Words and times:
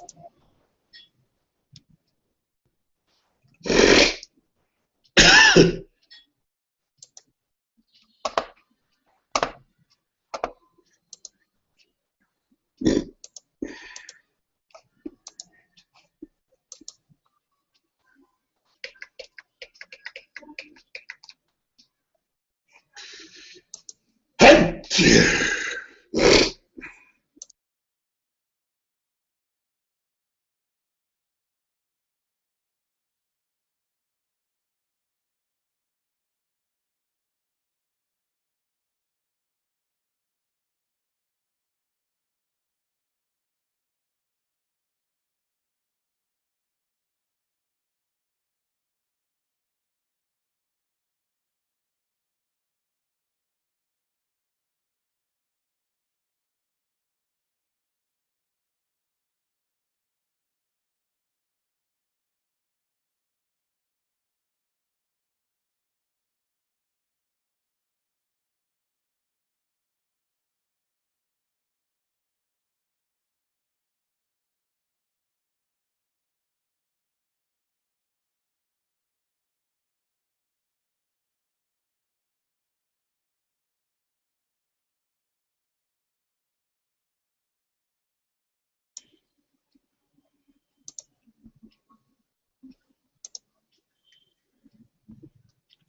Thank 0.00 0.12
you. 5.56 5.84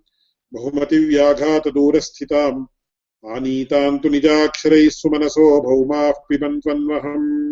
बहुमतिव्याघातदूरस्थिताम् 0.52 2.66
आनीताम् 3.24 4.00
तु 4.00 4.08
निजाक्षरैः 4.08 4.92
सुमनसो 4.92 5.62
भौमाः 5.62 6.12
पिबन्त्वन्वहम् 6.28 7.50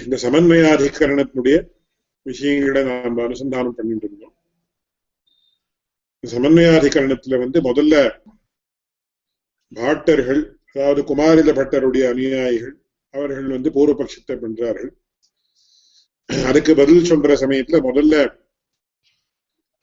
இந்த 0.00 0.16
சமன்வயாதிகரணத்தினுடைய 0.22 1.66
விஷயங்களை 2.26 2.84
நாம் 2.84 3.26
அனுசந்தானம் 3.26 3.78
பண்ணிட்டு 3.78 4.08
இருந்தோம் 4.08 4.34
சமன்வயாதிகரணத்துல 6.24 7.38
வந்து 7.38 7.60
முதல்ல 7.60 8.24
பாட்டர்கள் 9.72 10.58
அதாவது 10.70 11.04
குமாரில 11.10 11.52
பட்டருடைய 11.52 12.10
அனுயாயிகள் 12.10 12.81
அவர்கள் 13.13 13.47
வந்து 13.47 13.69
பூர்வபட்சத்தை 13.69 14.35
பண்றார்கள் 14.35 14.91
அதுக்கு 16.45 16.75
பதில் 16.75 17.09
சொல்ற 17.11 17.35
சமயத்துல 17.43 17.79
முதல்ல 17.89 18.41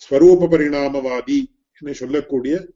ஸ்வரூப 0.03 0.49
பரிணாமவாதி 0.53 1.39
என்று 1.79 1.95
சொல்லக்கூடிய 1.95 2.69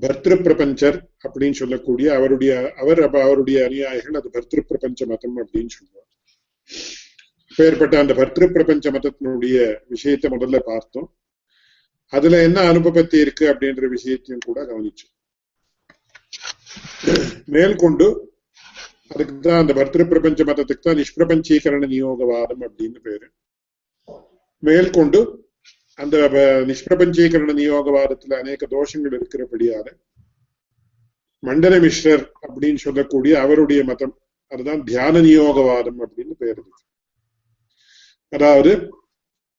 பர்திரு 0.00 0.36
பிரபஞ்சர் 0.46 0.98
அப்படின்னு 1.24 1.50
சொல்லக்கூடிய 1.50 2.14
அவருடைய 2.14 2.72
அவர் 2.76 3.02
அவருடைய 3.02 3.64
அநியாயிகள் 3.64 4.14
அது 4.14 4.30
பர்திரு 4.32 4.60
பிரபஞ்ச 4.60 5.06
மதம் 5.06 5.36
அப்படின்னு 5.36 5.66
சொல்லுவார். 5.66 6.10
பேர்பட்ட 7.58 7.98
அந்த 7.98 8.14
பர்திரு 8.14 8.52
பிரபஞ்ச 8.52 8.90
மதத்தினுடைய 8.90 9.78
விஷயத்தை 9.88 10.30
முதல்ல 10.30 10.58
பார்த்தோம். 10.58 11.16
அதுல 12.06 12.42
என்ன 12.42 12.60
அனுபவத்தி 12.60 13.18
இருக்கு 13.18 13.44
அப்படின்ற 13.52 13.88
விஷயத்தையும் 13.88 14.44
கூட 14.46 14.64
கவனிச்சோம். 14.64 15.14
மேற்கொண்டு 17.46 18.31
அதுக்கு 19.12 19.34
தான் 19.40 19.60
அந்த 19.62 19.72
பர்திரு 19.78 20.04
பிரபஞ்ச 20.10 20.40
மதத்துக்கு 20.50 20.86
தான் 20.86 20.98
நிஷ்பிரபஞ்சீகரண 21.00 21.86
நியோகவாதம் 21.94 22.62
அப்படின்னு 22.66 22.98
பேரு. 23.00 23.26
மேற்கொண்டு 24.62 25.20
அந்த 25.98 26.16
நிஷ்பிரபஞ்சீகரண 26.70 27.52
நியோகவாதத்துல 27.52 28.38
அநேக 28.42 28.66
தோஷங்கள் 28.74 29.16
இருக்கிறபடியால 29.18 29.86
மண்டல 31.42 31.74
மிஸ்ரர் 31.84 32.24
அப்படின்னு 32.44 32.80
சொல்லக்கூடிய 32.86 33.32
அவருடைய 33.44 33.80
மதம் 33.84 34.14
அதுதான் 34.52 34.82
தியான 34.84 35.14
நியோகவாதம் 35.20 36.00
அப்படின்னு 36.04 36.34
பேரு 36.42 36.62
அதாவது 38.32 38.72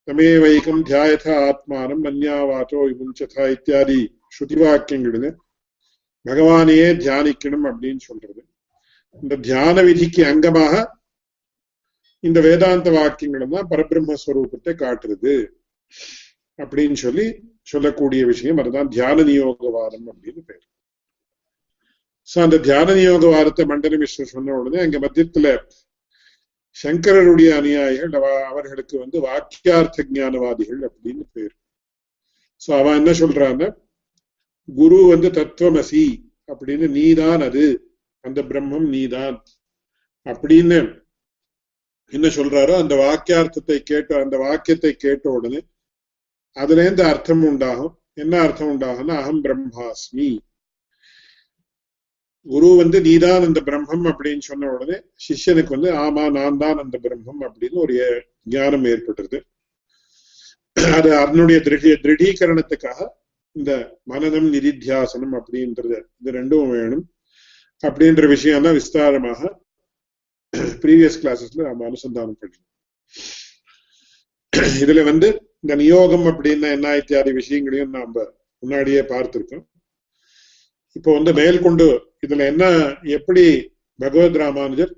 தமே 0.08 0.30
வைகம் 0.44 0.82
தியாயதா 0.90 1.34
ஆத்மானம் 1.50 2.02
மன்யாவாச்சோ 2.06 2.80
விமுஞ்சதா 2.88 3.44
இத்தியாதி 3.56 4.00
ஸ்ருதி 4.36 4.58
வாக்கியங்களில் 4.62 5.30
பகவானையே 6.26 6.90
தியானிக்கணும் 7.04 7.66
அப்படின்னு 7.70 8.02
சொல்றது. 8.10 8.42
இந்த 9.22 9.36
தியான 9.48 9.82
விதிக்கு 9.82 10.22
அங்கமாக 10.32 10.74
இந்த 12.24 12.40
வேதாந்த 12.42 12.90
வாக்கியங்கள் 12.92 13.54
தான் 13.56 13.70
பரபிரம்மஸ்வரூபத்தை 13.72 14.74
காட்டுறது 14.84 15.34
அப்படின்னு 16.60 16.98
சொல்லி 17.06 17.26
சொல்லக்கூடிய 17.62 18.22
விஷயம். 18.26 18.58
அதுதான் 18.58 18.92
தியான 18.96 19.24
நியோகவாதம் 19.24 20.08
அப்படின்னு 20.12 20.42
பேர். 20.50 20.64
சோ 22.30 22.38
அந்த 22.42 22.60
தியான 22.60 22.94
நியோகவாதத்தை 22.94 23.64
மண்டல 23.72 23.98
மிஸ்ரர் 24.02 24.34
சொன்ன 24.36 24.58
உடனே 24.60 24.80
அங்க 24.84 24.98
மத்தியத்துல 25.00 25.48
சங்கரருடைய 26.76 27.50
அநியாயிகள் 27.60 28.14
அவர்களுக்கு 28.52 28.96
வந்து 29.00 29.18
வாக்கியார்த்த 29.28 30.06
ஞானவாதிகள் 30.18 30.82
அப்படின்னு 30.88 31.26
பேர். 31.32 31.54
சோ 32.62 32.70
அவன் 32.80 32.98
என்ன 33.00 33.12
சொல்றான்னு 33.22 33.68
குரு 34.70 35.00
வந்து 35.14 35.30
தத்துவமசி 35.40 36.06
அப்படின்னு 36.50 36.88
நீதான் 36.90 37.44
அது. 37.50 37.66
அந்த 38.24 38.40
பிரம்மம் 38.50 38.88
நீதான். 38.96 39.38
அப்படின்னு 40.26 40.78
என்ன 42.14 42.28
சொல்றாரோ 42.38 42.74
அந்த 42.82 42.96
வாக்கியார்த்தத்தை 43.04 43.78
கேட்ட 43.92 44.20
அந்த 44.24 44.36
வாக்கியத்தை 44.46 44.92
கேட்ட 45.04 45.26
உடனே 45.38 45.60
அதுல 46.58 46.84
இருந்து 46.86 47.04
அர்த்தம் 47.12 47.46
உண்டாகும். 47.50 47.94
என்ன 48.24 48.34
அர்த்தம் 48.46 48.72
உண்டாகும்னா 48.74 49.16
அகம் 49.22 49.44
பிரம்மாஸ்மி. 49.46 50.28
குரு 52.46 52.70
வந்து 52.82 52.98
நீதான் 53.08 53.46
அந்த 53.48 53.60
பிரம்மம் 53.68 54.06
அப்படின்னு 54.12 54.44
சொன்ன 54.50 54.70
உடனே 54.76 54.98
சிஷ்யனுக்கு 55.26 55.76
வந்து 55.76 55.92
ஆமா 56.04 56.24
நான் 56.38 56.60
தான் 56.64 56.82
அந்த 56.84 56.96
பிரம்மம் 57.06 57.42
அப்படின்னு 57.48 57.78
ஒரு 57.86 57.96
ஞானம் 58.56 58.86
ஏற்பட்டுருது. 58.92 59.40
அது 60.98 61.10
அதனுடைய 61.24 61.58
திருடி 61.62 61.90
திருடீகரணத்துக்காக 62.04 63.00
இந்த 63.56 63.72
மனநம் 64.12 64.50
நிதித்தியாசனம் 64.56 65.36
அப்படின்றது 65.40 65.98
இது 66.20 66.32
ரெண்டும் 66.40 66.70
வேணும். 66.76 67.04
அப்படின்ற 67.84 68.28
விஷயம் 68.28 68.66
தான் 68.66 68.78
விஸ்தாரமாக 68.80 69.42
ப்ரீவியஸ் 70.84 71.20
கிளாஸஸ்ல 71.22 71.68
நம்ம 71.70 71.86
அனுசந்தானம் 71.90 72.40
பண்ணணும் 72.42 72.70
இதுல 74.82 75.04
வந்து 75.04 75.28
இந்த 75.64 75.74
நியோகம் 75.76 76.26
அப்படின்னா 76.32 76.70
என்ன 76.78 76.96
இத்தியாதி 76.98 77.32
விஷயங்களையும் 77.32 77.94
நாம 77.98 78.24
முன்னாடியே 78.64 79.02
பார்த்திருக்கோம். 79.12 79.64
இப்போ 80.96 81.10
வந்து 81.14 81.32
மேல்கொண்டு 81.34 81.86
இதுல 82.22 82.46
என்ன 82.46 82.64
எப்படி 83.18 83.44
பகவத் 84.00 84.38
ராமானுஜர் 84.42 84.94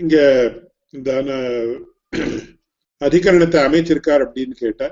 இங்க 0.00 0.16
இந்த 0.90 1.10
அதிகரணத்தை 3.00 3.60
அமைச்சிருக்கார் 3.66 4.24
அப்படின்னு 4.26 4.54
கேட்ட 4.54 4.82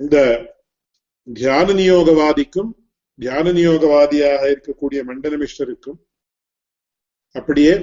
இந்த 0.00 0.16
தியான 1.26 1.72
நியோகவாதிக்கும் 1.72 2.70
தியான 3.18 3.52
நியோகவாதியாக 3.52 4.42
இருக்கக்கூடிய 4.54 5.00
மண்டலமிஸ்டருக்கும் 5.10 5.98
அப்படியே 7.32 7.74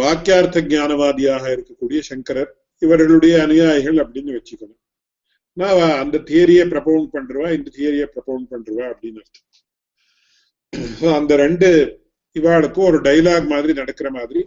வாக்கியார்த்த 0.00 0.62
ஞானவாதியாக 0.74 1.44
இருக்கக்கூடிய 1.54 2.00
சங்கரர் 2.00 2.50
இவர்களுடைய 2.78 3.34
அனுயாயிகள் 3.42 3.98
அப்படின்னு 4.02 4.36
வச்சுக்கணும். 4.36 4.80
நான் 5.52 5.98
அந்த 6.02 6.22
தியரியை 6.30 6.64
ப்ரப்பவுண்ட் 6.72 7.10
பண்றவா 7.16 7.48
இந்த 7.56 7.68
தியரியை 7.76 8.06
ப்ரப்பவுண்ட் 8.14 8.48
பண்றவா 8.52 8.84
அப்படின்னு 8.92 9.20
அர்த்தம். 9.22 9.46
அந்த 11.18 11.36
ரெண்டு 11.36 11.68
இவாளுக்கும் 12.36 12.88
ஒரு 12.90 12.98
டைலாக் 13.00 13.46
மாதிரி 13.46 13.72
நடக்கிற 13.72 14.10
மாதிரி 14.10 14.40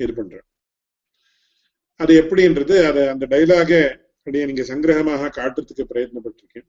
இது 0.00 0.12
பண்றேன். 0.14 0.46
அது 2.00 2.12
எப்படின்றது 2.22 2.76
அதை 2.88 3.02
அந்த 3.08 3.24
டைலாக 3.26 3.70
அப்படியே 4.26 4.44
நீங்க 4.48 4.62
சங்கிரகமாக 4.62 5.30
காட்டுறதுக்கு 5.38 5.84
பிரயத்னப்பட்டிருக்கேன். 5.88 6.66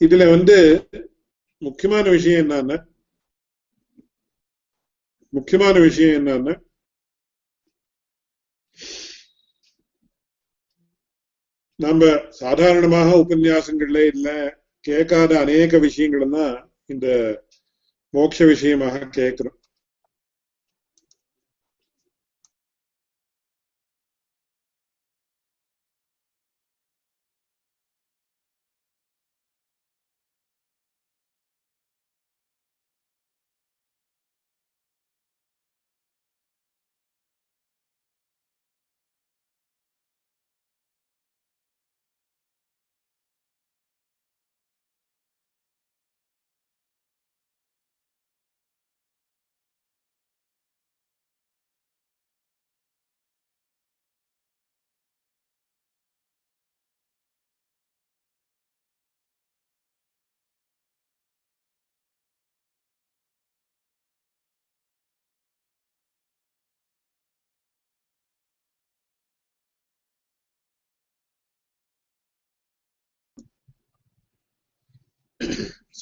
இதுல 0.00 0.24
வந்து 0.30 0.56
முக்கியமான 1.62 2.04
விஷயம் 2.16 2.42
என்னன்னா 2.44 2.76
முக்கியமான 5.32 5.74
விஷயம் 5.86 6.14
என்னன்னா 6.18 6.54
நம்ம 11.80 12.04
சாதாரணமாக 12.42 13.10
உபன்யாசங்கள்ல 13.24 14.00
இல்ல 14.14 14.28
கேட்காத 14.84 15.32
அநேக 15.40 15.78
விஷயங்கள் 15.78 16.34
தான் 16.36 16.54
இந்த 16.86 17.08
மோட்ச 18.14 18.46
விஷயமாக 18.46 19.06
கேட்கிறோம். 19.18 19.57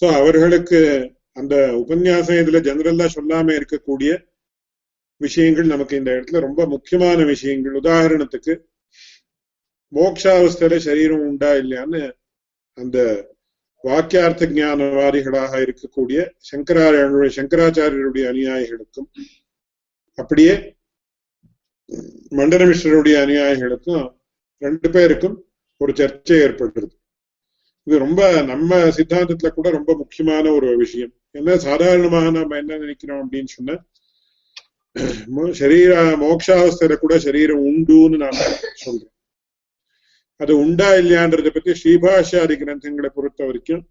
சோ 0.03 0.15
அவர்களுக்கு 0.15 0.79
அந்த 1.33 1.55
உபன்யாசம் 1.73 2.37
இதுல 2.37 2.61
ஜெனரலா 2.61 3.07
சொல்லாம 3.15 3.53
இருக்கக்கூடிய 3.53 4.11
விஷயங்கள் 5.17 5.67
நமக்கு 5.67 5.97
இந்த 5.97 6.11
இடத்துல 6.11 6.41
ரொம்ப 6.41 6.67
முக்கியமான 6.67 7.25
விஷயங்கள். 7.25 7.73
உதாரணத்துக்கு 7.73 8.55
மோக்ஷாவஸ்தில 9.93 10.77
சரீரம் 10.79 11.27
உண்டா 11.27 11.55
இல்லையான்னு 11.55 12.03
அந்த 12.79 12.99
வாக்கியார்த்த 13.85 14.47
ஞானவாதிகளாக 14.47 15.61
இருக்கக்கூடிய 15.63 16.19
சங்கராச்சாரிய 16.51 17.31
சங்கராச்சாரியருடைய 17.37 18.25
அனுயாயிகளுக்கும் 18.29 19.09
அப்படியே 20.15 20.55
மண்டலமிஸ்வருடைய 22.33 23.17
அனுயாயிகளுக்கும் 23.23 24.05
ரெண்டு 24.59 24.91
பேருக்கும் 24.91 25.37
ஒரு 25.77 25.93
சர்ச்சை 25.93 26.37
ஏற்படுறது 26.43 26.95
இது 27.87 27.97
ரொம்ப 28.05 28.21
நம்ம 28.53 28.79
சித்தாந்தத்துல 28.97 29.51
கூட 29.57 29.69
ரொம்ப 29.77 29.91
முக்கியமான 30.01 30.45
ஒரு 30.59 30.69
விஷயம். 30.85 31.13
என்ன 31.39 31.57
சாதாரணமாக 31.67 32.31
நம்ம 32.39 32.57
என்ன 32.63 32.79
நினைக்கிறோம் 32.85 33.21
அப்படின்னு 33.25 33.51
சொன்ன 33.57 33.79
சரீர 35.61 35.93
மோட்சாவஸ்தையில 36.23 36.95
கூட 37.03 37.15
சரீரம் 37.27 37.65
உண்டுன்னு 37.69 38.19
நாம 38.25 38.39
சொல்றோம். 38.85 39.13
அது 40.41 40.53
உண்டா 40.63 40.89
இல்லையான்றதை 41.01 41.51
பத்தி 41.53 41.73
ஸ்ரீபாஷாதி 41.81 42.55
கிரந்தங்களை 42.63 43.11
பொறுத்த 43.17 43.41
வரைக்கும் 43.49 43.83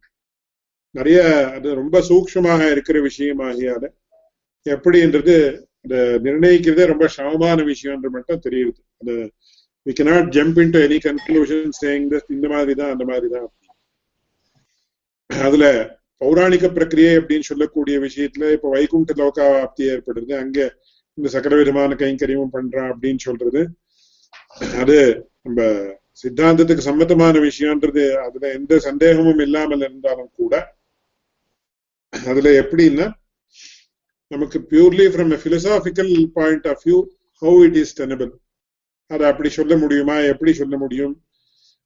நிறைய 0.96 1.20
அது 1.56 1.68
ரொம்ப 1.82 2.00
சூக்ஷமாக 2.10 2.70
இருக்கிற 2.74 2.98
விஷயமாகியால 3.08 3.86
எப்படின்றது 4.66 5.36
அதை 5.86 6.00
நிர்ணயிக்கிறதே 6.25 6.86
ரொம்ப 6.92 7.08
சமமான 7.16 7.58
விஷயம்ன்ற 7.72 8.10
மட்டும் 8.18 8.44
தெரியுது. 8.46 8.80
அது 9.02 9.16
we 9.86 9.94
cannot 10.00 10.30
jump 10.38 10.60
into 10.75 10.80
any 10.88 10.98
conclusion 11.08 11.68
saying 11.82 12.08
இந்த 12.36 12.48
மாதிரி 12.56 12.74
தான் 12.82 12.94
அந்த 12.96 13.06
மாதிரி 13.12 13.30
தான் 13.36 13.48
அதுல 15.44 15.65
பௌராணிக 16.22 16.65
பிரக்கிரியை 16.75 17.13
அப்படின்னு 17.20 17.50
சொல்லக்கூடிய 17.50 17.96
விஷயத்துல 18.00 18.51
இப்ப 18.51 18.70
வைகுண்ட 18.70 19.13
லோகாப்தி 19.13 19.84
ஏற்படுறது 19.94 20.34
அங்க 20.38 20.60
இந்த 21.18 21.27
சகல 21.30 21.56
விதமான 21.56 21.96
கைங்கரியமும் 21.96 22.56
பண்றான் 22.56 22.89
அப்படின்னு 22.94 23.18
சொல்றது. 23.20 23.62
அது 24.82 24.98
நம்ம 25.42 25.60
சித்தாந்தத்துக்கு 26.24 26.88
சம்மந்தமான 26.88 27.39
விஷயம்ன்றது 27.39 28.04
அதுல 28.25 28.54
எந்த 28.54 28.80
சந்தேகமும் 28.80 29.39
இல்லாமல் 29.39 29.80
இருந்தாலும் 29.80 30.32
கூட 30.34 30.54
அதுல 32.13 32.50
எப்படின்னா 32.62 33.08
நமக்கு 34.32 34.60
purely 34.72 35.06
from 35.06 35.32
a 35.32 35.39
philosophical 35.44 36.13
point 36.34 36.68
of 36.68 36.84
view 36.86 37.00
how 37.42 37.60
it 37.65 37.80
is 37.84 38.01
tenable 38.01 38.32
அதை 39.12 39.25
அப்படி 39.27 39.50
சொல்ல 39.50 39.74
முடியுமா? 39.77 40.15
எப்படி 40.32 40.54
சொல்ல 40.54 40.75
முடியும்? 40.77 41.13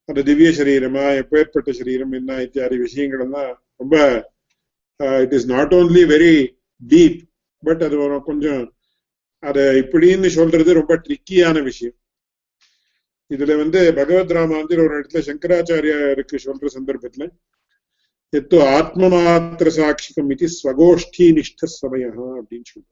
அந்த 0.09 0.21
திவ்ய 0.23 0.49
சரீரமா 0.49 1.05
எப்பேற்பட்ட 1.21 1.71
சரீரம் 1.71 2.11
என்ன 2.11 2.41
இத்தியாதி 2.41 2.77
விஷயங்கள் 2.77 3.19
எல்லாம் 3.19 3.51
ரொம்ப 3.75 3.95
it 5.21 5.33
is 5.33 5.45
not 5.45 5.73
only 5.73 6.03
very 6.05 6.33
deep 6.81 7.19
but 7.63 7.83
அது 7.83 7.97
கொஞ்சம் 8.23 8.63
அதை 9.43 9.63
இப்படின்னு 9.81 10.27
சொல்றது 10.27 10.73
ரொம்ப 10.73 10.93
ட்ரிக்கியான 10.95 11.57
விஷயம். 11.63 11.97
இதுல 13.31 13.55
வந்து 13.57 13.93
பகவத் 13.93 14.31
ராமாந்திர 14.31 14.83
ஒரு 14.83 14.93
இடத்துல 14.97 15.21
சங்கராச்சாரியாருக்கு 15.25 16.37
சொல்ற 16.45 16.69
சந்தர்ப்பத்துல 16.73 17.25
எத்தோ 18.33 18.57
ஆத்ம 18.69 19.07
மாத்திர 19.07 19.69
சாட்சிகம் 19.75 20.31
இது 20.31 20.47
ஸ்வகோஷ்டி 20.55 21.27
நிஷ்ட 21.37 21.69
சமயம் 21.73 22.17
அப்படின்னு 22.39 22.67
சொல்ற 22.71 22.87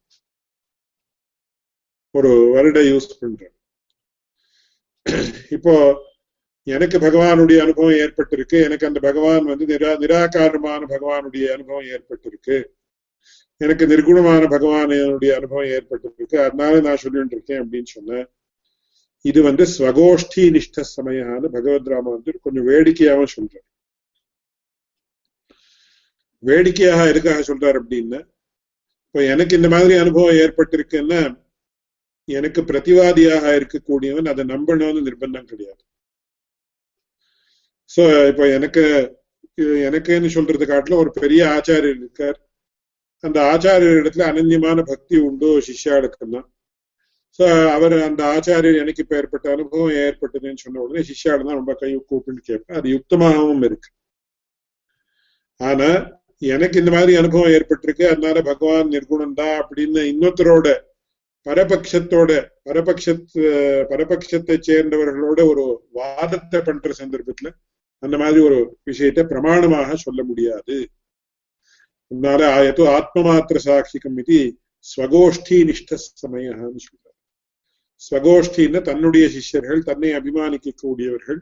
ஒரு 2.16 2.32
வருட 2.52 2.80
யூஸ் 2.82 3.10
பண்ற 3.20 3.42
இப்போ 5.50 5.74
எனக்கு 6.68 7.00
பகவானுடைய 7.00 7.58
அனுபவம் 7.58 7.98
ஏற்பட்டிருக்கு. 7.98 8.64
எனக்கு 8.64 8.88
அந்த 8.88 9.00
பகவான் 9.00 9.46
வந்து 9.46 9.66
நிரா 9.66 9.92
நிராகாரமான 10.04 10.82
பகவானுடைய 10.90 11.46
அனுபவம் 11.52 11.86
ஏற்பட்டிருக்கு. 11.86 12.64
எனக்கு 13.58 13.88
நிர்குணமான 13.88 14.44
பகவானுடைய 14.48 15.32
அனுபவம் 15.32 15.66
ஏற்பட்டிருக்கு. 15.66 16.36
அதனால 16.36 16.80
நான் 16.80 16.96
சொல்லிட்டு 16.96 17.36
இருக்கேன் 17.36 17.62
அப்படின்னு 17.62 17.86
சொன்னேன். 17.86 18.28
இது 19.22 19.42
வந்து 19.42 19.64
ஸ்வகோஷ்டி 19.64 20.44
நிஷ்ட 20.48 20.84
சமயான்னு 20.96 21.46
பகவத் 21.46 21.88
ராம 21.88 22.10
வந்து 22.10 22.40
கொஞ்சம் 22.42 22.68
வேடிக்கையாவும் 22.68 23.34
சொல்றார். 23.38 23.68
வேடிக்கையாக 26.40 27.08
எதுக்காக 27.08 27.40
சொல்றார் 27.40 27.80
அப்படின்னு 27.82 28.20
இப்ப 29.06 29.24
எனக்கு 29.26 29.56
இந்த 29.56 29.70
மாதிரி 29.70 29.94
அனுபவம் 29.98 30.36
ஏற்பட்டிருக்குன்னா 30.36 31.22
எனக்கு 32.26 32.62
பிரதிவாதியாக 32.62 33.46
இருக்கக்கூடியவன் 33.58 34.28
அதை 34.28 34.44
நம்பணும்னு 34.46 35.06
நிர்பந்தம் 35.08 35.50
கிடையாது. 35.52 35.84
சோ 37.90 38.02
இப்ப 38.32 38.44
எனக்கு 38.58 38.84
எனக்குன்னு 39.88 40.30
சொல்றது 40.36 40.66
காட்டுல 40.66 40.98
ஒரு 41.04 41.12
பெரிய 41.22 41.42
ஆச்சாரியர் 41.56 42.00
இருக்கார். 42.02 42.38
அந்த 43.24 43.38
ஆச்சாரியர் 43.54 44.00
இடத்துல 44.02 44.26
அனன்யமான 44.32 44.80
பக்தி 44.92 45.18
உண்டு 45.30 45.50
சிஷ்யாளுக்கெல்லாம் 45.68 46.48
அவர் 47.76 47.96
அந்த 48.08 48.22
ஆச்சாரியர் 48.36 48.82
எனக்கு 48.82 49.04
இப்ப 49.04 49.16
ஏற்பட்ட 49.22 49.48
அனுபவம் 49.56 49.96
ஏற்பட்டதுன்னு 50.06 50.64
சொன்ன 50.64 50.82
உடனே 50.84 51.02
சிஷ்யாடு 51.10 51.48
தான் 51.48 51.60
ரொம்ப 51.60 51.74
கை 51.82 51.90
கூப்பின்னு 52.12 52.42
கேட்பேன் 52.50 52.78
அது 52.80 52.88
யுக்தமாகவும் 52.96 53.64
இருக்கு. 53.68 53.90
ஆனா 55.60 55.90
எனக்கு 56.42 56.80
இந்த 56.80 56.92
மாதிரி 56.96 57.14
அனுபவம் 57.22 57.54
ஏற்பட்டிருக்கு. 57.58 58.06
அதனால 58.14 58.42
பகவான் 58.50 58.92
நிர்குணம் 58.96 59.38
தான் 59.42 59.56
அப்படின்னு 59.62 60.02
இன்னொருத்தரோட 60.12 60.68
பரபட்சத்தோட 61.46 62.32
பரபட்சத்து 62.68 63.44
பரபட்சத்தை 63.92 64.56
சேர்ந்தவர்களோட 64.70 65.40
ஒரு 65.52 65.66
வாதத்தை 66.00 66.60
பண்ற 66.62 66.92
சந்தர்ப்பத்துல 67.02 67.50
அந்த 68.04 68.16
மாதிரி 68.18 68.40
ஒரு 68.48 68.60
விஷயத்தை 68.84 69.24
பிரமாணமாக 69.24 69.96
சொல்ல 70.06 70.22
முடியாது. 70.24 70.76
அதனால 72.12 72.42
ஆயத்தோ 72.58 72.84
ஆத்ம 72.98 73.24
மாத்திர 73.28 73.60
சாட்சிகம் 73.68 74.18
இது 74.24 74.40
ஸ்வகோஷ்டி 74.88 75.58
நிஷ்ட 75.70 75.98
சமயம்னு 76.24 76.82
சொல்றார். 76.88 77.16
ஸ்வகோஷ்டின்னு 78.02 78.80
தன்னுடைய 78.90 79.26
சிஷ்யர்கள் 79.36 79.88
தன்னை 79.90 80.10
அபிமானிக்க 80.20 80.74
கூடியவர்கள் 80.84 81.40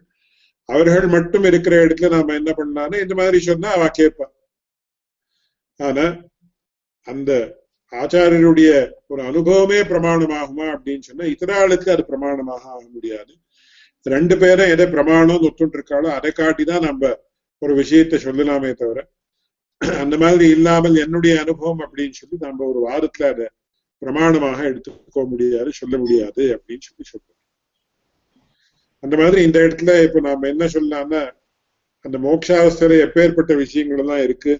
அவர்கள் 0.70 1.08
மட்டும் 1.08 1.44
இருக்கிற 1.44 1.76
இடத்துல 1.86 2.10
நாம 2.16 2.34
என்ன 2.34 2.52
பண்ணாலும் 2.54 3.04
இந்த 3.04 3.16
மாதிரி 3.20 3.40
சொன்னா 3.50 3.70
அவ 3.78 3.90
கேட்பா. 4.00 4.28
ஆனா 5.80 6.06
அந்த 7.08 7.32
ஆச்சாரியருடைய 7.94 8.70
ஒரு 9.08 9.22
அனுபவமே 9.22 9.80
பிரமாணமாகுமா 9.92 10.68
அப்படின்னு 10.76 11.04
சொன்னா 11.10 11.26
இத்தனாளுக்கு 11.34 11.90
அது 11.96 12.04
பிரமாணமாக 12.12 12.64
ஆக 12.74 12.84
முடியாது. 12.96 13.34
ரெண்டு 14.06 14.38
பேரும் 14.38 14.68
எதை 14.68 14.86
பிரமாணம் 14.88 15.42
ஒத்துட்டு 15.42 15.78
இருக்காளோ 15.78 16.10
அதை 16.10 16.32
காட்டிதான் 16.36 16.82
நம்ம 16.82 17.12
ஒரு 17.62 17.74
விஷயத்தை 17.76 18.20
சொல்லலாமே 18.24 18.74
தவிர 18.74 19.00
அந்த 20.00 20.18
மாதிரி 20.18 20.50
இல்லாமல் 20.50 20.96
என்னுடைய 20.96 21.40
அனுபவம் 21.40 21.80
அப்படின்னு 21.80 22.12
சொல்லி 22.12 22.38
நம்ம 22.40 22.66
ஒரு 22.66 22.80
வாரத்துல 22.88 23.24
அதை 23.30 23.48
பிரமாணமாக 24.02 24.60
எடுத்துக்க 24.64 25.26
முடியாது 25.28 25.72
சொல்ல 25.72 25.98
முடியாது 25.98 26.44
அப்படின்னு 26.56 26.80
சொல்லி 26.80 27.06
சொல்றோம். 27.12 27.32
அந்த 29.04 29.18
மாதிரி 29.18 29.44
இந்த 29.44 29.60
இடத்துல 29.60 30.04
இப்ப 30.04 30.20
நாம 30.20 30.48
என்ன 30.48 30.66
சொல்லலாம்னா 30.66 31.22
அந்த 32.06 32.18
மோட்சாவஸ்தையில 32.18 32.98
எப்பேற்பட்ட 33.06 33.56
விஷயங்கள் 33.56 33.98
எல்லாம் 33.98 34.24
இருக்கு 34.24 34.54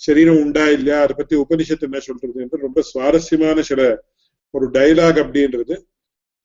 சரீரம் 0.00 0.40
உண்டா 0.40 0.68
இல்லையா 0.68 1.00
அதை 1.00 1.14
பத்தி 1.16 1.36
உபனிஷத்து 1.36 1.80
என்ன 1.80 2.00
சொல்றது 2.00 2.42
என்று 2.42 2.56
ரொம்ப 2.56 2.80
சுவாரஸ்யமான 2.82 3.62
சில 3.62 3.82
ஒரு 4.54 4.70
டைலாக் 4.70 5.20
அப்படின்றது 5.24 5.74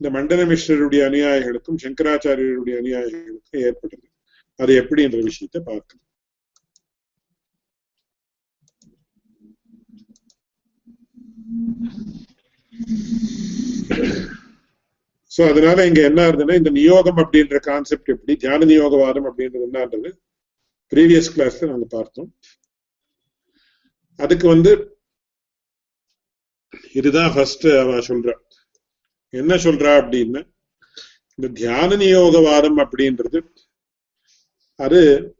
இந்த 0.02 0.10
மண்டல 0.16 0.42
மிஸ்ரருடைய 0.52 1.02
அநியாயிகளுக்கும் 1.10 1.80
சங்கராச்சாரியருடைய 1.84 2.76
அநியாயிகளுக்கும் 2.82 3.64
ஏற்பட்டது. 3.70 4.06
அது 4.60 4.72
எப்படி 4.82 5.02
என்ற 5.08 5.20
விஷயத்தை 5.30 5.60
பார்க்கணும் 5.72 6.06
சோ 15.32 15.42
அதனால 15.52 15.86
இங்க 15.90 16.02
என்ன 16.10 16.22
இருந்ததுன்னா 16.30 16.60
இந்த 16.62 16.72
நியோகம் 16.80 17.20
அப்படின்ற 17.24 17.58
கான்செப்ட் 17.70 18.14
எப்படி 18.14 18.34
தியான 18.44 18.68
நியோகவாதம் 18.72 19.28
அப்படின்றது 19.30 19.68
என்னன்றது 19.68 20.10
ப்ரீவியஸ் 20.92 21.34
கிளாஸ்ல 21.36 21.70
நாங்க 21.72 21.88
பார்த்தோம். 21.98 22.30
அதுக்கு 24.20 24.46
வந்து 24.54 24.72
இதுதான் 27.00 27.32
ஃபர்ஸ்ட் 27.36 27.68
அவன் 27.82 28.08
சொல்றான் 28.10 28.42
என்ன 29.34 29.54
சொல்றா 29.66 29.92
அப்படின்னா 30.02 30.42
இந்த 31.38 31.48
தியான 31.60 31.96
நியோகவாதம் 31.96 32.80
அப்படின்றது 32.84 33.40
அது 34.80 35.00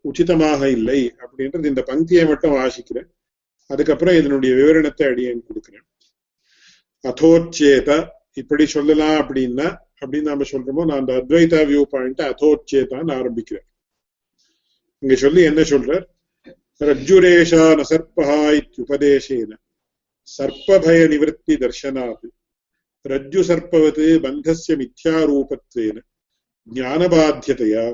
உச்சிதமாக 0.10 0.62
இல்லை 0.78 1.00
அப்படின்றது 1.24 1.66
இந்த 1.72 1.82
பங்கியை 1.90 2.24
மட்டும் 2.28 2.56
வாசிக்கிறேன். 2.60 3.10
அதுக்கப்புறம் 3.70 4.18
இதனுடைய 4.20 4.52
விவரணத்தை 4.60 5.06
அடியேன் 5.12 5.46
கொடுக்கிறேன். 5.48 5.86
அதோச்சேத 7.04 7.90
இப்படி 8.42 8.66
சொல்லலாம் 8.76 9.18
அப்படின்னா 9.22 9.68
அப்படின்னு 10.02 10.30
நாம 10.32 10.48
சொல்றோமோ 10.52 10.84
நான் 10.90 11.02
அந்த 11.02 11.14
அத்வைதா 11.22 11.62
வியூ 11.72 11.84
பாயிண்ட் 11.94 12.22
அதோச்சேதான்னு 12.32 13.16
ஆரம்பிக்கிறேன். 13.20 13.68
இங்க 15.04 15.16
சொல்லி 15.16 15.42
என்ன 15.50 15.62
சொல்றார்? 15.72 16.06
ரஜ்ஜுரேஷா 16.90 17.64
நசர்பா 17.80 18.28
இத்தியுபதேசேன 18.60 19.52
சர்ப்பபய 20.28 21.00
நிவர்த்தி 21.14 21.54
தர்ஷனாது. 21.64 22.28
रज्जुसर्पवत् 23.08 24.22
बन्धस्य 24.22 24.76
मिथ्यारूपत्वेन, 24.76 26.02
ज्ञानबाध्यतया 26.74 27.92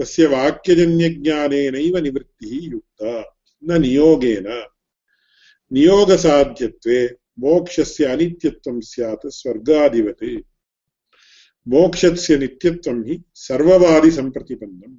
तस्य 0.00 0.26
वाक्यजन्यज्ञानेनैव 0.26 1.98
निवृत्तिः 1.98 2.70
युक्ता, 2.72 3.36
न 3.64 3.80
नियोगेन। 3.80 4.66
नियोगसाध्यत्वे 5.72 7.16
मोक्षस्य 7.38 8.04
अनित्यत्वं 8.04 8.80
स्यात् 8.80 9.26
स्वर्गादिवत् 9.26 10.42
मोक्षस्य 11.68 12.36
नित्यत्वं 12.36 13.04
हि 13.04 13.22
सर्ववादिसम्प्रतिपन्नम्। 13.34 14.96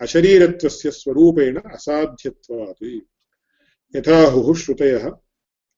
अशरीरत्वस्य 0.00 0.90
स्वरूपेण 0.90 1.56
असाध्यत्वात्। 1.56 3.00
यथाहुः 3.96 4.54
श्रुतयः 4.54 5.10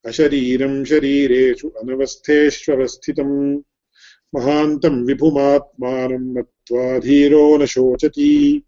अशरीरम् 0.07 0.85
शरीरेषु 0.85 1.68
अनवस्थेष्वस्थितम् 1.68 3.62
महान्तम् 4.37 5.07
विभुमात्मानम् 5.07 6.38
मत्वा 6.38 6.99
धीरो 6.99 7.57
न 7.57 7.66
शोचति। 7.66 8.62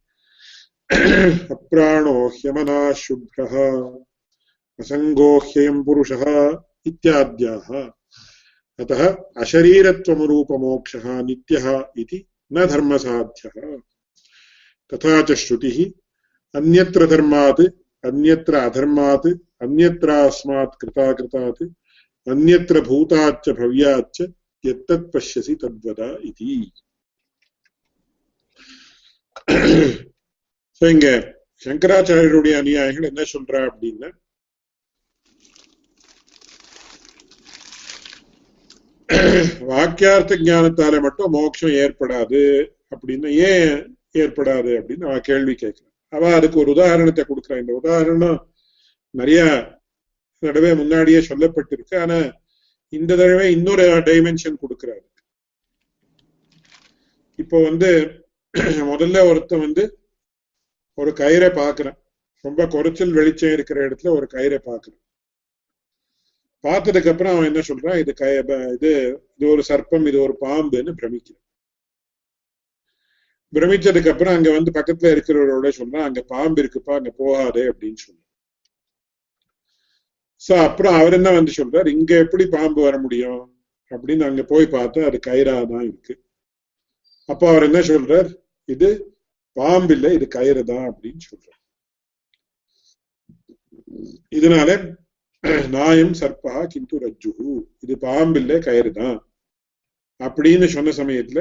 अप्राणो 1.51 2.29
ह्यमनाः 2.29 2.93
शुभ्रः, 2.93 3.81
असङ्गो 4.81 5.39
ह्ययम् 5.39 5.85
पुरुषः 5.85 6.59
इत्याद्याः। 6.87 7.91
अतः 8.81 9.17
अशरीरत्वमरूपमोक्षः 9.37 11.23
नित्यः 11.23 11.85
इति 11.99 12.27
न 12.53 12.67
धर्मसाध्यः। 12.67 13.79
तथा 14.95 15.23
च 15.23 15.33
श्रुतिः, 15.33 15.91
अन्यत्र 16.55 17.07
धर्मात्, 17.07 17.61
अन्यत्र 18.05 18.55
अधर्मात् 18.55 19.27
अन्यत्रास्मात् 19.63 20.81
कृताकृतात्, 20.81 21.63
अन्यत्र 22.29 22.81
भूताच्च 22.81 23.51
भव्याच्च 23.51 24.23
எத்தத் 24.65 25.11
பசியசி 25.13 25.53
தத்வத 25.63 26.03
இது 26.31 26.47
இங்க 30.81 31.09
சங்கராச்சாரியருடைய 31.63 32.55
அநியாயங்கள் 32.61 33.11
என்ன 33.11 33.23
சொல்றா 33.33 33.61
அப்படின்னா 33.69 34.09
வாக்கியார்த்த 39.71 40.37
ஞானத்தால 40.49 41.01
மட்டும் 41.01 41.31
மோட்சம் 41.31 41.77
ஏற்படாது 41.83 42.43
அப்படின்னு 42.93 43.29
ஏன் 43.51 43.73
ஏற்படாது 44.19 44.71
அப்படின்னு 44.79 45.07
அவன் 45.09 45.21
கேள்வி 45.21 45.55
கேட்கிறான். 45.55 45.95
அவ 46.13 46.31
அதுக்கு 46.35 46.61
ஒரு 46.61 46.71
உதாரணத்தை 46.71 47.25
கொடுக்குறான். 47.25 47.61
இந்த 47.61 47.73
உதாரணம் 47.73 48.39
நிறைய 49.15 49.43
நடுவே 50.43 50.71
முன்னாடியே 50.75 51.21
சொல்லப்பட்டிருக்கு. 51.29 51.97
ஆனா 52.05 52.19
இந்த 52.93 53.13
தடவை 53.17 53.47
இன்னொரு 53.57 53.85
டைமென்ஷன் 54.09 54.61
கொடுக்கிறாரு. 54.63 55.05
இப்போ 57.39 57.59
வந்து 57.69 57.91
முதல்ல 58.93 59.19
ஒருத்தன் 59.31 59.65
வந்து 59.67 59.83
ஒரு 60.99 61.11
கயிறை 61.21 61.51
பாக்குறேன் 61.61 61.99
ரொம்ப 62.45 62.63
குறைச்சல் 62.67 63.17
வெளிச்சம் 63.19 63.55
இருக்கிற 63.57 63.79
இடத்துல 63.89 64.13
ஒரு 64.19 64.27
கயிறை 64.35 64.59
பாக்குறான் 64.71 65.03
பார்த்ததுக்கு 66.65 67.11
அப்புறம் 67.13 67.35
அவன் 67.35 67.49
என்ன 67.51 67.61
சொல்றான்? 67.69 67.99
இது 68.03 68.13
கய 68.15 68.33
இது 68.77 68.91
இது 69.37 69.47
ஒரு 69.55 69.63
சர்ப்பம் 69.71 70.07
இது 70.11 70.19
ஒரு 70.27 70.35
பாம்புன்னு 70.45 70.93
பிரமிக்கிறான். 71.01 71.45
பிரமிச்சதுக்கு 73.53 74.13
அப்புறம் 74.13 74.37
அங்க 74.37 74.51
வந்து 74.51 74.73
பக்கத்துல 74.79 75.13
இருக்கிறவரோட 75.15 75.69
சொல்றான் 75.81 76.07
அங்க 76.09 76.23
பாம்பு 76.35 76.63
இருக்குப்பா 76.63 76.95
அங்க 76.99 77.13
போகாதே 77.21 77.65
அப்படின்னு 77.73 78.01
சொல்றான். 78.07 78.28
சோ 80.43 80.53
அப்புறம் 80.67 80.97
அவர் 81.01 81.17
என்ன 81.19 81.29
வந்து 81.39 81.53
சொல்றாரு? 81.59 81.89
இங்க 81.99 82.13
எப்படி 82.25 82.45
பாம்பு 82.57 82.81
வர 82.87 82.97
முடியும்? 83.05 83.43
அப்படின்னு 83.93 84.25
அங்க 84.29 84.43
போய் 84.53 84.67
பார்த்தா 84.77 85.07
அது 85.09 85.19
கயிறா 85.29 85.55
தான் 85.73 85.87
இருக்கு. 85.91 86.15
அப்ப 87.29 87.43
அவர் 87.51 87.67
என்ன 87.69 87.81
சொல்றார்? 87.91 88.29
இது 88.75 88.89
பாம்பு 89.57 89.93
இல்லை 89.97 90.11
இது 90.19 90.27
கயிறு 90.37 90.63
தான் 90.73 90.87
அப்படின்னு 90.91 91.23
சொல்றார். 91.31 91.61
இதனால 94.39 94.71
நாயம் 95.75 96.15
சர்ப்பா 96.21 96.55
கிந்து 96.73 96.97
ரஜ்ஜு. 97.05 97.33
இது 97.85 97.95
பாம்பு 98.07 98.39
இல்லை 98.43 98.57
கயிறு 98.69 98.91
தான். 99.03 99.17
அப்படின்னு 100.21 100.67
சொன்ன 100.75 100.93
சமயத்துல 101.01 101.41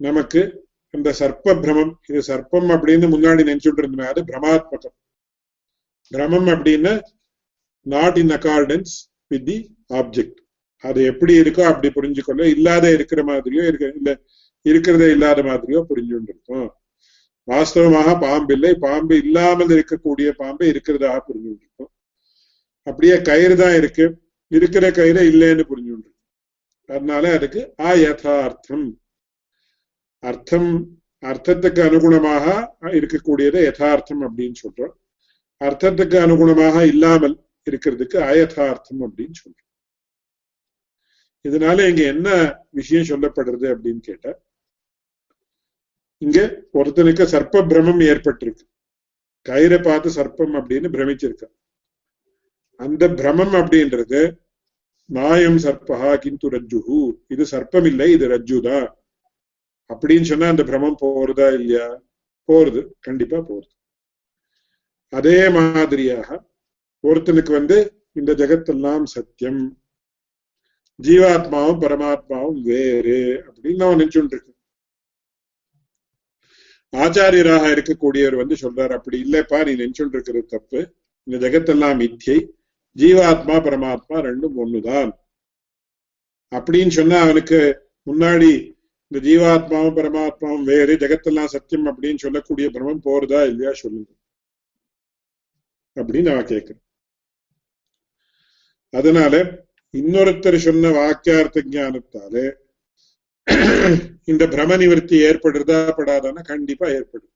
நமக்கு 0.00 0.40
அந்த 0.94 1.10
சர்ப்ப 1.20 1.54
பிரமம் 1.62 1.92
இது 2.08 2.20
சர்ப்பம் 2.30 2.68
அப்படின்னு 2.74 3.06
முன்னாடி 3.14 3.42
நினைச்சுட்டு 3.48 3.82
இருந்தோம் 3.82 4.10
அது 4.12 4.20
பிரமாத்மகம். 4.30 4.96
பிரமம் 6.12 6.48
அப்படின்னா 6.54 6.92
not 7.86 8.18
in 8.22 8.32
accordance 8.38 8.94
with 9.30 9.46
the 9.50 9.58
object 10.00 10.40
அது 10.84 11.00
எப்படி 11.10 11.34
இருக்கோ 11.42 11.62
அப்படி 11.70 11.88
புரிஞ்சுக்கொள்ள 11.98 12.42
இல்லாத 12.54 12.86
இருக்கிற 12.96 13.20
மாதிரியோ 13.30 13.62
இருக்க 13.70 13.86
இல்ல 14.00 14.10
இருக்கிறதே 14.66 15.08
இல்லாத 15.14 15.40
மாதிரியோ 15.42 15.80
புரிஞ்சுட்டு 15.90 16.60
வாஸ்தவமாக 17.48 18.10
பாம்பு 18.24 18.52
இல்லை. 18.54 18.70
பாம்பு 18.84 19.14
இல்லாமல் 19.24 19.72
இருக்கக்கூடிய 19.76 20.28
பாம்பு 20.40 20.64
இருக்கிறதாக 20.72 21.18
புரிஞ்சுட்டு 21.28 21.84
அப்படியே 22.86 23.16
கயிறு 23.28 23.54
தான் 23.62 23.76
இருக்கு. 23.80 24.04
இருக்கிற 24.50 24.84
கயிறு 24.98 25.22
இல்லைன்னு 25.32 25.64
புரிஞ்சுட்டு 25.70 26.10
அதனால 26.88 27.24
அதுக்கு 27.36 27.60
அயதார்த்தம். 27.90 28.86
அர்த்தம் 30.22 30.70
அர்த்தத்துக்கு 31.22 31.80
அனுகுணமாக 31.88 32.44
இருக்கக்கூடியது 32.98 33.58
யதார்த்தம் 33.68 34.22
அப்படின்னு 34.26 34.56
சொல்றோம். 34.64 34.94
அர்த்தத்துக்கு 35.60 36.16
அனுகுணமாக 36.26 36.76
இல்லாமல் 36.92 37.36
இருக்கிறதுக்கு 37.70 38.16
அயதார்த்தம் 38.16 39.00
அப்படின்னு 39.00 39.36
சொல்றோம். 39.42 39.64
இதனால 41.48 41.88
இங்க 41.88 42.02
என்ன 42.02 42.28
விஷயம் 42.70 43.08
சொல்லப்படுறது 43.10 43.66
அப்படின்னு 43.66 43.98
கேட்ட 43.98 44.44
இங்க 46.18 46.40
ஒருத்தனுக்கு 46.72 47.24
சர்ப்ப 47.32 47.68
பிரமம் 47.68 48.00
ஏற்பட்டிருக்கு. 48.00 48.64
கயிறை 49.48 49.82
பார்த்து 49.82 50.10
சர்ப்பம் 50.10 50.54
அப்படின்னு 50.54 50.88
பிரமிச்சிருக்க 50.94 51.44
அந்த 52.80 53.08
பிரமம் 53.08 53.52
அப்படின்றது 53.52 54.20
நாயம் 55.04 55.56
சர்ப்பகா 55.56 56.18
கிந்து 56.18 56.50
ரஜ்ஜுஹு. 56.50 56.98
இது 57.28 57.44
சர்ப்பம் 57.50 57.86
இல்லை 57.86 58.12
இது 58.12 58.28
ரஜ்ஜுதான். 58.28 58.88
அப்படின்னு 59.90 60.22
சொன்னா 60.22 60.48
அந்த 60.48 60.64
பிரமம் 60.64 60.96
போறதா 61.00 61.54
இல்லையா? 61.54 62.02
போறது 62.48 62.80
கண்டிப்பா 63.00 63.36
போறது. 63.36 63.74
அதே 65.12 65.48
மாதிரியாக 65.48 66.28
ஒருத்தனுக்கு 67.08 67.52
வந்து 67.58 67.76
இந்த 68.12 68.32
ஜெகத்தெல்லாம் 68.40 69.04
சத்தியம். 69.14 69.62
ஜீவாத்மாவும் 71.02 71.80
பரமாத்மாவும் 71.82 72.60
வேறு 72.70 73.18
அப்படின்னு 73.46 73.80
நான் 73.82 73.98
நினைச்சுட்டு 73.98 74.32
இருக்கேன் 74.34 74.54
ஆச்சாரியராக 76.92 77.64
இருக்கக்கூடியவர் 77.74 78.36
வந்து 78.42 78.56
சொல்றாரு 78.62 78.92
அப்படி 78.98 79.16
இல்லப்பா 79.24 79.58
நீ 79.66 79.72
நினைச்சுட்டு 79.82 80.14
இருக்கிறது 80.16 80.46
தப்பு. 80.54 80.80
இந்த 81.22 81.48
ஜெகத்தெல்லாம் 81.48 81.98
மித்தியை 82.02 82.38
ஜீவாத்மா 82.96 83.56
பரமாத்மா 83.66 84.16
ரெண்டும் 84.28 84.56
ஒண்ணுதான். 84.62 85.10
அப்படின்னு 86.52 86.92
சொன்னா 86.98 87.16
அவனுக்கு 87.26 87.60
முன்னாடி 88.06 88.50
இந்த 89.10 89.18
ஜீவாத்மாவும் 89.28 89.96
பரமாத்மாவும் 89.98 90.64
வேறு 90.70 90.96
ஜெகத்தெல்லாம் 91.02 91.52
சத்தியம் 91.54 91.88
அப்படின்னு 91.90 92.22
சொல்லக்கூடிய 92.24 92.68
பிரமம் 92.70 93.04
போறதா 93.04 93.40
இல்லையா 93.50 93.72
சொல்லுங்க. 93.82 94.10
அப்படின்னு 95.96 96.28
நான் 96.30 96.50
கேட்கிறேன். 96.52 96.82
அதனால 98.98 99.34
இன்னொருத்தர் 99.94 100.64
சொன்ன 100.66 100.90
வாக்கியார்த்த 100.98 101.62
ஞானத்தாலே 101.74 102.46
இந்த 104.30 104.44
பிரம 104.52 104.76
நிவர்த்தி 104.82 105.16
ஏற்படுறதா 105.28 105.78
படாதான்னா 105.98 106.42
கண்டிப்பா 106.52 106.86
ஏற்படுது. 106.96 107.28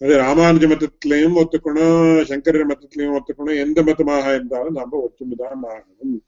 அது 0.00 0.12
ராமானுஜ 0.22 0.64
மதத்திலையும் 0.72 1.36
ஒத்துக்கணும் 1.40 2.22
சங்கர 2.30 2.64
மதத்திலையும் 2.72 3.16
ஒத்துக்கணும் 3.18 3.60
எந்த 3.64 3.78
மதமாக 3.88 4.34
இருந்தாலும் 4.34 4.78
நாம 4.78 4.98
ஒத்துமைதான் 5.06 5.64
ஆகணும். 5.74 6.18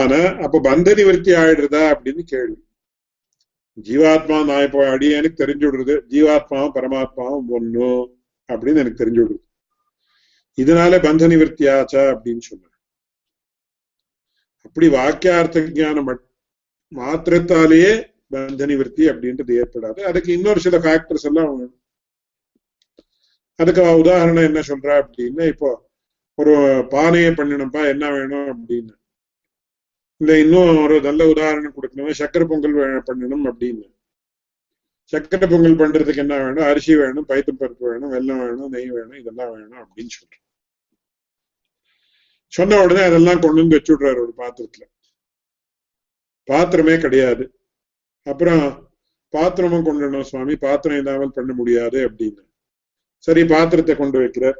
ஆனா 0.00 0.20
அப்ப 0.44 0.60
பந்த 0.68 0.88
நிவர்த்தி 1.00 1.32
ஆயிடுறதா 1.42 1.82
அப்படின்னு 1.94 2.24
கேள்வி. 2.34 2.58
ஜீவாத்மா 3.86 4.36
நான் 4.50 4.66
இப்போ 4.66 4.82
அடியனுக்கு 4.94 5.42
தெரிஞ்சு 5.42 5.64
விடுறது 5.68 5.94
ஜீவாத்மாவும் 6.12 6.76
பரமாத்மாவும் 6.76 7.48
ஒண்ணு 7.56 7.88
அப்படின்னு 8.48 8.82
எனக்கு 8.82 9.02
தெரிஞ்சு 9.02 9.22
விடுறது. 9.22 9.43
இதனால 10.58 10.98
பந்த 11.06 11.26
நிவர்த்தி 11.32 11.64
ஆச்சா 11.76 12.02
அப்படின்னு 12.14 12.44
சொன்ன 12.48 12.70
அப்படி 14.66 14.86
வாக்கியார்த்த 14.98 15.62
ஜானம் 15.78 16.10
மாத்திரத்தாலேயே 16.92 17.92
பந்த 18.34 18.66
நிவர்த்தி 18.70 19.04
அப்படின்றது 19.10 19.52
ஏற்படாது. 19.60 20.00
அதுக்கு 20.10 20.30
இன்னொரு 20.36 20.60
சில 20.66 20.76
ஃபேக்டர்ஸ் 20.84 21.26
எல்லாம் 21.30 21.50
அதுக்கு 23.58 23.82
உதாரணம் 24.02 24.46
என்ன 24.48 24.60
சொல்றா 24.68 24.94
அப்படின்னா 25.02 25.44
இப்போ 25.52 25.68
ஒரு 26.38 26.54
பானையை 26.94 27.30
பண்ணணும்ப்பா 27.40 27.82
என்ன 27.92 28.04
வேணும் 28.14 28.48
அப்படின்னு. 28.52 28.94
இல்ல 30.20 30.32
இன்னும் 30.44 30.80
ஒரு 30.84 30.96
நல்ல 31.08 31.22
உதாரணம் 31.32 31.74
கொடுக்கணும் 31.76 32.18
சக்கரை 32.22 32.46
பொங்கல் 32.52 32.76
பண்ணணும் 33.10 33.44
அப்படின்னு. 33.50 33.86
சக்கரை 35.12 35.46
பொங்கல் 35.52 35.80
பண்றதுக்கு 35.82 36.24
என்ன 36.24 36.34
வேணும்? 36.44 36.66
அரிசி 36.70 36.92
வேணும் 37.02 37.28
பைத்தம் 37.30 37.60
பருப்பு 37.62 37.84
வேணும் 37.90 38.14
வெள்ளம் 38.16 38.42
வேணும் 38.44 38.72
நெய் 38.76 38.90
வேணும் 38.96 39.20
இதெல்லாம் 39.22 39.52
வேணும் 39.56 39.82
அப்படின்னு 39.84 40.14
சொல்றேன் 40.18 40.43
சொன்ன 42.56 42.80
உடனே 42.84 43.02
அதெல்லாம் 43.10 43.42
கொண்டு 43.44 43.60
வந்து 43.62 43.78
வச்சு 43.78 43.92
விடுறாரு 43.94 44.20
ஒரு 44.24 44.32
பாத்திரத்துல. 44.40 44.84
பாத்திரமே 46.48 46.94
கிடையாது. 47.04 47.44
அப்புறம் 48.26 48.64
பாத்திரமும் 49.34 49.86
கொண்டு 49.86 50.24
சுவாமி 50.30 50.54
பாத்திரம் 50.66 51.00
இல்லாமல் 51.02 51.36
பண்ண 51.36 51.52
முடியாது 51.60 51.98
அப்படின்னு. 52.08 52.42
சரி 53.26 53.42
பாத்திரத்தை 53.54 53.94
கொண்டு 53.96 54.18
வைக்கிறார். 54.22 54.58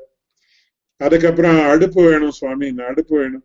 அதுக்கப்புறம் 1.01 1.59
அடுப்பு 1.73 2.01
வேணும் 2.09 2.37
சுவாமி 2.39 2.65
இந்த 2.73 2.83
அடுப்பு 2.91 3.15
வேணும். 3.21 3.45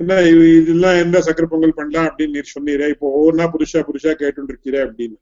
என்ன 0.00 0.14
இதெல்லாம் 0.60 0.98
எந்த 1.04 1.18
சக்கர 1.26 1.46
பொங்கல் 1.52 1.78
பண்ணலாம் 1.78 2.06
அப்படின்னு 2.08 2.36
நீர் 2.36 2.54
சொன்னீரே 2.56 2.86
இப்போ 2.94 3.06
ஒவ்வொன்றா 3.16 3.46
புதுசா 3.54 3.80
புதுசா 3.88 4.12
கேட்டுருக்கிறே 4.22 4.80
அப்படின்னு. 4.86 5.18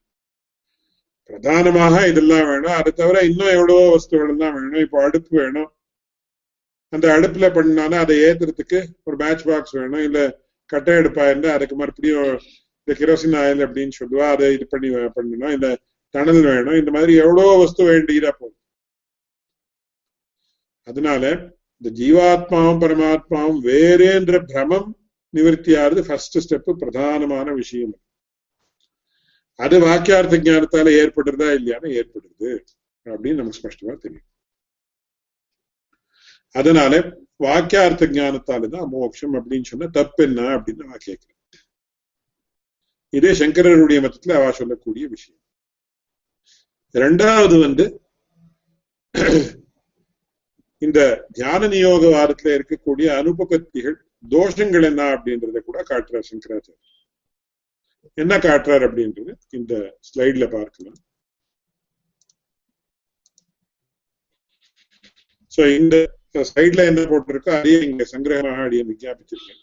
பிரதானமாக 1.30 1.94
இதெல்லாம் 2.10 2.46
வேணும். 2.50 2.76
அதை 2.80 2.90
தவிர 3.00 3.22
இன்னும் 3.30 3.54
எவ்வளவோ 3.56 3.82
வஸ்துகள் 3.94 4.42
தான் 4.44 4.54
வேணும். 4.58 4.84
இப்போ 4.86 4.98
அடுப்பு 5.06 5.32
வேணும். 5.42 5.68
அந்த 6.88 7.06
அடுப்புல 7.18 7.54
பண்ணாலும் 7.54 7.98
அதை 7.98 8.16
ஏத்துறதுக்கு 8.18 8.78
ஒரு 9.04 9.16
மேட்ச் 9.16 9.44
பாக்ஸ் 9.44 9.70
வேணும். 9.70 10.02
இல்ல 10.02 10.20
கட்டை 10.66 10.94
எடுப்பா 10.94 11.24
இருந்தா 11.30 11.52
அதுக்கு 11.52 11.76
மறுபடியும் 11.76 12.40
இந்த 12.84 12.92
கிரோசின் 13.00 13.36
ஆயில் 13.42 13.62
அப்படின்னு 13.66 13.90
சொல்லுவா 13.98 14.26
அதை 14.34 14.52
இது 14.52 14.66
பண்ணி 14.66 14.88
பண்ணணும். 14.88 15.52
இல்ல 15.52 15.78
தணல் 16.14 16.42
வேணும். 16.42 16.74
இந்த 16.74 16.90
மாதிரி 16.90 17.14
எவ்வளவு 17.14 17.58
வஸ்து 17.58 17.84
வேண்டியதா 17.88 18.30
போகும் 18.30 18.54
அதனால 20.86 21.24
இந்த 21.80 21.90
ஜீவாத்மாவும் 22.02 22.80
பரமாத்மாவும் 22.82 23.60
வேறேன்ற 23.62 24.42
பிரமம் 24.46 24.88
நிவர்த்தியாகிறது 25.34 26.04
ஃபர்ஸ்ட் 26.06 26.38
ஸ்டெப் 26.44 26.70
பிரதானமான 26.78 27.54
விஷயம். 27.54 28.00
அது 29.58 29.78
வாக்கியார்த்த 29.80 30.40
ஞானத்தால 30.48 30.88
ஏற்படுறதா 31.02 31.48
இல்லையான்னு 31.58 31.90
ஏற்படுது. 32.00 32.50
அப்படின்னு 33.04 33.34
நமக்கு 33.34 33.58
ஸ்பஷ்டமா 33.58 33.96
தெரியும். 33.96 34.26
அதனால 36.54 36.94
வாக்கியார்த்த 37.44 38.06
ஞானத்தாலதான் 38.16 38.88
மோட்சம் 38.88 39.34
அப்படின்னு 39.34 39.62
சொன்னா 39.62 39.86
தப்பு 39.90 40.24
என்ன 40.24 40.40
அப்படின்னு 40.56 40.84
நான் 40.84 41.04
கேட்கிறேன். 41.04 41.38
இதே 43.12 43.32
சங்கரருடைய 43.32 43.98
மதத்துல 44.04 44.36
அவ 44.38 44.52
சொல்லக்கூடிய 44.52 45.06
விஷயம். 45.08 45.40
ரெண்டாவது 46.94 47.56
வந்து 47.60 47.84
இந்த 50.82 51.00
தியான 51.32 51.66
நியோக 51.66 52.04
வாரத்துல 52.14 52.48
இருக்கக்கூடிய 52.58 53.06
அனுபகத்திகள் 53.20 53.96
தோஷங்கள் 54.30 54.84
என்ன 54.84 55.02
அப்படின்றத 55.14 55.58
கூட 55.60 55.78
காட்டுறார் 55.82 56.28
சங்கராச்சாரியர். 56.30 56.84
என்ன 58.18 58.38
காட்டுறார் 58.38 58.84
அப்படின்றது 58.88 59.32
இந்த 59.50 59.74
ஸ்லைட்ல 60.08 60.46
பார்க்கலாம். 60.50 60.98
சோ 65.52 65.62
இந்த 65.80 65.96
ஸ்லைட்ல 66.34 66.84
என்ன 66.90 67.02
போட்டிருக்கோ? 67.10 67.52
அதையே 67.58 67.78
இங்க 67.88 68.04
சங்கிரகமாக 68.12 68.64
அடிய 68.66 68.82
விஞ்ஞாபிச்சிருக்கேன். 68.88 69.62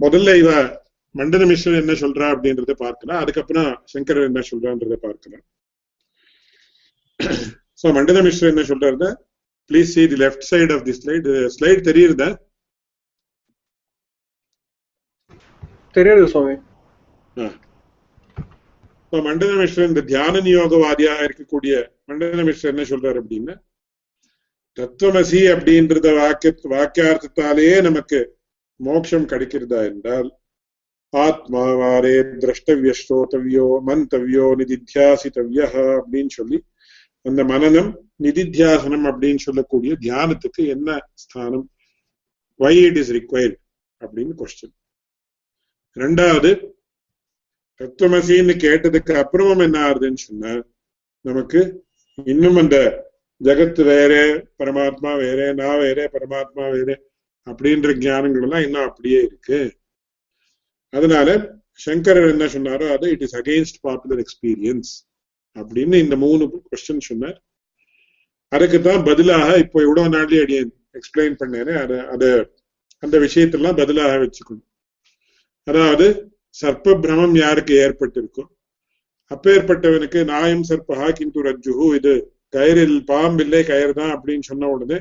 முதல்ல 0.00 0.30
இவ 0.42 0.50
மண்டல 1.18 1.44
மிஸ்ரன் 1.50 1.80
என்ன 1.82 1.94
சொல்றா 2.00 2.26
அப்படின்றத 2.34 2.72
பார்க்கலாம். 2.84 3.20
அதுக்கப்புறம் 3.22 3.70
சங்கரர் 3.92 4.28
என்ன 4.30 4.40
சொல்றான்றத 4.50 4.96
பார்க்கலாம். 5.06 5.44
சோ 7.80 7.86
மண்டல 7.98 8.20
மிஸ்ரன் 8.26 8.52
என்ன 8.54 8.64
சொல்றாரு 8.72 9.08
please 9.70 9.92
see 9.96 10.02
the 10.12 10.18
left 10.24 10.48
side 10.50 10.72
of 10.76 10.84
the 10.88 10.94
slide 10.98 11.28
slide 11.56 11.86
தெரியுறதா 11.90 12.28
தெரியாது? 15.98 16.24
சுவாமி. 16.32 16.56
மண்டல 19.26 19.52
மிஸ்ரன் 19.60 19.90
இந்த 19.92 20.02
தியான 20.10 20.40
நியோகவாதியா 20.46 21.12
இருக்கக்கூடிய 21.26 21.74
மண்டல 22.10 22.44
மிஸ்ரன் 22.48 22.74
என்ன 22.74 22.84
சொல்றாரு 22.90 23.18
அப்படின்னா 23.22 23.54
தத்துவமசி 24.78 25.40
அப்படின்றத 25.46 26.14
வாக்கிய 26.14 26.52
வாக்கியார்த்தத்தாலேயே 26.70 27.82
நமக்கு 27.82 28.18
மோட்சம் 28.80 29.28
கிடைக்கிறதா 29.28 29.84
என்றால் 29.84 30.28
ஆத்மாவாரே 31.12 32.16
திரஷ்டவிய 32.38 32.92
ஸ்ரோதவியோ 33.00 33.66
மந்தவியோ 33.86 34.46
நிதித்தியாசித்தவியா 34.58 35.66
அப்படின்னு 35.96 36.30
சொல்லி 36.30 36.58
அந்த 37.24 37.44
மனநம் 37.44 37.90
நிதித்தியாசனம் 38.22 39.06
அப்படின்னு 39.06 39.36
சொல்லக்கூடிய 39.36 39.92
தியானத்துக்கு 40.00 40.66
என்ன 40.66 40.88
ஸ்தானம்? 41.14 41.66
வை 42.60 42.82
இட் 42.84 42.96
இஸ் 42.96 43.12
ரிக்வயர்ட் 43.12 43.56
அப்படின்னு 44.00 44.34
கொஸ்டின் 44.34 44.74
ரெண்டாவது 45.96 46.50
தத்துவமசின்னு 47.80 48.54
கேட்டதுக்கு 48.56 49.12
அப்புறமும் 49.14 49.62
என்ன 49.62 49.78
ஆகுதுன்னு 49.88 50.20
சொன்னா 50.20 50.52
நமக்கு 51.24 51.60
இன்னும் 52.26 52.56
அந்த 52.56 52.76
ஜெகத் 53.40 53.80
வேற 53.90 54.12
பரமாத்மா 54.60 55.10
வேற 55.24 55.40
நான் 55.60 55.82
வேற 55.84 56.00
பரமாத்மா 56.14 56.64
வேற 56.76 56.90
அப்படின்ற 57.46 57.90
ஞானங்கள் 58.04 58.44
எல்லாம் 58.46 58.64
இன்னும் 58.66 58.86
அப்படியே 58.88 59.18
இருக்கு. 59.28 59.58
அதனால 60.92 61.28
சங்கரர் 61.86 62.30
என்ன 62.34 62.44
சொன்னாரோ 62.54 62.86
அது 62.94 63.06
it 63.14 63.24
is 63.26 63.36
against 63.40 63.80
popular 63.86 64.22
experience 64.24 64.92
அப்படின்னு 65.56 65.96
இந்த 66.04 66.16
மூணு 66.24 66.44
கொஸ்டின் 66.68 67.06
சொன்னார். 67.10 67.38
அதுக்கு 68.52 68.78
தான் 68.88 69.04
பதிலாக 69.08 69.48
இப்போ 69.64 69.78
இவ்வளவு 69.86 70.12
நாள்லயே 70.16 70.42
அடிய 70.44 70.60
எக்ஸ்பிளைன் 70.98 71.36
பண்ணேனே 71.40 71.74
அது 71.82 71.96
அது 72.14 72.28
அந்த 73.02 73.16
விஷயத்தெல்லாம் 73.24 73.78
பதிலாக 73.80 74.12
வச்சுக்கணும். 74.24 74.68
அதாவது 75.66 76.06
சர்ப்ப 76.60 76.94
பிரமம் 77.04 77.36
யாருக்கு 77.44 77.74
ஏற்பட்டிருக்கும்? 77.84 78.50
அப்பேற்பட்டவனுக்கு 79.30 80.20
நாயம் 80.32 80.64
சர்ப்பஹா 80.70 81.08
கிந்து 81.18 81.40
ரஜ்ஜுகு 81.48 81.86
இது 81.98 82.14
கயிறில் 82.56 82.98
பாம்பில்லை 83.10 83.62
கயிறு 83.70 83.92
தான் 84.00 84.14
அப்படின்னு 84.16 84.48
சொன்ன 84.50 84.70
உடனே 84.74 84.98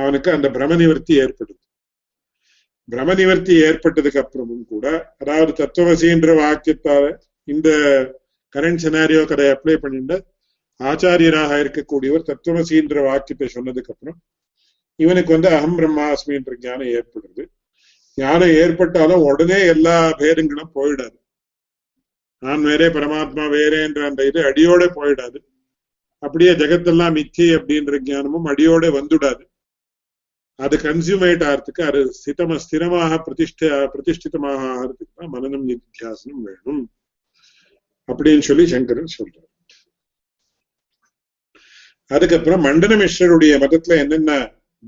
அவனுக்கு 0.00 0.30
அந்த 0.36 0.46
பிரம 0.56 0.76
நிவர்த்தி 0.82 1.14
ஏற்படுது 1.24 1.54
பிரம 2.88 3.14
நிவர்த்தி 3.20 3.54
ஏற்பட்டதுக்கு 3.68 4.22
அப்புறமும் 4.22 4.66
கூட 4.72 4.86
அதாவது 5.22 5.52
தத்துவசின்ற 5.60 6.30
வாக்கியத்தால 6.40 7.04
இந்த 7.48 7.68
கரண்ட் 8.54 8.82
சினாரியோ 8.84 9.22
கதை 9.30 9.46
அப்ளை 9.54 9.76
பண்ணிட்டு 9.84 10.16
ஆச்சாரியராக 10.80 11.58
இருக்கக்கூடியவர் 11.62 12.28
தத்துவசின்ற 12.30 12.96
வாக்கியத்தை 13.08 13.48
சொன்னதுக்கு 13.56 13.92
அப்புறம் 13.94 14.18
இவனுக்கு 14.98 15.30
வந்து 15.34 15.50
அகம் 15.56 15.76
பிரம்மாஸ்மின்ற 15.78 16.52
ஞானம் 16.64 16.90
ஏற்படுது. 16.96 17.42
ஞானம் 18.18 18.54
ஏற்பட்டாலும் 18.62 19.24
உடனே 19.28 19.58
எல்லா 19.74 19.96
பேருங்களும் 20.20 20.74
போயிடாது. 20.78 21.16
நான் 22.42 22.66
வேறே 22.68 22.88
பரமாத்மா 22.96 23.44
வேறேன்ற 23.56 24.00
அந்த 24.10 24.22
இது 24.30 24.40
அடியோட 24.48 24.84
போயிடாது. 24.98 25.38
அப்படியே 26.22 26.50
ஜெகத்தெல்லாம் 26.50 27.14
மித்தி 27.16 27.46
அப்படின்ற 27.56 27.98
ஞானமும் 28.02 28.46
அடியோட 28.46 28.84
வந்துடாது. 28.98 29.44
அது 30.58 30.76
கன்சியூமேட் 30.76 31.42
ஆகிறதுக்கு 31.48 31.82
அது 31.88 32.00
ஸ்திதம 32.18 32.58
ஸ்திரமாக 32.64 33.18
பிரதிஷ்ட 33.26 33.68
பிரதிஷ்டிதமாக 33.94 34.66
ஆகிறதுக்கு 34.72 35.14
தான் 35.14 35.32
மனநம் 35.32 35.66
நித்தியாசனம் 35.70 36.42
வேணும். 36.46 36.82
அப்படின்னு 38.08 38.44
சொல்லி 38.48 38.66
சங்கரன் 38.66 39.14
சொல்றார். 39.18 39.50
அதுக்கப்புறம் 42.10 42.64
மண்டன 42.64 42.96
மிஸ்ரருடைய 43.02 43.52
மதத்துல 43.64 43.98
என்னென்ன 43.98 44.32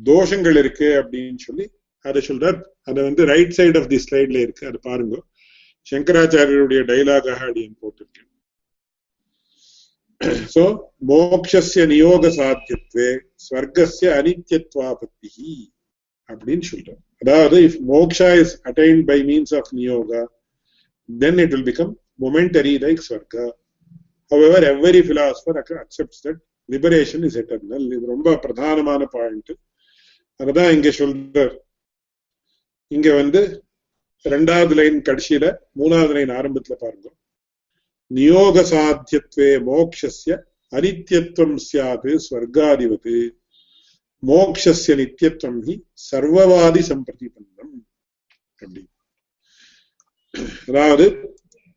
தோஷங்கள் 0.05 0.59
இருக்கு 0.59 0.89
அப்படின்னு 1.03 1.43
சொல்லி 1.47 1.67
அதை 2.05 2.21
சொல்றார். 2.29 2.59
அதை 2.83 3.01
வந்து 3.03 3.25
ரைட் 3.25 3.55
சைடு 3.57 3.81
ஆஃப் 3.81 3.89
தி 3.89 3.99
ஸ்லைட்ல 4.05 4.41
இருக்கு. 4.41 4.67
அது 4.67 4.81
பாருங்க. 4.81 5.17
சங்கராச்சாரியருடைய 5.91 6.83
டைலாகாக 6.91 7.41
அப்படின்னு 7.47 7.77
போட்டிருக்கேன். 7.83 8.31
சோ 10.55 10.63
மோட்சஸ்ய 11.09 11.85
நியோக 11.93 12.29
சாத்தியத்வே 12.39 13.09
ஸ்வர்கஸ்ய 13.45 14.11
அனித்யத்வாபத்தி 14.19 15.57
அப்படின்னு 16.29 16.65
சொல்றோம். 16.73 17.03
அதாவது 17.19 17.57
if 17.61 17.79
moksha 17.89 18.41
is 18.41 18.55
attained 18.65 19.05
by 19.05 19.19
means 19.23 19.55
of 19.57 19.75
niyoga 19.75 20.23
then 21.09 21.39
it 21.39 21.51
will 21.53 21.65
become 21.65 21.91
momentary 22.19 22.79
like 22.79 23.01
swarga 23.07 23.43
however 24.31 24.61
every 24.65 25.03
philosopher 25.03 25.55
accepts 25.83 26.21
that 26.21 26.37
liberation 26.69 27.21
is 27.25 27.35
eternal. 27.43 27.83
இது 27.87 28.07
ரொம்ப 28.07 28.35
பிரதானமான 28.35 29.05
பாயிண்ட் 29.05 29.53
அதுதான் 30.41 30.73
இங்க 30.73 30.89
சொல்றார். 30.89 31.55
இங்க 32.89 33.15
வந்து 33.15 33.41
ரெண்டாவது 34.25 34.75
லைன் 34.75 35.03
கடைசியில 35.03 35.45
மூணாவது 35.79 36.13
லைன் 36.13 36.29
ஆரம்பத்துல 36.29 36.75
பாருங்க. 36.79 37.07
நியோக 38.11 38.63
சாத்தியத்வே 38.71 39.49
மோக்ஷஸ்ய 39.67 40.35
அனித்யத்துவம் 40.73 41.57
சியாது 41.65 42.13
ஸ்வர்காதிபது 42.27 43.15
மோக்ஷஸ்ய 44.23 44.95
நித்தியத்துவம் 44.95 45.61
ஹி 45.67 45.75
சர்வவாதி 46.11 46.83
சம்பிரதிபந்தம் 46.89 47.73
அப்படி 48.59 48.83
அதாவது 50.69 51.07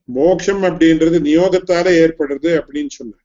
மோக்ஷம் 0.09 0.61
அப்படின்றது 0.61 1.17
நியோகத்தால 1.19 1.87
ஏற்படுறது 2.03 2.49
அப்படின்னு 2.59 2.89
சொன்ன 2.89 3.15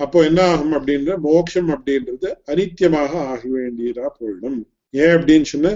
அப்போ 0.00 0.18
என்ன 0.24 0.40
ஆகும் 0.42 0.74
அப்படின்ற 0.78 1.16
மோக்ஷம் 1.20 1.68
அப்படின்றது 1.70 2.28
அனித்தியமாக 2.48 3.12
ஆக 3.26 3.42
வேண்டியதா 3.48 4.06
போயிடும். 4.20 4.60
ஏன் 4.94 5.14
அப்படின்னு 5.16 5.42
சொன்ன 5.42 5.72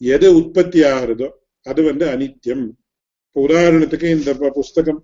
எது 0.00 0.28
உற்பத்தி 0.34 0.80
ஆகிறதோ 0.84 1.28
அது 1.66 1.82
வந்து 1.82 2.06
அனித்தியம் 2.06 2.64
இப்போ 3.30 3.40
உதாரணத்துக்கு 3.46 4.08
இந்த 4.14 4.30
புஸ்தகம் 4.58 5.00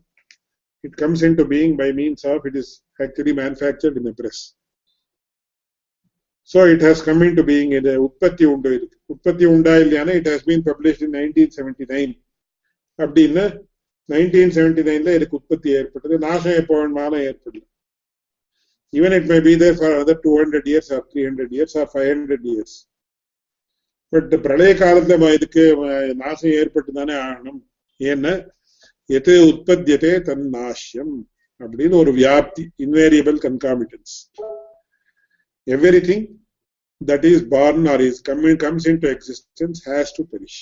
it 0.84 0.96
comes 1.02 1.22
into 1.40 1.44
being 1.52 1.74
by 1.80 1.86
means 1.98 2.24
of 2.32 2.46
it 2.48 2.56
is 2.60 2.72
actually 3.04 3.34
manufactured 3.40 3.98
in 4.00 4.16
press 4.20 4.40
so 6.50 6.60
it 6.72 6.84
has 6.86 7.02
come 7.08 7.22
into 7.38 7.44
being 7.50 7.72
இது 7.78 7.92
உற்பத்தி 8.06 8.44
உண்டு 8.52 8.70
இருக்கு. 8.76 8.96
உற்பத்தி 9.12 9.44
உண்டா 9.52 9.74
இல்லையானா 9.84 10.12
it 10.20 10.28
has 10.32 10.44
been 10.48 10.66
published 10.70 11.04
in 11.06 11.14
nineteen 11.18 11.54
seventy 11.56 11.86
nine 11.92 12.12
அப்படின்னு 12.98 13.44
நைன்டீன் 14.08 14.52
செவன்டி 14.56 14.82
நைன்ல 14.88 15.14
இதுக்கு 15.18 15.38
உற்பத்தி 15.40 15.68
ஏற்பட்டது. 15.78 16.16
நாசம் 16.26 16.58
எப்போ 16.60 16.74
வேணுமானம் 16.80 17.24
ஏற்படல 17.28 17.62
even 18.92 19.16
it 19.18 19.30
may 19.32 19.38
be 19.46 19.54
there 19.62 19.78
for 19.78 19.96
other 20.02 20.20
two 20.26 20.32
hundred 20.40 20.68
years 20.72 20.90
or 20.96 21.06
three 21.12 21.22
hundred 21.28 21.54
years 21.56 21.76
or 21.80 21.88
five 21.94 22.08
hundred 22.12 22.46
years 22.52 22.76
but 24.12 24.34
பிரளய 24.44 24.74
காலத்துல 24.82 25.32
இதுக்கு 25.38 25.64
நாசம் 26.22 26.54
ஏற்பட்டு 26.60 26.92
தானே 27.00 27.16
ஆகணும். 27.26 27.60
ஏன்னா 28.00 28.32
எது 29.10 29.34
உற்பத்தியதே 29.48 30.12
தன் 30.22 30.46
நாசியம் 30.54 31.14
அப்படின்னு 31.60 31.96
ஒரு 31.96 32.12
வியாப்தி 32.16 32.64
invariable 32.78 33.38
concomitance 33.44 34.16
everything 35.66 36.20
that 37.00 37.24
is 37.24 37.38
born 37.46 37.78
or 37.86 37.98
is 38.00 38.16
comes 38.62 38.86
into 39.02 39.08
existence 39.08 39.80
has 39.86 40.12
to 40.16 40.24
perish 40.30 40.60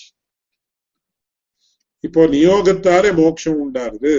இப்போ 2.05 2.23
நியோகத்தாலே 2.33 3.11
மோட்சம் 3.18 3.61
உண்டாருது 3.64 4.14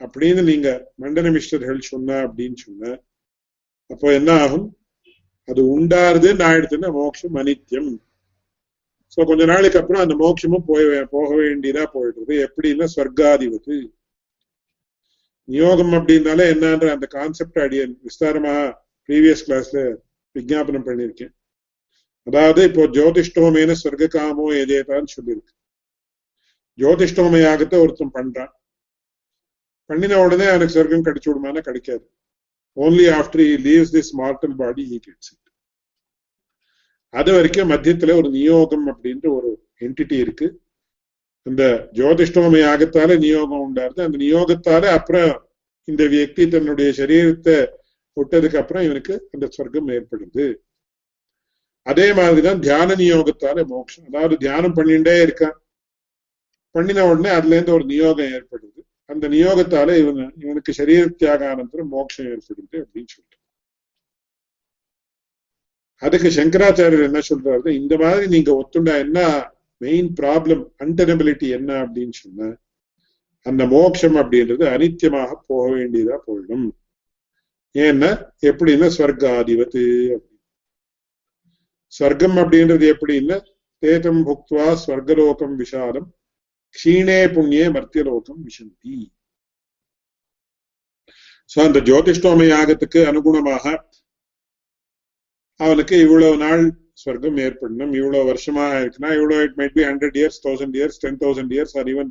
அப்படின்னு 0.00 0.42
நீங்க 0.42 0.68
மண்டன 1.02 1.30
மிஸ்டர்கள் 1.32 1.88
சொன்ன 1.88 2.18
அப்படின்னு 2.26 2.58
சொன்ன 2.58 2.92
அப்போ 3.90 4.06
என்ன 4.12 4.30
ஆகும்? 4.42 4.66
அது 5.48 5.60
உண்டாருதுன்னு 5.74 6.44
ஆயிடுதுன்னா 6.44 6.88
மோட்சம் 6.92 7.34
அனித்தியம் 7.34 7.90
சோ 9.14 9.20
கொஞ்ச 9.30 9.42
நாளைக்கு 9.52 9.80
அப்புறம் 9.80 10.02
அந்த 10.04 10.14
மோட்சமும் 10.22 10.68
போய் 10.68 10.86
போக 11.14 11.30
வேண்டியதா 11.40 11.84
போயிடுறது 11.94 12.34
எப்படின்னா 12.46 12.86
ஸ்வர்காதிபதி 12.94 13.78
நியோகம் 15.48 15.94
அப்படின்னாலே 15.98 16.44
என்னன்ற 16.54 16.88
அந்த 16.96 17.06
கான்செப்ட் 17.16 17.58
அடிய 17.64 17.82
விஸ்தாரமா 18.06 18.54
ப்ரீவியஸ் 19.08 19.44
கிளாஸ்ல 19.46 19.80
விஜாபனம் 20.36 20.86
பண்ணியிருக்கேன். 20.88 21.32
அதாவது 22.26 22.60
இப்போ 22.68 22.82
ஜோதிஷ்டோமேன 22.96 23.74
ஸ்வர்க 23.80 24.08
காமோ 24.16 24.46
எதேதான்னு 24.62 25.14
சொல்லியிருக்கு. 25.16 25.52
ஜோதிஷ்டோம 26.78 27.40
யாகத்தை 27.46 27.78
ஒருத்தன் 27.84 28.14
பண்றான். 28.18 28.52
பண்ணின 29.90 30.18
உடனே 30.24 30.46
அவனுக்கு 30.50 30.76
சொர்க்கம் 30.76 31.06
கிடைச்சு 31.06 31.30
விடுமானா 31.30 31.62
கிடைக்காது. 31.68 32.04
Only 32.76 33.06
after 33.18 33.42
he 33.46 33.56
leaves 33.68 33.94
this 33.96 34.12
mortal 34.22 34.54
body 34.62 34.84
he 34.90 34.98
gets 35.06 35.30
it 35.32 35.49
அது 37.14 37.32
வரைக்கும் 37.32 37.70
மத்தியத்துல 37.70 38.14
ஒரு 38.16 38.28
நியோகம் 38.30 38.84
அப்படின்ற 38.86 39.26
ஒரு 39.36 39.48
என்டிட்டி 39.80 40.18
இருக்கு. 40.18 40.46
அந்த 41.46 41.90
ஜோதிஷ்டோம 41.92 42.58
யாகத்தால 42.66 43.16
நியோகம் 43.18 43.62
உண்டாருது. 43.66 44.00
அந்த 44.00 44.18
நியோகத்தால 44.18 44.84
அப்புறம் 44.84 45.32
இந்த 45.88 46.04
வியக்தி 46.04 46.48
தன்னுடைய 46.48 46.90
சரீரத்தை 46.96 47.56
விட்டதுக்கு 48.16 48.56
அப்புறம் 48.56 48.82
இவனுக்கு 48.82 49.28
அந்த 49.32 49.46
சொர்க்கம் 49.50 49.88
ஏற்படுது. 49.88 50.46
அதே 51.86 52.12
மாதிரிதான் 52.12 52.60
தியான 52.60 52.94
நியோகத்தால 52.94 53.64
மோட்சம் 53.66 54.06
அதாவது 54.06 54.36
தியானம் 54.36 54.76
பண்ணிட்டே 54.76 55.14
இருக்கான். 55.24 55.56
பண்ணின 56.74 57.06
உடனே 57.10 57.28
அதுல 57.28 57.54
இருந்து 57.54 57.72
ஒரு 57.72 57.84
நியோகம் 57.84 58.32
ஏற்படுது. 58.36 58.80
அந்த 59.04 59.28
நியோகத்தால 59.28 59.98
இவன் 59.98 60.32
இவனுக்கு 60.36 60.72
சரீர 60.72 61.06
தியாகானந்தரம் 61.18 61.92
மோட்சம் 61.94 62.26
ஏற்படுது 62.26 62.76
அப்படின்னு 62.82 63.12
சொல்லிட்டு 63.14 63.39
அதுக்கு 66.02 66.28
சங்கராச்சாரியர் 66.36 67.06
என்ன 67.08 67.20
சொல்றாரு 67.28 67.68
இந்த 67.80 67.94
மாதிரி 68.02 68.26
நீங்க 68.34 68.50
ஒத்துண்டா 68.60 68.94
என்ன 69.04 69.18
மெயின் 69.80 70.10
ப்ராப்ளம் 70.20 70.62
அன்டெனபிலிட்டி 70.84 71.48
என்ன 71.58 71.70
அப்படின்னு 71.84 72.16
சொன்ன 72.22 72.50
அந்த 73.46 73.62
மோட்சம் 73.66 74.16
அப்படின்றது 74.22 74.64
அனித்தியமாக 74.74 75.30
போக 75.50 75.66
வேண்டியதா 75.76 76.16
போயிடும். 76.26 76.66
ஏன்னா 77.74 78.10
எப்படின்னா 78.50 78.88
ஸ்வர்காதிபத்து 78.96 79.82
ஸ்வர்க்கம் 81.92 82.36
அப்படின்றது 82.42 82.84
எப்படின்னா 82.94 83.36
தேதம் 83.82 84.22
புக்துவா 84.26 84.66
ஸ்வர்கலோகம் 84.82 85.54
விஷாலம் 85.62 86.08
க்ஷீணே 86.74 87.20
புண்ணியே 87.36 87.66
மர்த்தியலோகம் 87.76 88.40
விஷந்தி. 88.48 88.96
சோ 91.50 91.58
அந்த 91.68 91.78
ஜோதிஷ்டோம 91.88 92.44
யாகத்துக்கு 92.54 93.00
அனுகுணமாக 93.10 93.64
அவனுக்கு 95.60 95.96
இவ்வளவு 96.00 96.36
நாள் 96.36 96.62
ஸ்வர்க்கம் 97.00 97.38
ஏற்படணும் 97.46 97.92
இவ்வளவு 97.98 98.28
வருஷமா 98.30 98.64
இருக்குன்னா 98.82 99.10
இவ்வளவு 99.18 99.42
it 99.46 99.56
might 99.60 99.74
be 99.78 99.82
hundred 99.82 100.16
years 100.20 100.40
thousand 100.46 100.76
years 100.78 101.00
ten 101.04 101.20
thousand 101.20 101.52
years 101.56 101.74
or 101.78 101.88
even 101.92 102.10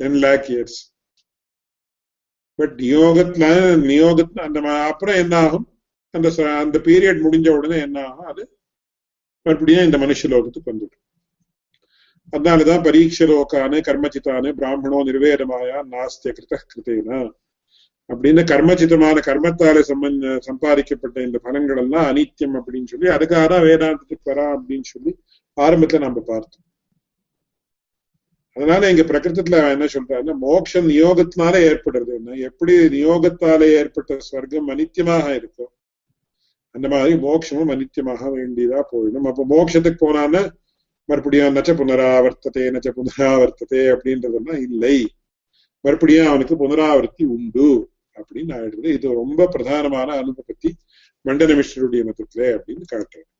ten 0.00 0.18
lakh 0.26 0.46
years 0.48 0.78
but 2.58 2.74
நியோகத்துல 2.80 3.44
நியோகத்துல 3.90 4.42
அந்த 4.48 4.58
அப்புறம் 4.90 5.20
என்ன 5.22 5.34
ஆகும்? 5.36 5.66
அந்த 6.14 6.28
அந்த 6.62 6.78
பீரியட் 6.84 7.22
முடிஞ்ச 7.24 7.48
உடனே 7.58 7.78
என்ன 7.80 7.98
ஆகும்? 8.08 8.28
அது 8.32 8.42
மறுபடியும் 9.46 9.84
இந்த 9.84 9.98
மனுஷ 9.98 10.28
லோகத்துக்கு 10.34 10.70
வந்துடும். 10.72 11.02
அதனாலதான் 12.32 12.84
பரீட்ச 12.86 13.26
லோக்கானு 13.30 13.78
கர்மச்சித்தானு 13.88 14.50
பிராமணோ 14.60 15.00
நிர்வேதமாயா 15.08 15.78
நாஸ்திய 15.94 16.32
கிருத 16.36 16.58
கிருத்தேனா 16.70 17.18
அப்படின்னு 18.08 18.42
கர்மச்சிதமான 18.50 19.20
கர்மத்தால 19.26 19.80
சம்பந்த 19.80 20.38
சம்பாதிக்கப்பட்ட 20.40 21.22
இந்த 21.22 21.38
பலன்கள் 21.44 21.80
எல்லாம் 21.84 22.06
அனித்தியம் 22.10 22.56
அப்படின்னு 22.58 22.84
சொல்லி 22.84 23.08
அதுக்காக 23.08 23.46
தான் 23.48 23.64
வேதாந்தத்துக்கு 23.68 24.30
வரா 24.30 24.46
அப்படின்னு 24.56 24.82
சொல்லி 24.82 25.12
ஆரம்பத்துல 25.56 25.98
நம்ம 25.98 26.20
பார்த்தோம். 26.26 26.64
அதனால 28.56 28.88
எங்க 28.88 29.02
பிரகிருத்துல 29.02 29.60
என்ன 29.70 29.84
சொல்றாருன்னா 29.84 30.34
மோட்சம் 30.38 30.88
நியோகத்தினால 30.88 31.54
ஏற்படுறது 31.68 32.12
என்ன? 32.14 32.34
எப்படி 32.34 32.74
நியோகத்தால 32.88 33.60
ஏற்பட்ட 33.78 34.18
ஸ்வர்க்கம் 34.26 34.68
அனித்தியமாக 34.74 35.34
இருக்கும் 35.34 35.72
அந்த 36.74 36.88
மாதிரி 36.88 37.14
மோட்சமும் 37.16 37.72
அனித்தியமாக 37.74 38.22
வேண்டியதா 38.36 38.80
போயிடும். 38.92 39.26
அப்ப 39.30 39.46
மோட்சத்துக்கு 39.48 39.98
போனான்னு 40.04 40.42
மறுபடியும் 41.08 41.56
நச்ச 41.56 41.70
புனராவர்த்ததே 41.80 42.64
நச்ச 42.74 42.88
புனராவர்த்ததே 42.98 43.82
அப்படின்றதெல்லாம் 43.94 44.60
இல்லை. 44.68 44.96
மறுபடியும் 45.80 46.26
அவனுக்கு 46.26 46.54
புனராவர்த்தி 46.56 47.24
உண்டு. 47.36 47.66
அப்படின்னு 48.18 48.52
ஆயிடுது 48.58 48.88
இது 48.96 49.06
ரொம்ப 49.20 49.46
பிரதானமான 49.54 50.08
அனுபவத்தி 50.22 50.70
மண்டல 51.24 51.54
மிஸ்டருடைய 51.60 52.02
மதத்துல 52.08 52.42
அப்படின்னு 52.56 52.84
காட்டுறேன். 52.92 53.30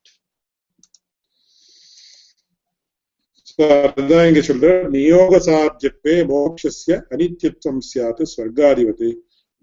அதுதான் 3.88 4.26
இங்க 4.28 4.40
சொல்ற 4.48 4.68
நியோக 4.94 5.38
சாத்தியத்வே 5.48 6.14
மோக்ஷஸ்ய 6.32 6.94
அனித்யத்துவம் 7.14 7.82
சியாத் 7.90 8.24
ஸ்வர்காதிபதி. 8.32 9.10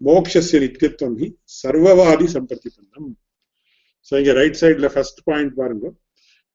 மோக்ஷஸ்ய 0.00 0.60
நித்தியத்துவம் 0.64 1.18
ஹி 1.22 1.28
சர்வவாதி 1.60 2.28
சம்பிரதிபன்னம் 2.36 3.10
சோ 4.08 4.12
இங்க 4.22 4.32
ரைட் 4.40 4.58
சைட்ல 4.62 4.88
ஃபர்ஸ்ட் 4.94 5.22
பாயிண்ட் 5.28 5.54
பாருங்க. 5.60 5.86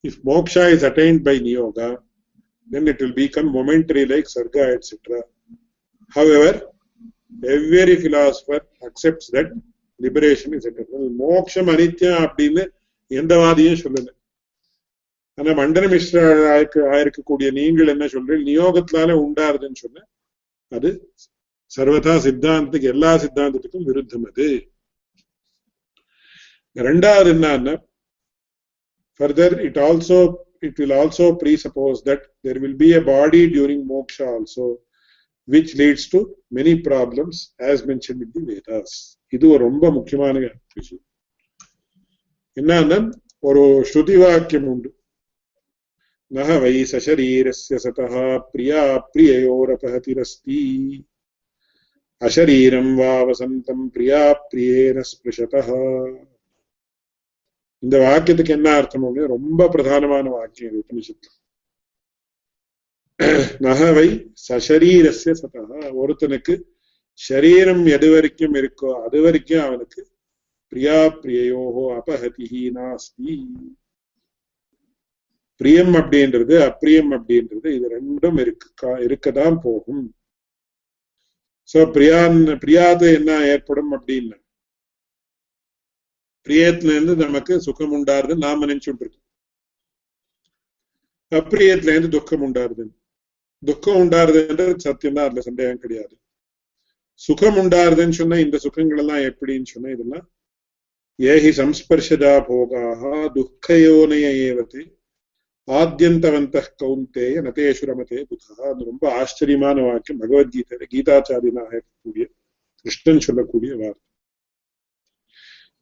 If 0.04 0.20
moksha 0.32 0.65
is 0.76 0.86
attained 0.91 1.24
by 1.30 1.38
niyoga 1.48 1.89
then 2.70 2.86
it 2.91 2.98
will 3.02 3.13
become 3.20 3.48
momentary 3.58 4.02
like 4.12 4.26
sarga 4.34 4.63
etc 4.78 5.20
however 6.15 6.50
every 7.32 7.96
philosopher 8.04 8.60
accepts 8.88 9.28
that 9.36 9.48
liberation 10.00 10.54
is 10.58 10.66
eternal 10.72 11.10
மோக்ஷம் 11.24 11.70
அனித்யம் 11.74 12.22
அப்படின்னு 12.26 12.63
எந்த 13.08 13.34
வாதியும் 13.44 13.82
சொல்லல. 13.84 14.10
ஆனா 15.34 15.52
மண்டன 15.60 15.90
மிஸ்ர 15.94 16.24
ஆயிருக்கக்கூடிய 16.94 17.50
நீங்கள் 17.60 17.92
என்ன 17.94 18.06
சொல்றீங்க? 18.13 18.46
நியோகத்தினால 18.52 19.18
உண்டாருதுன்னு 19.26 19.82
சொன்ன 19.84 20.06
அது 20.72 20.92
சர்வதா 21.78 22.16
சித்தாந்தத்துக்கு 22.28 22.92
எல்லா 22.94 23.12
சித்தாந்தத்துக்கும் 23.26 23.88
விருத்தம் 23.90 24.26
அது. 24.32 24.48
ரெண்டாவது 26.76 27.32
என்னன்னா 27.36 27.76
further 29.20 29.52
it 29.68 29.78
also 29.86 30.18
it 30.62 30.76
will 30.80 30.92
also 31.02 31.26
presuppose 31.44 32.00
that 32.08 32.22
there 32.44 32.60
will 32.63 32.76
be 32.84 32.90
a 32.98 33.02
body 33.02 33.44
during 33.56 33.80
moksha 33.94 34.26
also. 34.36 34.66
Which 35.47 35.75
leads 35.75 36.03
to 36.10 36.19
many 36.49 36.73
problems 36.81 37.36
as 37.62 37.86
mentioned 37.86 38.21
in 38.21 38.31
the 38.31 38.41
vedas. 38.49 38.91
இது 39.33 39.45
ஒரு 39.47 39.62
ரொம்ப 39.63 39.86
முக்கியமான 39.91 40.33
விஷயம் 40.75 41.03
என்னன்னா 42.57 42.97
ஒரு 43.43 43.63
ஸ்ருதி 43.89 44.15
வாக்கியம் 44.17 44.67
உண்டு 44.67 44.89
நக 46.31 46.55
வை 46.60 46.71
சரீரஸ்ய 46.91 47.77
சதः 47.77 48.13
பிரியா 48.51 48.81
பிரியயோரபகதிரஸ்தி 49.12 50.62
அசரீரம் 52.21 52.93
வா 52.95 53.13
வசந்தம் 53.27 53.86
பிரியா 53.88 54.21
பிரியேன 54.47 55.03
ஸ்பிருஷதः 55.12 55.69
இந்த 57.83 57.95
வாக்கியத்துக்கு 57.97 58.55
என்ன 58.55 58.69
அர்த்தம் 58.77 59.05
அப்படின்னா 59.07 59.33
ரொம்ப 59.36 59.67
பிரதானமான 59.67 60.29
வாக்கியம் 60.29 60.71
இது 60.71 60.81
உபனிஷத்து 60.83 61.29
நகவை 63.62 64.08
சசரீரஸ்ய 64.47 65.32
சதா 65.32 65.80
ஒருத்தனுக்கு 66.01 66.62
சரீரம் 67.13 67.86
எது 67.86 68.12
வரைக்கும் 68.12 68.53
இருக்கோ 68.53 68.89
அது 69.06 69.21
வரைக்கும் 69.21 69.62
அவனுக்கு 69.62 70.01
பிரியா 70.67 70.97
பிரியோகோ 71.21 71.84
அபகதி 71.97 72.62
நாஸ்தி. 72.75 73.36
பிரியம் 75.62 75.93
அப்படின்றது 75.93 76.56
அப்பிரியம் 76.69 77.12
அப்படின்றது 77.17 77.67
இது 77.67 77.88
ரெண்டும் 77.97 78.39
இருக்கு 78.39 78.69
இருக்கதான் 78.97 79.58
போகும். 79.63 80.03
சோ 81.73 81.80
பிரியான் 81.91 82.58
பிரியாது 82.58 83.13
என்ன 83.13 83.32
ஏற்படும் 83.45 83.91
அப்படின்னு? 83.93 84.38
பிரியத்துல 86.47 86.95
இருந்து 86.95 87.15
நமக்கு 87.15 87.62
சுகம் 87.62 87.93
உண்டாருது 87.93 88.36
நாம 88.38 88.65
நினைச்சுட்டு 88.65 89.03
இருக்கோம். 89.03 89.25
அப்பிரியத்துல 91.32 91.91
இருந்து 91.91 92.10
துக்கம் 92.10 92.41
உண்டாருது 92.41 92.86
துக்கம் 93.63 93.98
உண்டாருதுன்றது 93.98 94.76
சத்தியம்தான் 94.84 95.26
அதுல 95.26 95.41
சந்தேகம் 95.41 95.80
கிடையாது. 95.80 96.17
சுகம் 97.13 97.56
உண்டாருதுன்னு 97.56 98.10
சொன்னா 98.10 98.38
இந்த 98.38 98.58
சுகங்கள் 98.58 98.98
எல்லாம் 98.98 99.17
எப்படின்னு 99.17 99.63
சொன்னா 99.63 99.89
இதெல்லாம் 99.89 100.30
ஏஹி 101.20 101.52
சம்ஸ்பர்ஷதா 101.60 102.43
போகாக 102.48 103.32
துக்கயோனைய 103.36 104.28
ஏவத்து 104.48 104.96
ஆத்தியந்தவந்த 105.67 106.63
கவுந்தேய 106.84 107.41
நதேஷுரமதே 107.48 108.20
புதா 108.30 108.67
அது 108.74 108.84
ரொம்ப 108.86 109.13
ஆச்சரியமான 109.13 109.82
வாக்கியம் 109.82 110.22
பகவத்கீதை 110.22 110.88
கீதாச்சாரியனாக 110.93 111.80
இருக்கக்கூடிய 111.80 112.26
கிருஷ்ணன் 112.82 113.20
சொல்லக்கூடிய 113.20 113.76
வார்த்தை. 113.76 114.04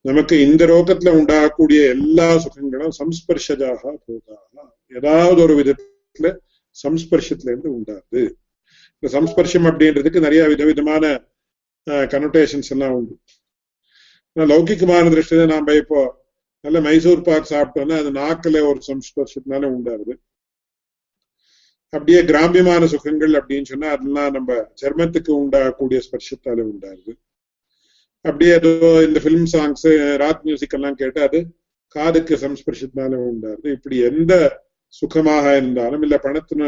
நமக்கு 0.01 0.41
இந்த 0.41 0.65
ரோகத்துல 0.65 1.11
உண்டாகக்கூடிய 1.19 1.89
எல்லா 1.89 2.37
சுகங்களும் 2.37 2.95
சம்ஸ்பர்ஷஜாக 2.99 3.97
போகாக 4.05 4.73
ஏதாவது 4.87 5.41
ஒரு 5.41 5.53
விதத்துல 5.63 6.37
சம்ஸ்பர்ஷத்துல 6.75 7.51
இருந்து 7.53 7.69
உண்டாது 7.77 8.21
இந்த 8.95 9.07
சம்ஸ்பர்ஷம் 9.13 9.67
அப்படின்றதுக்கு 9.69 10.19
நிறைய 10.19 10.43
விதவிதமான 10.47 11.03
கனோட்டேஷன்ஸ் 12.11 12.71
எல்லாம் 12.73 12.93
உண்டு. 12.97 13.15
லௌகிகமான 14.35 15.03
திருஷ்டியில 15.11 15.43
நாம 15.51 15.73
இப்போ 15.81 15.99
நல்ல 16.63 16.77
மைசூர் 16.81 17.25
பாக் 17.27 17.51
சாப்பிட்டோம்னா 17.51 17.97
அது 18.01 18.11
நாக்கில 18.17 18.61
ஒரு 18.69 18.79
சம்ஸ்பர்ஷத்தினால 18.87 19.69
உண்டாருது 19.75 20.13
அப்படியே 21.93 22.21
கிராமியமான 22.23 22.87
சுகங்கள் 22.93 23.33
அப்படின்னு 23.39 23.69
சொன்னா 23.69 23.89
அதெல்லாம் 23.95 24.33
நம்ம 24.33 24.51
சர்மத்துக்கு 24.81 25.31
உண்டாகக்கூடிய 25.41 25.99
ஸ்பர்ஷத்தால 26.07 26.65
உண்டாருது 26.71 27.13
அப்படியே 28.25 28.53
ஏதோ 28.53 28.71
இந்த 29.07 29.19
பிலிம் 29.25 29.49
சாங்ஸ் 29.53 29.87
ராக் 30.17 30.43
மியூசிக் 30.45 30.75
எல்லாம் 30.77 30.99
கேட்டு 31.01 31.21
அது 31.21 31.39
காதுக்கு 31.95 32.35
சம்ஸ்பர்ஷத்தினால 32.43 33.19
உண்டாருது 33.29 33.67
இப்படி 33.77 33.97
எந்த 34.09 34.33
சுகமாக 34.99 35.55
இருந்தாலும் 35.57 36.03
இல்ல 36.05 36.15
பணத்தின 36.23 36.63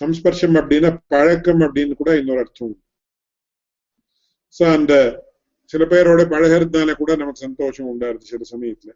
சம்ஸ்பர்ஷம் 0.00 0.58
அப்படின்னா 0.60 0.90
பழக்கம் 1.06 1.62
அப்படின்னு 1.66 1.94
கூட 1.94 2.10
இன்னொரு 2.18 2.38
அர்த்தம் 2.38 2.76
சோ 4.54 4.64
அந்த 4.76 4.94
சில 5.72 5.84
பேரோட 5.84 6.22
பழகிறதுனால 6.34 6.92
கூட 6.94 7.12
நமக்கு 7.16 7.44
சந்தோஷம் 7.46 7.88
உண்டாருது 7.92 8.30
சில 8.32 8.42
சமயத்துல. 8.52 8.90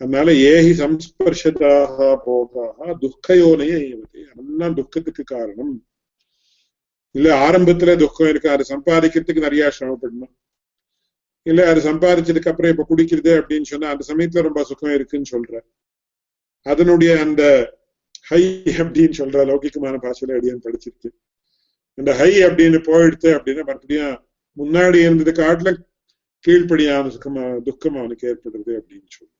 அதனால 0.00 0.28
ஏஹி 0.32 0.72
சம்ஸ்பர்ஷதாக 0.80 1.98
போகாக 2.24 2.96
துக்கயோனையே 3.04 3.78
அதெல்லாம் 4.30 4.74
துக்கத்துக்கு 4.74 5.24
காரணம். 5.24 5.74
இல்ல 7.14 7.28
ஆரம்பத்துல 7.46 7.92
துக்கம் 7.98 8.28
இருக்கு 8.28 8.48
அது 8.50 8.64
சம்பாதிக்கிறதுக்கு 8.74 9.46
நிறைய 9.46 9.70
சிரமப்படணும். 9.78 10.34
இல்ல 11.46 11.68
அது 11.70 11.80
சம்பாதிச்சதுக்கு 11.90 12.50
அப்புறம் 12.52 12.72
இப்ப 12.74 12.86
குடிக்கிறது 12.90 13.32
அப்படின்னு 13.40 13.68
சொன்னா 13.72 13.88
அந்த 13.88 14.04
சமயத்துல 14.12 14.46
ரொம்ப 14.48 14.62
சுகம் 14.64 14.94
இருக்குன்னு 14.94 15.32
சொல்ற. 15.34 15.54
அதனுடைய 16.66 17.12
அந்த 17.24 17.42
ஹை 18.30 18.42
அப்படின்னு 18.82 19.16
சொல்ற 19.20 19.42
லௌகிகமான 19.50 19.96
பாஷையில 20.04 20.36
அடியான் 20.38 20.64
படிச்சிருக்கு. 20.66 21.10
அந்த 21.98 22.10
ஹை 22.20 22.32
அப்படின்னு 22.46 22.78
போயிடுத்து 22.88 23.28
அப்படின்னா 23.36 23.64
மறுபடியும் 23.68 24.16
முன்னாடி 24.56 24.98
இருந்தது 25.06 25.32
காட்டுல 25.42 25.70
கீழ்ப்படியான 26.44 27.10
சுகமா 27.14 27.44
துக்கம் 27.68 27.98
அவனுக்கு 28.00 28.28
ஏற்படுறது 28.30 28.72
அப்படின்னு 28.80 29.08
சொல்லி. 29.16 29.32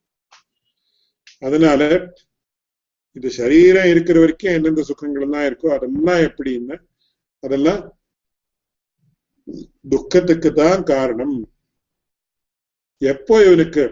அதனால 1.47 1.83
இது 3.17 3.29
சரீரம் 3.41 3.91
இருக்கிற 3.93 4.17
வரைக்கும் 4.23 4.55
எந்தெந்த 4.57 4.83
சுகங்கள் 4.91 5.25
எல்லாம் 5.27 5.47
இருக்கோ 5.49 5.69
அதெல்லாம் 5.77 6.23
எப்படின்னா 6.29 6.77
அதெல்லாம் 7.43 7.83
துக்கத்துக்கு 9.93 10.51
தான் 10.63 10.83
காரணம். 10.93 11.37
எப்போ 13.03 13.35
இவனுக்கு 13.47 13.85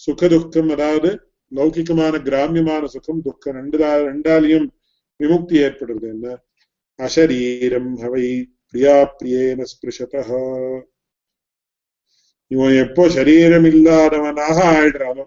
சுக 0.00 0.28
துக்கம் 0.34 0.70
அதாவது 0.76 1.10
லௌகிகமான 1.52 2.14
கிராமியமான 2.22 2.84
சுகம் 2.84 3.22
துக்கம் 3.22 3.54
ரெண்டு 3.54 3.78
ரெண்டாலையும் 3.78 4.66
விமுக்தி 5.20 5.56
ஏற்படுறது 5.66 6.08
என்ன? 6.08 6.26
அசரீரம் 6.98 7.92
ஹவை 8.02 8.26
பிரியா 8.70 8.96
பிரியேன 9.18 9.66
ஸ்பிருஷத 9.72 10.14
இவன் 12.50 12.74
எப்போ 12.84 13.08
சரீரம் 13.08 13.64
இல்லாதவனாக 13.64 14.58
ஆயிடுறானோ 14.72 15.24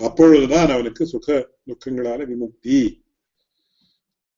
அப்பொழுதுதான் 0.00 0.70
அவனுக்கு 0.74 1.06
சுக 1.06 1.26
துக்கங்களால 1.68 2.20
விமுக்தி. 2.30 2.78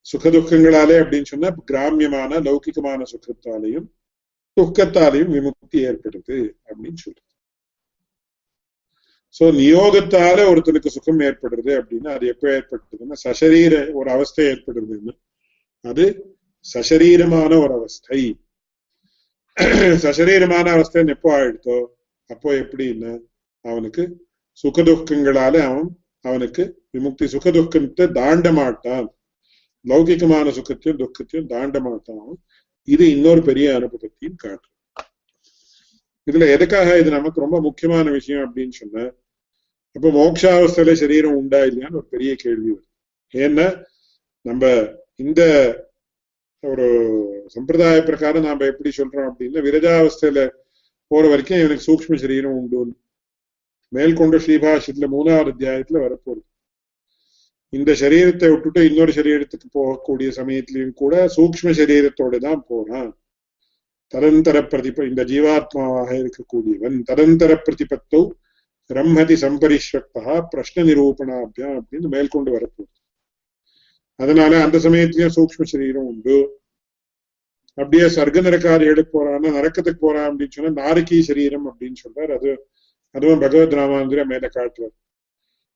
சுக 0.00 0.30
துக்கங்களாலே 0.30 0.96
அப்படின்னு 1.02 1.30
சொன்னா 1.32 1.50
கிராமியமான 1.70 2.40
லௌகிகமான 2.46 3.02
சுகத்தாலையும் 3.12 3.86
துக்கத்தாலையும் 4.56 5.34
விமுக்தி 5.36 5.78
ஏற்படுது 5.88 6.38
அப்படின்னு 6.68 7.00
சொல்றது. 7.04 7.31
சோ 9.34 9.44
நியோகத்தால 9.58 10.38
ஒருத்தனுக்கு 10.48 10.90
சுகம் 10.90 11.22
ஏற்படுறது 11.26 11.72
அப்படின்னா 11.78 12.10
அது 12.16 12.26
எப்ப 12.26 12.46
ஏற்படுறதுன்னா 12.56 13.16
சசரீர 13.24 13.74
ஒரு 13.92 14.08
அவஸ்தை 14.10 14.44
ஏற்படுறதுன்னு 14.46 15.12
அது 15.84 16.04
சசரீரமான 16.64 17.52
ஒரு 17.62 17.72
அவஸ்தை. 17.78 18.18
சசரீரமான 20.04 20.66
அவஸ்தை 20.72 21.02
எப்போ 21.14 21.30
ஆயிடுத்தோ 21.38 21.78
அப்போ 22.30 22.50
எப்படின்னா 22.60 23.12
அவனுக்கு 23.64 24.02
சுகதுக்கங்களால 24.64 25.54
அவன் 25.68 25.88
அவனுக்கு 26.24 26.62
விமுக்தி 26.94 27.26
சுகதுக்கத்தை 27.34 28.06
தாண்ட 28.18 28.48
மாட்டான் 28.52 29.08
லௌகிகமான 29.84 30.46
சுகத்தையும் 30.58 31.00
துக்கத்தையும் 31.00 31.50
தாண்ட 31.52 31.76
மாட்டான் 31.80 32.32
இது 32.88 33.04
இன்னொரு 33.14 33.40
பெரிய 33.48 33.66
அனுபவத்தையும் 33.76 34.38
காட்டு 34.42 34.68
இதுல 36.26 36.46
எதுக்காக 36.54 36.98
இது 36.98 37.10
நமக்கு 37.10 37.44
ரொம்ப 37.44 37.58
முக்கியமான 37.60 38.06
விஷயம் 38.10 38.44
அப்படின்னு 38.46 38.74
சொன்ன 38.80 39.06
அப்ப 39.96 40.10
மோட்சாவஸ்தையில 40.18 40.92
சரீரம் 41.02 41.38
உண்டா 41.40 41.58
இல்லையான்னு 41.68 41.98
ஒரு 42.00 42.08
பெரிய 42.14 42.32
கேள்வி 42.34 42.70
வரும். 42.70 42.90
ஏன்னா 43.34 43.66
நம்ம 44.44 44.62
இந்த 45.24 45.42
ஒரு 46.64 46.86
சம்பிரதாய 47.46 48.00
பிரகாரம் 48.02 48.46
நாம 48.48 48.66
எப்படி 48.66 48.90
சொல்றோம் 48.98 49.28
அப்படின்னா 49.30 49.62
விரஜாவஸ்தையில 49.68 50.40
போற 51.10 51.22
வரைக்கும் 51.28 51.60
இவனுக்கு 51.60 51.88
சூக்ம 51.88 52.18
சரீரம் 52.24 52.56
உண்டு 52.60 52.80
மேல்கொண்ட 53.92 54.36
ஸ்ரீபாஷத்துல 54.36 55.06
மூணாவது 55.14 55.50
அத்தியாயத்துல 55.52 56.00
வரப்போகுது. 56.04 56.42
இந்த 57.72 57.90
சரீரத்தை 58.02 58.46
விட்டுட்டு 58.50 58.80
இன்னொரு 58.90 59.12
சரீரத்துக்கு 59.12 59.68
போகக்கூடிய 59.78 60.28
சமயத்திலையும் 60.38 60.94
கூட 60.94 61.14
சூக்ம 61.36 61.72
சரீரத்தோட 61.80 62.38
தான் 62.38 62.62
போறான். 62.68 63.10
தரந்தர 64.14 64.56
பிரதிப 64.72 65.04
இந்த 65.10 65.22
ஜீவாத்மாவாக 65.24 66.10
இருக்கக்கூடியவன் 66.22 66.96
தரந்தர 67.10 67.52
பிரதிபத்தோ 67.66 68.20
பிரம்மதி 68.90 69.36
சம்பரிஷ்வக்தா 69.44 70.34
பிரஷ்ன 70.52 70.84
நிரூபணாபியம் 70.88 71.76
அப்படின்னு 71.76 72.08
மேற்கொண்டு 72.14 72.50
வரப்போகுது 72.56 72.98
அதனால 74.18 74.52
அந்த 74.64 74.78
சமயத்திலயும் 74.78 75.36
சூக்ம 75.36 75.64
சரீரம் 75.72 76.08
உண்டு. 76.10 76.36
அப்படியே 77.78 78.08
சர்க்க 78.08 78.40
நரக்காதிகளுக்கு 78.40 79.12
போறான்னா 79.12 79.50
நரக்கத்துக்கு 79.58 80.00
போறான் 80.00 80.26
அப்படின்னு 80.30 80.56
சொன்னா 80.56 80.72
நாரகி 80.82 81.18
சரீரம் 81.20 81.66
அப்படின்னு 81.68 81.98
சொல்றார். 82.02 82.32
அது 82.36 82.50
அதுவும் 83.14 83.42
பகவத் 83.44 83.76
ராமாந்திர 83.78 84.24
மேல 84.24 84.48
காட்டுவார் 84.48 84.94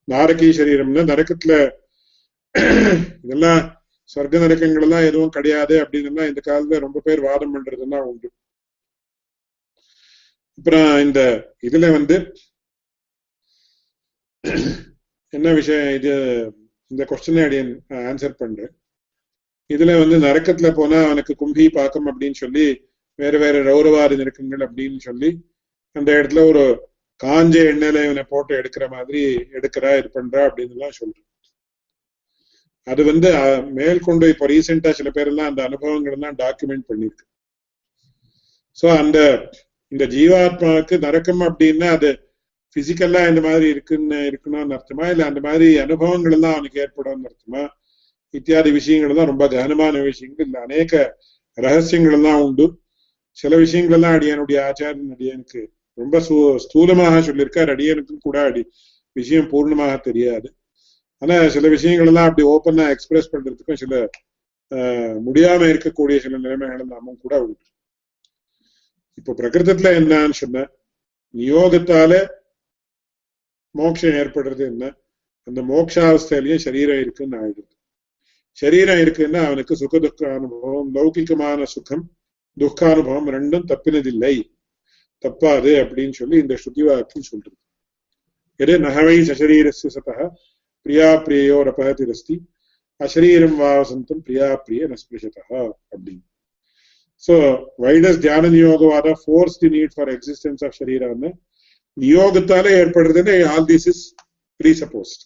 நாரகி 0.08 0.48
சரீரம்னா 0.58 1.04
நரக்கத்துல 1.12 1.54
இதெல்லாம் 3.24 3.62
சர்க்க 4.10 4.42
நரக்கங்கள் 4.44 4.84
எல்லாம் 4.86 5.06
எதுவும் 5.10 5.34
கிடையாது 5.36 5.74
அப்படின்னு 5.84 6.28
இந்த 6.30 6.42
காலத்துல 6.48 6.78
ரொம்ப 6.84 7.00
பேர் 7.04 7.20
வாதம் 7.20 7.54
பண்றதுன்னா 7.54 7.98
உண்டு. 8.10 8.28
அப்புறம் 10.58 10.90
இந்த 11.06 11.20
இதுல 11.62 11.90
வந்து 11.92 12.16
என்ன 15.32 15.52
விஷயம் 15.52 15.88
இது 15.98 16.12
இந்த 16.90 17.02
கொஸ்டினை 17.10 17.42
அடியன் 17.46 17.72
ஆன்சர் 18.10 18.40
பண்றேன் 18.42 18.72
இதுல 19.70 19.94
வந்து 20.00 20.16
நரக்கத்துல 20.26 20.68
போனா 20.74 20.98
அவனுக்கு 21.06 21.32
கும்பி 21.34 21.64
பாக்கம் 21.68 22.08
அப்படின்னு 22.10 22.38
சொல்லி 22.42 22.66
வேற 23.18 23.34
வேற 23.38 23.56
ரௌரவாரி 23.62 24.16
நெருக்கங்கள் 24.20 24.62
அப்படின்னு 24.66 24.98
சொல்லி 24.98 25.30
அந்த 25.96 26.08
இடத்துல 26.18 26.42
ஒரு 26.50 26.64
காஞ்ச 27.20 27.54
எண்ணெயில 27.72 28.02
இவனை 28.06 28.24
போட்டு 28.28 28.52
எடுக்கிற 28.60 28.84
மாதிரி 28.88 29.22
எடுக்கிறா 29.58 29.90
இது 29.98 30.08
பண்றா 30.16 30.42
அப்படின்னு 30.48 30.74
எல்லாம் 30.76 30.96
சொல்றேன். 30.98 31.26
அது 32.86 33.02
வந்து 33.04 33.28
மேற்கொண்டு 33.78 34.26
இப்போ 34.32 34.46
ரீசெண்டா 34.46 34.90
சில 34.90 35.10
பேர் 35.10 35.30
எல்லாம் 35.30 35.50
அந்த 35.50 35.62
அனுபவங்கள் 35.68 36.16
எல்லாம் 36.16 36.36
டாக்குமெண்ட் 36.42 36.88
பண்ணிருக்கு. 36.90 37.24
சோ 38.78 38.86
அந்த 39.02 39.18
இந்த 39.92 40.04
ஜீவாத்மாவுக்கு 40.14 40.96
நரக்கம் 41.06 41.42
அப்படின்னா 41.48 41.88
அது 41.96 42.10
பிசிக்கல்லா 42.76 43.20
இந்த 43.30 43.40
மாதிரி 43.48 43.66
இருக்குன்னு 43.74 44.18
இருக்கணும்னு 44.30 44.76
அர்த்தமா? 44.76 45.04
இல்ல 45.12 45.22
அந்த 45.30 45.40
மாதிரி 45.46 45.68
அனுபவங்கள் 45.84 46.34
எல்லாம் 46.36 46.56
அவனுக்கு 46.56 46.80
ஏற்படும் 46.84 47.26
அர்த்தமா? 47.30 47.62
இத்தியாதி 48.34 48.70
விஷயங்கள் 48.78 49.18
தான் 49.20 49.30
ரொம்ப 49.32 49.44
கனமான 49.54 50.02
விஷயங்கள். 50.10 50.46
இல்ல 50.48 50.58
அநேக 50.66 50.92
ரகசியங்கள் 51.58 52.16
எல்லாம் 52.18 52.42
உண்டு. 52.46 52.66
சில 53.38 53.52
விஷயங்கள் 53.64 53.96
எல்லாம் 53.98 54.16
அடியனுடைய 54.18 54.58
ஆச்சாரியன் 54.68 55.14
அடியனுக்கு 55.16 55.62
ரொம்ப 55.98 56.20
ஸ்தூலமாக 56.64 57.20
சொல்லியிருக்கார். 57.28 57.72
அடியனுக்கும் 57.74 58.24
கூட 58.26 58.36
அடி 58.48 58.62
விஷயம் 59.16 59.50
பூர்ணமாக 59.52 59.94
தெரியாது. 60.08 60.48
ஆனா 61.22 61.36
சில 61.54 61.66
விஷயங்கள் 61.74 62.10
எல்லாம் 62.10 62.28
அப்படி 62.28 62.44
ஓப்பனா 62.54 62.86
எக்ஸ்பிரஸ் 62.94 63.32
பண்றதுக்கும் 63.34 63.80
சில 63.82 63.94
முடியாம 65.26 65.66
இருக்கக்கூடிய 65.72 66.16
சில 66.24 66.38
நிலைமைகள் 66.44 66.92
நாமும் 66.92 67.20
கூட 67.24 67.34
உண்டு. 67.44 67.64
இப்போ 69.18 69.32
பிரகிருதத்துல 69.38 69.92
என்னன்னு 70.00 70.36
சொன்ன 70.42 70.64
நியோகத்தால 71.34 72.12
மோட்சம் 73.78 74.10
ஏற்படுறது 74.10 74.62
என்ன? 74.66 74.84
அந்த 75.46 75.60
மோட்சாவஸ்தையிலயும் 75.62 76.64
சரீரம் 76.66 77.00
இருக்குன்னு 77.00 77.36
ஆயிடுது. 77.42 77.74
சரீரம் 78.52 78.96
இருக்குன்னா 78.96 79.40
அவனுக்கு 79.46 79.76
சுக 79.76 79.98
துக்க 79.98 80.32
அனுபவம் 80.32 80.94
லௌகிகமான 80.94 81.62
சுகம் 81.62 82.04
துக்க 82.58 82.90
அனுபவம் 82.90 83.28
ரெண்டும் 83.28 83.68
தப்பினதில்லை. 83.72 84.36
தப்பாது 85.24 85.72
அப்படின்னு 85.82 86.12
சொல்லி 86.12 86.36
இந்த 86.38 86.54
ஸ்ருதி 86.54 86.84
வாக்கியம் 86.84 87.28
சொல்றது. 87.30 87.56
எது? 88.60 88.74
நகவை 88.78 89.16
சசரீரஸ்ய 89.20 89.90
சதா 89.96 90.16
பிரியா 90.82 91.10
பிரியோர் 91.24 91.68
அபகதிரஸ்தி 91.72 92.36
அசரீரம் 93.00 93.58
வாசந்தம் 93.60 94.22
பிரியா 94.24 94.48
பிரிய 94.56 94.82
நஸ்பிருஷதா 94.86 95.70
அப்படின்னு. 95.90 96.24
So 97.24 97.36
வைடஸ் 97.78 98.18
தியான 98.18 98.48
நியோகவாத 98.48 99.12
Niyogavada 99.20 99.58
the 99.58 99.68
need 99.68 99.94
for 99.94 100.08
existence 100.08 100.64
of 100.64 100.76
of 100.80 101.32
நியோகத்தாலே 101.96 102.72
ஏற்படுறதுன்னு 102.82 103.34
ஆல் 103.52 103.68
திஸ் 103.72 103.88
இஸ் 103.92 104.04
ப்ரீசப்போஸ்ட் 104.60 105.22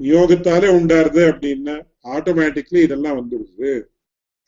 நியோகத்தாலே 0.00 0.68
உண்டாருது 0.78 1.22
அப்படின்னா 1.32 1.76
ஆட்டோமேட்டிக்லி 2.18 2.80
இதெல்லாம் 2.86 3.18
வந்துடுது 3.20 3.72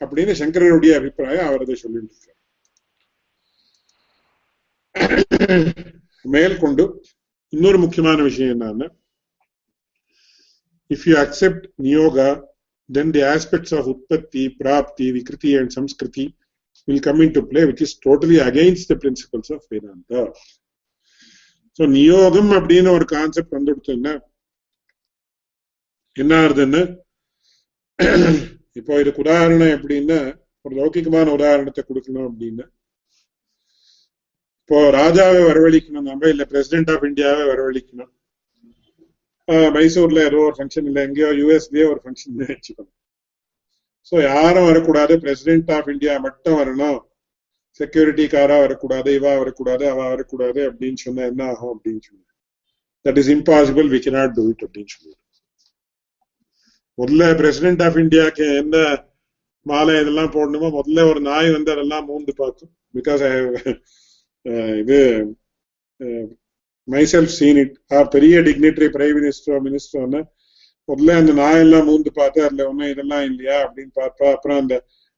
அப்படின்னு 0.00 0.34
சங்கரனுடைய 0.42 0.92
அபிப்பிராயம் 1.00 1.48
அவரது 1.48 1.66
அதை 1.66 1.76
சொல்லிட்டு 1.82 2.14
இருக்கார் 2.14 2.40
மேற்கொண்டு 6.24 6.84
இன்னொரு 7.52 7.78
முக்கியமான 7.84 8.18
விஷயம் 8.22 8.52
என்னன்னா 8.54 8.88
if 10.90 11.06
you 11.10 11.14
accept 11.24 11.66
niyoga 11.88 12.30
then 12.90 13.10
the 13.10 13.22
aspects 13.24 13.72
of 13.72 13.86
Utpatti, 13.86 14.56
Prapti, 14.58 15.12
Vikriti 15.12 15.58
and 15.58 15.70
Samskriti 15.70 16.32
will 16.88 17.00
come 17.00 17.20
into 17.22 17.42
play, 17.42 17.64
which 17.64 17.82
is 17.82 17.94
totally 17.96 18.38
against 18.40 18.88
the 18.88 18.96
principles 18.96 19.50
of 19.50 19.62
Vedanta. 19.70 20.32
So 21.78 21.82
நியோகம் 21.92 22.52
அப்படின்னு 22.56 22.90
ஒரு 22.90 23.06
கான்செப்ட் 23.12 23.56
வந்துடுத்துன்னா 23.56 24.12
என்ன 26.16 26.32
ஆகுதுன்னு 26.38 26.80
இப்போ 28.76 28.92
இதுக்கு 29.00 29.22
உதாரணம் 29.22 29.74
எப்படின்னா 29.74 30.18
ஒரு 30.64 30.74
லௌகிகமான 30.74 31.32
உதாரணத்தை 31.32 31.82
கொடுக்கணும் 31.84 32.26
அப்படின்னு 32.28 32.64
இப்போ 34.60 34.78
ராஜாவை 34.92 35.40
வரவழைக்கணும் 35.42 36.08
நம்ம 36.08 36.28
இல்ல 36.28 36.44
பிரசிடென்ட் 36.44 36.90
ஆஃப் 36.90 37.06
இந்தியாவை 37.08 37.44
வரவழைக்கணும் 37.46 38.12
மைசூர்ல 39.74 40.20
ஏதோ 40.24 40.40
ஒரு 40.40 40.56
ஃபங்க்ஷன் 40.58 40.86
இல்லை 40.86 41.02
எங்கேயோ 41.02 41.30
யூஎஸ்லயே 41.40 41.86
ஒரு 41.92 42.00
ஃபங்க்ஷன் 42.02 42.36
வச்சுக்கணும் 42.42 42.94
ஸோ 44.12 44.14
யாரும் 44.22 44.68
வரக்கூடாது 44.68 45.14
பிரசிடென்ட் 45.18 45.70
ஆஃப் 45.70 45.90
இந்தியா 45.92 46.14
மட்டும் 46.18 46.58
வரணும் 46.58 46.98
செக்யூரிட்டிக்காரா 47.80 48.56
வரக்கூடாது 48.60 49.10
இவா 49.18 49.32
வரக்கூடாது 49.38 49.84
அவா 49.90 50.06
வரக்கூடாது 50.08 50.60
அப்படின்னு 50.70 51.00
சொன்னா 51.04 51.24
என்ன 51.30 51.42
ஆகும் 51.52 51.72
அப்படின்னு 51.74 52.02
சொன்ன 52.08 52.28
that 53.04 53.20
is 53.22 53.32
impossible 53.36 53.88
we 53.94 54.00
cannot 54.06 54.34
do 54.36 54.44
it 54.50 54.64
அப்படின்னு 54.66 54.92
சொல்லுவாரு 54.94 55.20
முதல்ல 56.98 57.26
பிரசிடென்ட் 57.36 57.82
ஆஃப் 57.86 57.98
இந்தியாக்கு 58.02 58.46
என்ன 58.58 58.76
மாலை 59.66 59.94
இதெல்லாம் 60.02 60.34
போடணுமோ 60.34 60.68
முதல்ல 60.76 61.04
ஒரு 61.10 61.20
நாய் 61.28 61.48
வந்து 61.50 61.70
அதெல்லாம் 61.74 62.06
மூந்து 62.08 62.32
பார்க்கும். 62.40 62.72
பிகாஸ் 62.94 63.22
ஐ 63.26 63.32
uh, 64.46 64.72
இது 64.82 64.98
மைசெல்ஃப் 66.88 67.34
சீன் 67.38 67.60
இட் 67.62 67.74
ஆர் 67.96 68.08
பெரிய 68.14 68.36
டிக்னிட்டரி 68.48 68.88
பிரைம் 68.96 69.16
மினிஸ்டரோ 69.18 69.58
மினிஸ்டர்னு 69.66 70.20
முதல்ல 70.88 71.16
அந்த 71.20 71.32
நாயெல்லாம் 71.34 71.86
மூந்து 71.88 72.10
பார்த்து 72.12 72.38
அதுல 72.46 72.64
ஒன்றும் 72.70 72.92
இதெல்லாம் 72.92 73.24
இல்லையா? 73.30 73.56
அப்படின்னு 73.64 73.92
பார்ப்பா. 74.00 74.26
அப்புறம் 74.36 74.60
அந்த 74.62 74.74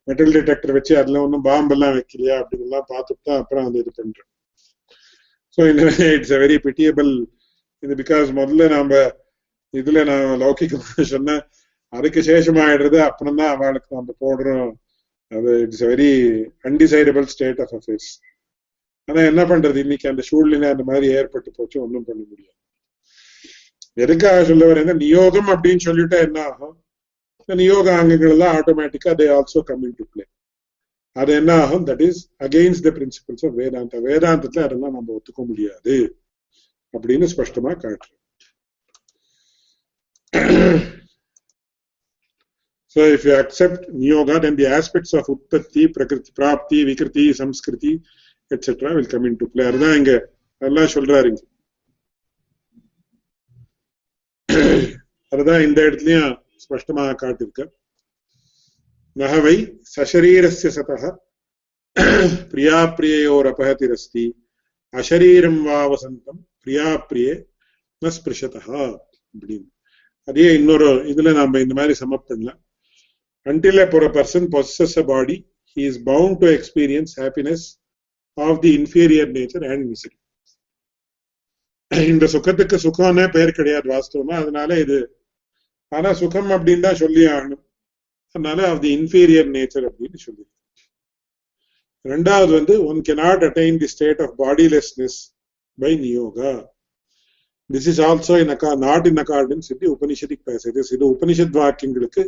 மெட்டல் 0.08 0.32
டிடெக்டர் 0.36 0.76
வச்சு 0.76 0.94
அதுல 1.00 1.22
ஒன்றும் 1.24 1.46
பாம்பெல்லாம் 1.48 1.94
வைக்கலையா 1.98 2.36
அப்படின்னு 2.40 2.66
எல்லாம் 2.68 2.88
பார்த்துட்டு 2.92 3.22
தான் 3.28 3.40
அப்புறம் 3.42 3.66
வந்து 3.66 3.82
இது 3.82 3.92
பண்றேன் 3.98 4.30
ஸோ 5.58 5.62
இந்த 5.72 5.84
இட்ஸ் 6.16 6.34
அ 6.36 6.40
வெரி 6.44 6.56
பிட்டியபிள் 6.66 7.10
இது 7.82 7.94
பிகாஸ் 8.02 8.28
முதல்ல 8.40 8.66
நாம 8.74 9.00
இதுல 9.74 10.00
நான் 10.10 10.40
லௌகிகமாக 10.42 11.04
சொன்ன 11.14 11.36
அதுக்கு 11.92 12.20
சேஷமாயிடுறது 12.28 12.98
அப்புறம் 13.08 13.38
தான் 13.40 13.52
அவளுக்கு 13.54 13.90
நம்ம 13.98 14.14
போடுறோம். 14.22 14.70
அது 15.32 15.50
it's 15.64 15.84
very 15.90 16.10
undecidable 16.68 17.26
state 17.32 17.60
of 17.64 17.74
affairs 17.78 18.10
ஆனா 19.08 19.20
என்ன 19.30 19.42
பண்றது? 19.50 19.78
இன்னைக்கு 19.84 20.06
அந்த 20.12 20.22
சூழ்நிலை 20.30 20.68
அந்த 20.74 20.84
மாதிரி 20.90 21.06
ஏற்பட்டு 21.18 21.50
போச்சு 21.58 21.76
ஒன்றும் 21.84 22.06
பண்ண 22.08 22.20
முடியாது. 22.30 22.56
எதுக்காக 23.96 24.38
சொல்ல 24.50 24.64
வரேன் 24.70 25.00
நியோகம் 25.04 25.50
அப்படின்னு 25.54 25.82
சொல்லிட்டா 25.88 26.18
என்ன 26.26 26.38
ஆகும்? 26.48 26.74
நியோக 27.52 27.98
அங்கங்கள் 27.98 28.30
எல்லாம் 28.30 28.56
ஆட்டோமேட்டிக்கா 28.56 29.14
they 29.20 29.26
also 29.36 29.60
coming 29.66 29.96
to 29.96 30.04
play 30.10 30.24
அது 31.12 31.34
என்ன 31.34 31.54
ஆகும்? 31.54 31.86
That 31.86 32.00
is 32.00 32.30
against 32.38 32.80
the 32.80 32.90
principles 32.90 33.46
of 33.46 33.54
Vedanta 33.54 34.00
வேதாந்தத்துல 34.00 34.62
அதெல்லாம் 34.62 34.92
நம்ம 34.92 35.16
ஒத்துக்க 35.16 35.46
முடியாது. 35.46 36.18
அப்படின்னு 36.92 37.28
ஸ்பஷ்டமா 37.36 37.72
காட்டுறோம் 37.84 38.22
So 42.96 43.04
if 43.14 43.24
you 43.24 43.34
accept 43.34 43.88
Niyoga, 44.00 44.40
then 44.42 44.58
the 44.58 44.68
aspects 44.78 45.12
of 45.12 45.24
Utpatti, 45.36 45.88
Prakriti, 45.96 46.30
Prapti, 46.40 46.78
Vikriti, 46.88 47.24
Samskriti, 47.38 48.00
etc. 48.54 48.92
will 48.94 49.06
come 49.06 49.24
into 49.24 49.46
play. 49.54 49.66
அதுதான் 49.66 49.96
இங்க 49.96 50.32
எல்லாம் 50.58 50.84
சொல்றாரு 50.84 51.26
இங்க. 51.26 51.42
அதுதான் 55.28 55.60
இந்த 55.60 55.82
இடத்துலயும் 55.82 56.43
ஸ்பஷ்டமாக 56.64 57.16
காட்டிருக்க 57.22 57.62
நகவை 59.16 59.56
சசரீரஸ்ய 59.94 60.70
சதः 60.76 61.04
பிரியாப்பிரியோரபகதிரஸ்தி 62.52 64.24
அசரீரம் 64.94 65.62
வா 65.68 65.80
வசந்தம் 65.92 66.40
பிரியாப்பிரியே 66.64 67.34
ந 68.02 68.12
ஸ்பிருஷதா 68.16 68.82
அப்படின்னு 69.34 69.68
அதே 70.28 70.46
இன்னொரு 70.58 70.90
இதுல 71.12 71.32
நாம 71.38 71.60
இந்த 71.64 71.74
மாதிரி 71.80 71.94
சமப் 72.02 72.28
பண்ணலாம் 72.30 72.60
until 73.46 73.78
a 73.78 73.86
person 74.10 74.42
possesses 74.50 74.92
a 74.96 75.04
body 75.04 75.36
he 75.76 75.82
is 75.84 75.96
bound 75.98 76.40
to 76.40 76.46
experience 76.58 77.10
happiness 77.16 77.62
of 78.38 78.60
the 78.62 78.70
inferior 78.74 79.26
nature 79.38 79.64
and 79.72 79.82
misery. 79.90 80.16
இந்த 81.90 82.26
சுகத்துக்கு 82.34 82.76
சுகம்னே 82.84 83.24
பெயர் 83.34 83.56
கிடையாது 83.58 83.86
வாஸ்தவமா. 83.92 84.34
அதனால 84.42 84.78
இது 84.84 84.96
ஆனா 85.92 86.10
சுகம் 86.14 86.50
அப்படின்னு 86.50 86.86
தான் 86.86 87.00
சொல்லி 87.02 87.22
ஆகணும் 87.32 87.62
அதனால 88.34 88.60
ஆஃப் 88.70 88.82
தி 88.82 88.92
இன்ஃபீரியர் 88.98 89.48
நேச்சர் 89.56 89.86
அப்படின்னு 89.88 90.18
சொல்லி 90.18 90.44
ரெண்டாவது 92.04 92.52
வந்து 92.52 92.74
one 92.86 93.00
cannot 93.08 93.44
attain 93.44 93.78
the 93.78 93.88
state 93.92 94.22
of 94.22 94.34
bodilessness 94.40 95.18
by 95.78 95.92
niyoga 96.00 96.52
this 97.70 97.88
is 97.88 98.00
also 98.00 98.34
in 98.42 98.52
அக்கா 98.54 98.70
நாட் 98.80 99.06
இன் 99.06 99.20
அக்கார்டன்ஸ் 99.22 99.68
சொல்லி 99.70 99.86
உபனிஷதிக் 99.88 100.44
பேசேஜஸ் 100.46 100.92
இது 100.92 101.04
உபனிஷத் 101.14 101.56
வாக்கியங்களுக்கு 101.56 102.24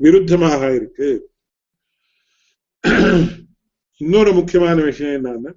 விருத்தமாக 0.00 0.62
இருக்கு 0.74 1.08
இன்னொரு 4.00 4.32
முக்கியமான 4.32 4.78
விஷயம் 4.82 5.16
என்னன்னா 5.18 5.52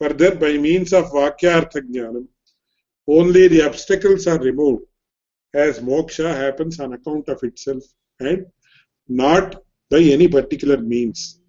further 0.00 0.36
by 0.38 0.52
means 0.58 0.94
of 0.94 1.10
vakyartha 1.16 1.82
jnanam 1.88 2.28
only 3.08 3.44
the 3.48 3.60
obstacles 3.62 4.26
are 4.32 4.42
remove 4.42 4.76
as 5.54 5.78
moksha 5.80 6.34
happens 6.34 6.80
on 6.80 6.92
account 6.92 7.28
of 7.28 7.42
itself 7.42 7.84
and 8.20 8.40
not 9.08 9.46
by 9.90 10.00
any 10.00 10.28
particular 10.28 10.78
means. 10.78 11.40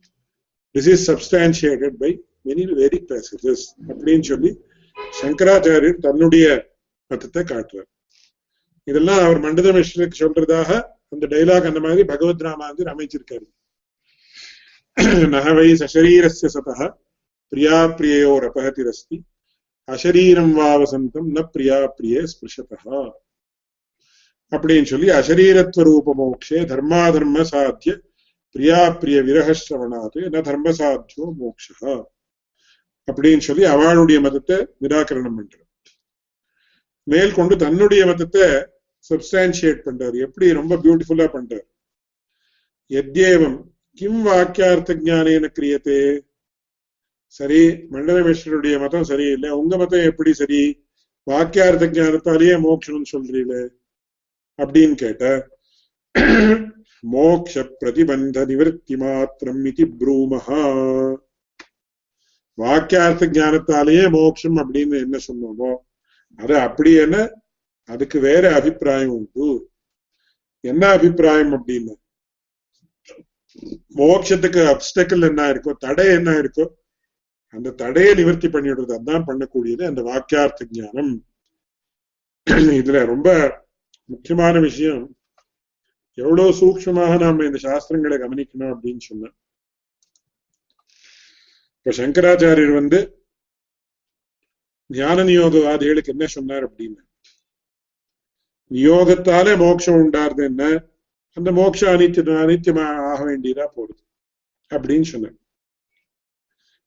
This 0.76 0.88
is 0.88 1.06
substantiated 1.06 2.00
by 2.00 2.10
many 2.46 2.66
Vedic 2.72 3.06
passages. 3.10 3.60
அப்படின்னு 3.90 4.26
சொல்லி 4.32 4.52
சங்கராச்சாரியர் 5.18 6.04
தன்னுடைய 6.06 6.46
மதத்தை 7.12 7.44
காட்டுறார் 7.44 7.90
இதெல்லாம் 8.88 9.22
அவர் 9.26 9.40
மண்டத 9.46 9.70
மிஸ்ரருக்கு 9.78 10.22
சொல்றதாக 10.24 10.70
அந்த 11.14 11.26
dialogue 11.34 11.70
அந்த 11.70 11.80
மாதிரி 11.86 12.04
பகவத் 12.12 12.46
ராமாந்தர் 12.48 12.92
அமைச்சிருக்காரு 12.94 13.46
நகவை 15.34 15.68
சசரீரஸ்ய 15.82 16.50
சதः 16.56 16.80
பிரியா 17.52 17.78
பிரியோர் 17.98 18.46
அபகதிரஸ்தி 18.50 19.18
அசரீரம் 19.88 20.54
வா 20.58 20.70
வசந்தம் 20.82 21.28
ந 21.36 21.44
பிரியா 21.54 21.78
பிரியே 21.98 22.22
ஸ்பிருஷதா 22.32 23.00
அப்படின்னு 24.52 24.84
சொல்லி 24.84 25.10
அசரீரத்துவ 25.10 25.84
ரூப 25.84 26.16
மோக்ஷே 26.18 26.60
தர்மாதர்ம 26.66 27.46
சாத்திய 27.52 28.02
பிரியா 28.52 28.90
பிரிய 28.90 29.22
விரகசிரவணாது 29.22 30.16
ந 30.16 30.42
தர்ம 30.42 30.72
சாத்தியோ 30.72 31.32
மோக்ஷா 31.42 32.04
அப்படின்னு 33.08 33.38
சொல்லி 33.38 33.64
அவளுடைய 33.64 34.20
மதத்தை 34.20 34.68
நிராகரணம் 34.82 35.38
பண்றார். 35.38 35.68
மேற்கொண்டு 37.04 37.56
தன்னுடைய 37.56 38.06
மதத்தை 38.06 38.42
சப்ஸ்டான்சியேட் 39.10 39.86
பண்றாரு. 39.86 40.18
எப்படி? 40.18 40.54
ரொம்ப 40.54 40.76
பியூட்டிஃபுல்லா 40.76 41.28
பண்றாரு. 41.34 41.68
எத்யேவம் 42.90 43.64
கிம் 43.92 44.26
வாக்கியார்த்த 44.26 44.96
ஜானேன 44.96 45.52
கிரியத்தே. 45.60 46.20
சரி 47.26 47.62
மண்டலமேஸ்வருடைய 47.92 48.80
மதம் 48.80 49.04
சரியில்லை. 49.04 49.50
உங்க 49.50 49.78
மதம் 49.78 50.04
எப்படி 50.04 50.34
சரி? 50.34 50.86
வாக்கியார்த்த 51.28 51.86
ஜானத்தாலேயே 51.86 52.56
மோட்சம்னு 52.66 53.06
சொல்றீங்களே. 53.12 53.68
அப்படின்னு 54.60 54.96
கேட்ட 54.96 55.26
மோக்ஷ 57.04 57.64
பிரதிபந்த 57.82 58.46
நிவர்த்தி 58.46 58.96
மாத்திரம் 58.96 59.66
இது 59.66 59.86
ப்ரூமஹா. 60.00 60.62
வாக்கியார்த்த 62.58 63.26
ஜானத்தாலேயே 63.28 64.10
மோட்சம் 64.10 64.58
அப்படின்னு 64.58 64.96
என்ன 65.02 65.18
சொன்னோமோ 65.28 65.72
அது 66.40 66.56
அப்படி 66.60 66.92
என்ன? 66.96 67.18
அதுக்கு 67.90 68.20
வேற 68.20 68.54
அபிப்பிராயம் 68.54 69.10
உண்டு. 69.10 69.48
என்ன 70.64 70.84
அபிப்பிராயம் 70.88 71.54
அப்படின்னு? 71.58 71.94
மோட்சத்துக்கு 73.96 74.62
அப்டக்கல் 74.66 75.28
என்ன 75.30 75.44
இருக்கோ 75.54 75.72
தடை 75.78 76.08
என்ன 76.08 76.32
இருக்கோ 76.32 76.66
அந்த 77.54 77.72
தடையை 77.72 78.14
நிவர்த்தி 78.14 78.48
பண்ணிடுறது 78.48 78.94
அதான் 78.98 79.28
பண்ணக்கூடியது 79.30 79.84
அந்த 79.86 80.02
வாக்கியார்த்த 80.02 80.66
ஜானம் 80.72 81.14
இதுல 82.80 83.06
ரொம்ப 83.06 83.30
முக்கியமான 84.10 84.60
விஷயம் 84.60 85.16
எவ்வளவு 86.14 86.52
சூக்ஷமாக 86.60 87.18
நாம 87.20 87.46
இந்த 87.46 87.60
சாஸ்திரங்களை 87.64 88.18
கவனிக்கணும் 88.24 88.74
அப்படின்னு 88.74 88.98
சொன்ன 88.98 89.32
இப்ப 91.78 91.92
சங்கராச்சாரியர் 91.98 92.74
வந்து 92.74 93.00
ஞான 94.90 95.24
நியோகவாதிகளுக்கு 95.24 96.08
என்ன 96.08 96.26
சொன்னார் 96.28 96.66
அப்படின்னு? 96.68 97.02
நியோகத்தாலே 98.72 99.58
மோட்சம் 99.58 100.00
உண்டாருது 100.02 100.44
என்ன? 100.44 100.64
அந்த 101.38 101.52
மோட்ச 101.52 101.82
அனித்தியம் 101.96 102.42
அனித்தியமா 102.44 102.86
ஆக 103.12 103.20
வேண்டியதா 103.26 103.66
போடுது 103.76 104.04
அப்படின்னு 104.72 105.02
சொன்னார். 105.02 105.38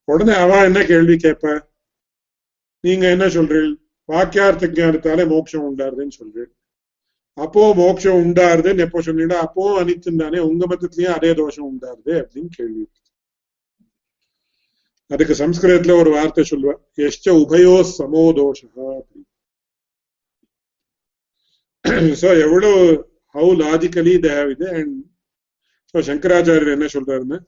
உடனே 0.05 0.33
அவ 0.33 0.65
என்ன 0.65 0.85
கேள்வி 0.85 1.17
கேட்ப 1.17 1.73
நீங்க 2.81 3.11
என்ன 3.11 3.27
சொல்றீள் 3.27 3.71
வாக்கியார்த்த 4.09 4.67
ஜானத்தாலே 4.67 5.27
மோட்சம் 5.29 5.67
உண்டாருதுன்னு 5.69 6.19
சொல்றீள் 6.21 6.51
அப்போ 7.39 7.63
மோட்சம் 7.81 8.21
உண்டாருதுன்னு 8.23 8.85
எப்போ 8.87 9.01
சொன்னீங்கன்னா 9.07 9.41
அப்போ 9.47 9.65
அனித்தம் 9.83 10.23
தானே 10.23 10.39
உங்க 10.49 10.65
மதத்திலயும் 10.73 11.17
அதே 11.17 11.31
தோஷம் 11.41 11.69
உண்டாருது 11.71 12.13
அப்படின்னு 12.23 12.51
கேள்வி. 12.59 12.85
அதுக்கு 15.11 15.35
சம்ஸ்கிருதத்துல 15.43 15.95
ஒரு 16.03 16.11
வார்த்தை 16.17 16.43
சொல்லுவா 16.51 16.75
எஷ்ட 17.07 17.33
உபயோ 17.43 17.75
சமோ 17.97 18.25
தோஷா 18.39 18.69
அப்படின்னு. 18.99 19.27
சோ 22.21 22.29
எவ்வளவு 22.45 22.81
ஹவு 23.35 23.51
லாஜிக்கலி 23.63 24.15
தேவ் 24.27 24.51
இது 24.55 24.69
அண்ட் 24.79 24.95
ஸோ 25.95 26.01
சங்கராச்சாரியர் 26.11 26.75
என்ன 26.77 26.89
சொல்றாருன்னு 26.97 27.39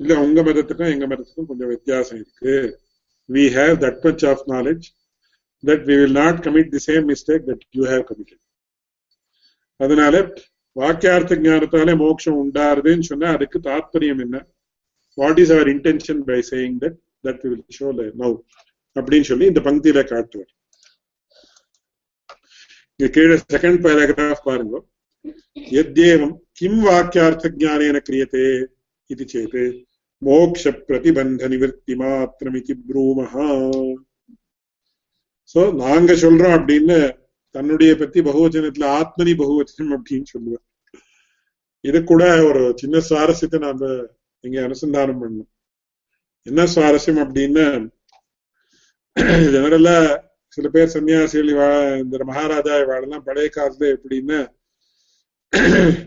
இல்ல 0.00 0.12
உங்க 0.24 0.40
மதத்துக்கும் 0.42 0.92
எங்க 0.94 1.06
மதத்துக்கும் 1.06 1.48
கொஞ்சம் 1.50 1.72
வித்தியாசம் 1.74 2.18
இருக்கு. 2.22 2.54
We 3.28 3.44
have 3.58 3.76
that 3.84 4.00
much 4.06 4.24
of 4.32 4.44
knowledge 4.54 4.86
that 5.64 5.84
we 5.90 5.96
will 6.02 6.18
not 6.22 6.40
commit 6.46 6.70
the 6.76 6.82
same 6.88 7.06
mistake 7.12 7.46
that 7.50 7.64
you 7.78 7.84
have 7.92 8.04
committed 8.10 8.42
அதனால 9.80 10.14
வாக்கியார்த்த 10.76 11.36
ஞானத்தாலே 11.46 11.92
மோட்சம் 12.02 12.38
உண்டாருதுன்னு 12.42 13.08
சொன்னா 13.10 13.28
அதுக்கு 13.36 13.58
தாற்பயம் 13.68 14.22
என்ன? 14.24 14.36
What 15.18 15.40
is 15.42 15.52
our 15.56 15.70
intention 15.74 16.22
by 16.28 16.38
saying 16.50 16.78
that 16.84 16.98
that 17.26 17.44
will 17.50 17.64
show 17.78 17.88
now 18.22 18.36
அப்படின்னு 18.96 19.28
சொல்லி 19.30 19.46
இந்த 19.50 19.60
பங்கியில 19.68 20.02
காட்டுவார். 20.12 20.52
இங்க 23.00 23.08
கீழே 23.16 23.36
செகண்ட் 23.54 23.80
பேராகிராஃப் 23.84 24.46
பாருங்க. 24.48 24.76
எத்தேவம் 25.82 26.34
கிம் 26.58 26.80
வாக்கியார்த்த 26.88 27.50
ஜானேன 27.62 28.00
கிரியத்தே 28.08 28.46
இது 29.10 29.24
சேத். 29.32 29.60
மோக்ஷ 30.22 30.70
பிரதிபந்த 30.86 31.48
நிவர்த்தி 31.52 31.94
மாத்திரமிதி 32.02 32.74
ப்ரூமஹா. 32.88 33.48
சோ 35.54 35.60
நாங்க 35.82 36.12
சொல்றோம் 36.24 36.56
அப்படின்னு 36.58 36.98
தன்னுடைய 37.58 37.92
பத்தி 38.00 38.18
பகுவச்சனத்துல 38.28 38.88
ஆத்மனி 38.98 39.32
பகுவச்சனம் 39.42 39.94
அப்படின்னு 39.96 40.28
சொல்லுவேன். 40.32 40.64
இது 41.84 41.98
கூட 42.04 42.24
ஒரு 42.48 42.62
சின்ன 42.80 43.00
சுவாரஸ்யத்தை 43.08 43.58
நாம 43.64 43.90
இங்க 44.44 44.58
அனுசந்தானம் 44.66 45.20
பண்ணணும். 45.22 45.50
என்ன 46.46 46.62
சுவாரஸ்யம் 46.74 47.20
அப்படின்னு 47.24 47.64
ஜெனரலா 49.54 49.96
சில 50.54 50.66
பேர் 50.74 50.92
சன்னியாசிகள் 50.94 51.52
இவா 51.54 51.70
இந்த 52.02 52.24
மகாராஜா 52.30 52.74
இவாளெல்லாம் 52.84 53.24
பழைய 53.28 53.48
காலத்துல 53.56 53.88
எப்படின்னு 53.96 54.38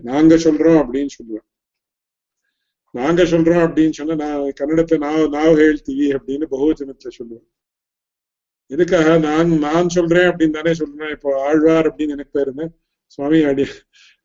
நாங்க 0.09 0.35
சொல்றோம் 0.45 0.79
அப்படின்னு 0.81 1.11
சொல்லுவேன். 1.17 1.47
நாங்க 2.95 3.21
சொல்றோம் 3.31 3.63
அப்படின்னு 3.65 3.97
சொன்னா 3.97 4.15
நான் 4.23 4.57
கன்னடத்தை 4.59 4.97
நாவ் 5.05 5.27
நாவ் 5.37 5.61
எழுத்தி 5.65 5.95
அப்படின்னு 6.17 6.47
பகுவச்சனத்துல 6.53 7.11
சொல்லுவேன். 7.19 7.45
எதுக்காக 8.71 9.17
நான் 9.27 9.51
நான் 9.67 9.93
சொல்றேன் 9.97 10.29
அப்படின்னு 10.31 10.57
தானே 10.59 10.73
சொல்றேன். 10.81 11.11
இப்போ 11.15 11.29
ஆழ்வார் 11.47 11.89
அப்படின்னு 11.89 12.15
எனக்கு 12.17 12.35
பேருன்னு 12.39 12.65
சுவாமி 13.17 13.39
அடி 13.51 13.65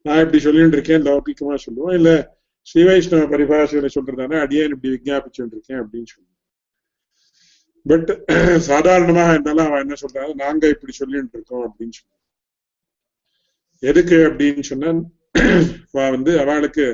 நான் 0.04 0.22
இப்படி 0.24 0.40
சொல்லிட்டு 0.46 0.76
இருக்கேன் 0.78 1.04
லௌகிக்கமா 1.08 1.56
சொல்லுவோம். 1.66 1.94
இல்ல 1.98 2.10
ஸ்ரீ 2.66 2.82
வைஷ்ணவ 2.88 3.24
பரிபாஷையில 3.34 3.88
சொல்றதானே 3.96 4.38
அடியேன் 4.44 4.72
இப்படி 4.74 4.92
விஜாபிச்சுட்டு 4.96 5.54
இருக்கேன் 5.56 5.80
அப்படின்னு 5.82 6.10
சொல்லுவேன் 6.12 6.34
பட் 7.86 8.08
சாதாரணமாக 8.70 9.32
இருந்தாலும் 9.32 9.66
அவன் 9.66 9.82
என்ன 9.84 9.96
சொல்றாங்க 10.00 10.32
நாங்க 10.34 10.64
இப்படி 10.68 10.92
சொல்லிட்டு 10.92 11.36
இருக்கோம் 11.38 11.64
அப்படின்னு 11.66 11.96
சொல்லுவோம். 11.98 12.22
எதுக்கு 13.82 14.16
அப்படின்னு 14.28 14.64
சொன்னா 14.70 14.90
வந்து 16.16 16.32
அவளுக்கு 16.42 16.84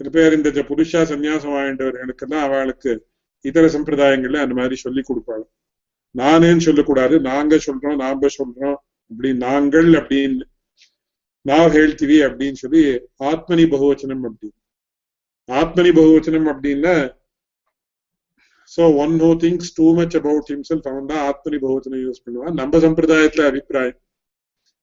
சில 0.00 0.10
பேர் 0.10 0.36
இந்த 0.36 0.50
புருஷா 0.70 1.00
சன்னியாசம் 1.10 1.54
வாங்கிட்டவர்களுக்கெல்லாம் 1.56 2.44
அவளுக்கு 2.46 2.92
இதர 3.44 3.66
சம்பிரதாயங்கள்ல 3.76 4.42
அந்த 4.44 4.54
மாதிரி 4.54 4.76
சொல்லி 4.84 5.02
கொடுப்பாள். 5.08 5.44
நானேன்னு 6.14 6.64
சொல்லக்கூடாது. 6.68 7.14
நாங்க 7.30 7.58
சொல்றோம் 7.66 8.00
நாம 8.04 8.30
சொல்றோம். 8.38 8.78
அப்படி 9.10 9.30
நாங்கள் 9.46 9.90
அப்படின்னு 10.00 10.44
நான் 11.46 11.72
ஹேழ்த்திவி 11.76 12.18
அப்படின்னு 12.26 12.58
சொல்லி 12.64 12.82
ஆத்மனி 13.30 13.64
பகுவச்சனம் 13.74 14.24
அப்படி. 14.28 14.48
ஆத்மனி 15.48 15.90
பகுவச்சனம் 15.98 16.48
அப்படின்னா 16.52 16.94
so 18.72 18.82
one 19.04 19.14
who 19.22 19.30
thinks 19.44 19.72
too 19.78 19.86
much 19.98 20.14
about 20.20 20.50
himself 20.52 20.86
அவன் 20.90 21.10
தான் 21.10 21.24
ஆத்மனி 21.30 21.58
பகுவச்சனம் 21.64 22.02
யூஸ் 22.04 22.22
பண்ணுவான். 22.24 22.56
நம்ம 22.60 22.78
சம்பிரதாயத்துல 22.84 23.46
அபிப்பிராயம். 23.50 23.98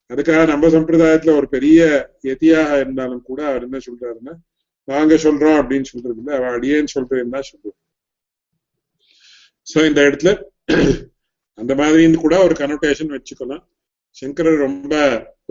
அதுக்காக 0.09 0.43
நம்ம 0.51 0.67
சம்பிரதாயத்துல 0.75 1.33
ஒரு 1.39 1.47
பெரிய 1.55 1.79
எதியாக 2.33 2.79
இருந்தாலும் 2.83 3.23
கூட 3.29 3.39
அவர் 3.49 3.65
என்ன 3.67 3.79
சொல்றாருன்னா 3.87 4.33
நாங்க 4.87 5.15
சொல்றோம் 5.25 5.57
அப்படின்னு 5.61 5.87
சொல்றது 5.91 6.19
இல்லை 6.21 6.33
அவ 6.37 6.47
அடியேன்னு 6.57 6.93
சொல்றேன்னு 6.95 7.35
தான் 7.35 7.49
சொல்றோம் 7.51 7.77
சோ 9.67 9.79
இந்த 9.89 10.01
இடத்துல 10.09 10.31
அந்த 11.59 11.73
மாதிரின்னு 11.81 12.23
கூட 12.25 12.35
ஒரு 12.45 12.55
கனோட்டேஷன் 12.61 13.13
வச்சுக்கலாம். 13.15 13.63
சங்கரர் 14.17 14.63
ரொம்ப 14.67 14.93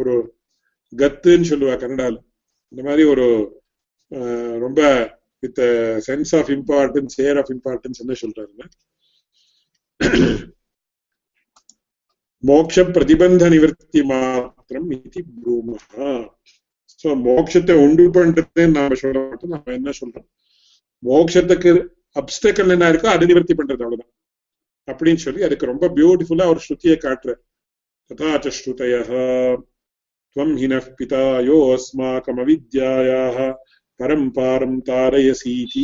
ஒரு 0.01 0.15
கத்துன்னு 0.93 1.51
சொல்லுவா 1.53 1.75
கன்னடால 1.83 2.17
இந்த 2.73 2.83
மாதிரி 2.89 3.03
ஒரு 3.13 3.27
ரொம்ப 4.65 4.81
with 5.43 5.61
sense 6.09 6.33
of 6.39 6.51
importance 6.57 7.17
air 7.27 7.41
of 7.41 7.53
importance 7.57 8.03
என்ன 8.05 8.15
சொல்றாருன்னா 8.23 8.69
மோக்ஷ 12.43 12.83
பிரதிபந்த 12.97 13.45
நிவர்த்தி 13.55 14.01
மாத்திரம் 14.11 14.89
இது 14.97 15.21
ப்ரூமஹா. 15.39 16.11
சோ 17.01 17.09
மோட்சத்தை 17.25 17.75
உண்டு 17.85 18.05
பண்றதுன்னு 18.17 18.77
நாம 18.77 18.97
சொல்ல 19.01 19.19
மாட்டோம் 19.25 19.53
நம்ம 19.55 19.73
என்ன 19.79 19.91
சொல்றோம்? 20.01 20.27
மோட்சத்துக்கு 21.03 21.71
அப்டக்கல் 22.21 22.73
என்ன 22.75 22.87
இருக்கோ 22.93 23.09
அதை 23.15 23.27
நிவர்த்தி 23.31 23.55
பண்றது 23.59 23.85
அவ்வளவுதான். 23.87 24.13
அப்படின்னு 24.88 25.24
சொல்லி 25.26 25.46
அதுக்கு 25.48 25.72
ரொம்ப 25.74 25.86
பியூட்டிஃபுல்லா 25.98 26.48
ஒரு 26.54 26.62
ஸ்ருதியை 26.66 26.98
காட்டுற 27.06 27.34
ததாச்ச 28.12 28.48
ஸ்ருதய 28.58 28.96
त्वं 30.36 30.56
हिनः 30.58 30.86
पिता 31.00 31.20
योऽस्माकमविद्यायाः 31.42 33.36
परम्पारं 34.00 34.80
तारयसीति 34.80 35.84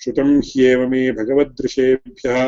श्रुतं 0.00 0.30
ह्येव 0.42 0.86
मे 0.88 1.02
भगवदृशेभ्यः 1.12 2.38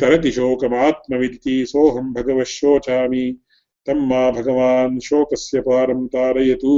तरति 0.00 0.30
शोकमात्मविदिति 0.32 1.56
सोऽहं 1.66 2.12
भगवः 2.12 2.44
शोचामि 2.50 3.26
तं 3.86 4.06
मा 4.08 4.22
भगवान् 4.30 5.00
शोकस्य 5.00 5.60
पारं 5.60 6.06
तारयतु 6.08 6.74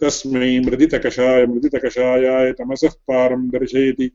तस्मै 0.00 0.50
मृदितकषाय 0.60 1.46
मृदितकषायाय 1.46 2.52
तमसः 2.52 2.94
पारं 3.08 3.48
दर्शयति 3.48 4.10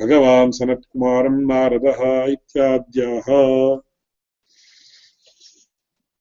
भगवान् 0.00 0.52
सनत्कुमारं 0.52 1.36
नारदः 1.46 2.00
इत्याद्याः 2.34 3.28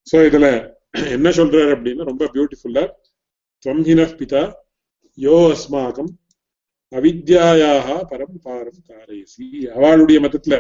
சோ 0.08 0.18
இதுல 0.28 0.48
என்ன 1.14 1.28
சொல்றாரு 1.38 1.72
அப்படின்னா 1.74 2.04
ரொம்ப 2.10 2.24
பியூட்டிஃபுல்லா 2.34 2.84
துவம்ஹின 3.66 4.02
பிதா 4.20 4.44
யோ 5.18 5.38
அஸ்மாகம் 5.50 6.12
அவித்யாயாக 6.92 7.88
பரம் 8.12 8.38
பாரம் 8.46 8.82
தாரயசி 8.88 9.46
அவளுடைய 9.76 10.18
மதத்துல 10.26 10.58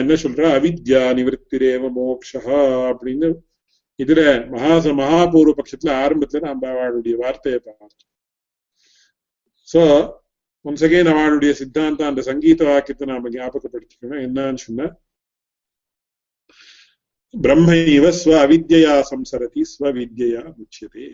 என்ன 0.00 0.16
சொல்றா 0.24 0.48
அவித்யா 0.58 1.02
நிவர்த்திரேவ 1.18 1.90
மோக்ஷா 1.96 2.42
அப்படின்னு 2.90 3.30
இதுல 3.98 4.20
மகா 4.52 4.74
மகாபூர்வ 5.00 5.54
பட்சத்துல 5.58 5.92
ஆரம்பத்துல 6.02 6.44
நம்ம 6.46 6.68
அவளுடைய 6.74 7.16
வார்த்தையை 7.22 7.60
பார்த்தோம் 7.60 8.10
சோ 9.68 9.82
ஒன்ஸ் 10.65 10.83
அகெயின் 10.85 11.09
அவளுடைய 11.11 11.51
சித்தாந்தம் 11.59 12.09
அந்த 12.11 12.21
சங்கீத 12.29 12.61
வாக்கியத்தை 12.69 13.05
நாம 13.11 13.29
ஞாபகப்படுத்திக்கணும். 13.35 14.23
என்னன்னு 14.27 14.61
சொன்னா 14.65 14.87
பிரம்மைவ 17.33 18.05
ஸ்வ 18.19 18.31
அவித்யா 18.43 18.93
சம்சரதி 19.09 19.63
ஸ்வவித்யா 19.71 20.43
முச்சியதே. 20.59 21.07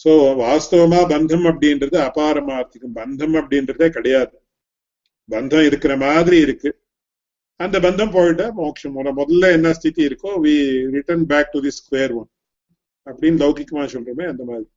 சோ 0.00 0.10
வாஸ்தவமா 0.42 1.00
பந்தம் 1.12 1.46
அப்படின்றது 1.50 1.96
அபாரமார்த்திகம். 2.08 2.96
பந்தம் 3.00 3.34
அப்படின்றதே 3.40 3.88
கிடையாது. 3.96 4.36
பந்தம் 5.28 5.66
இருக்கிற 5.68 5.92
மாதிரி 6.04 6.36
இருக்கு. 6.46 6.70
அந்த 7.60 7.76
பந்தம் 7.86 8.14
போயிட்டா 8.16 8.46
மோட்சம். 8.60 8.98
முதல்ல 9.20 9.52
என்ன 9.56 9.72
ஸ்திதி 9.78 10.02
இருக்கோ 10.08 10.32
we 10.44 10.54
return 10.96 11.24
back 11.32 11.52
to 11.54 11.60
the 11.66 11.72
square 11.78 12.14
one 12.20 12.30
அப்படின்னு 13.06 13.40
லௌகிக்கமா 13.44 13.84
சொல்றோமே 13.94 14.26
அந்த 14.32 14.42
மாதிரி. 14.50 14.68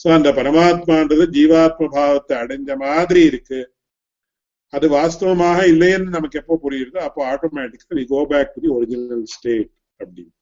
சோ 0.00 0.08
அந்த 0.16 0.28
பரமாத்மான்றது 0.38 1.24
ஜீவாத்ம 1.36 1.88
பாவத்தை 1.96 2.34
அடைஞ்ச 2.42 2.70
மாதிரி 2.84 3.22
இருக்கு. 3.30 3.60
அது 4.72 4.86
வாஸ்தவமாக 4.96 5.58
இல்லைன்னு 5.72 6.14
நமக்கு 6.16 6.38
எப்போ 6.40 6.54
புரியுதோ 6.64 6.98
அப்போ 7.08 7.20
ஆட்டோமேட்டிக்கா 7.32 7.96
we 7.98 8.04
go 8.14 8.20
back 8.32 8.52
to 8.54 8.60
the 8.64 8.70
original 8.76 9.24
state 9.34 9.70
அப்படின்னு 10.00 10.34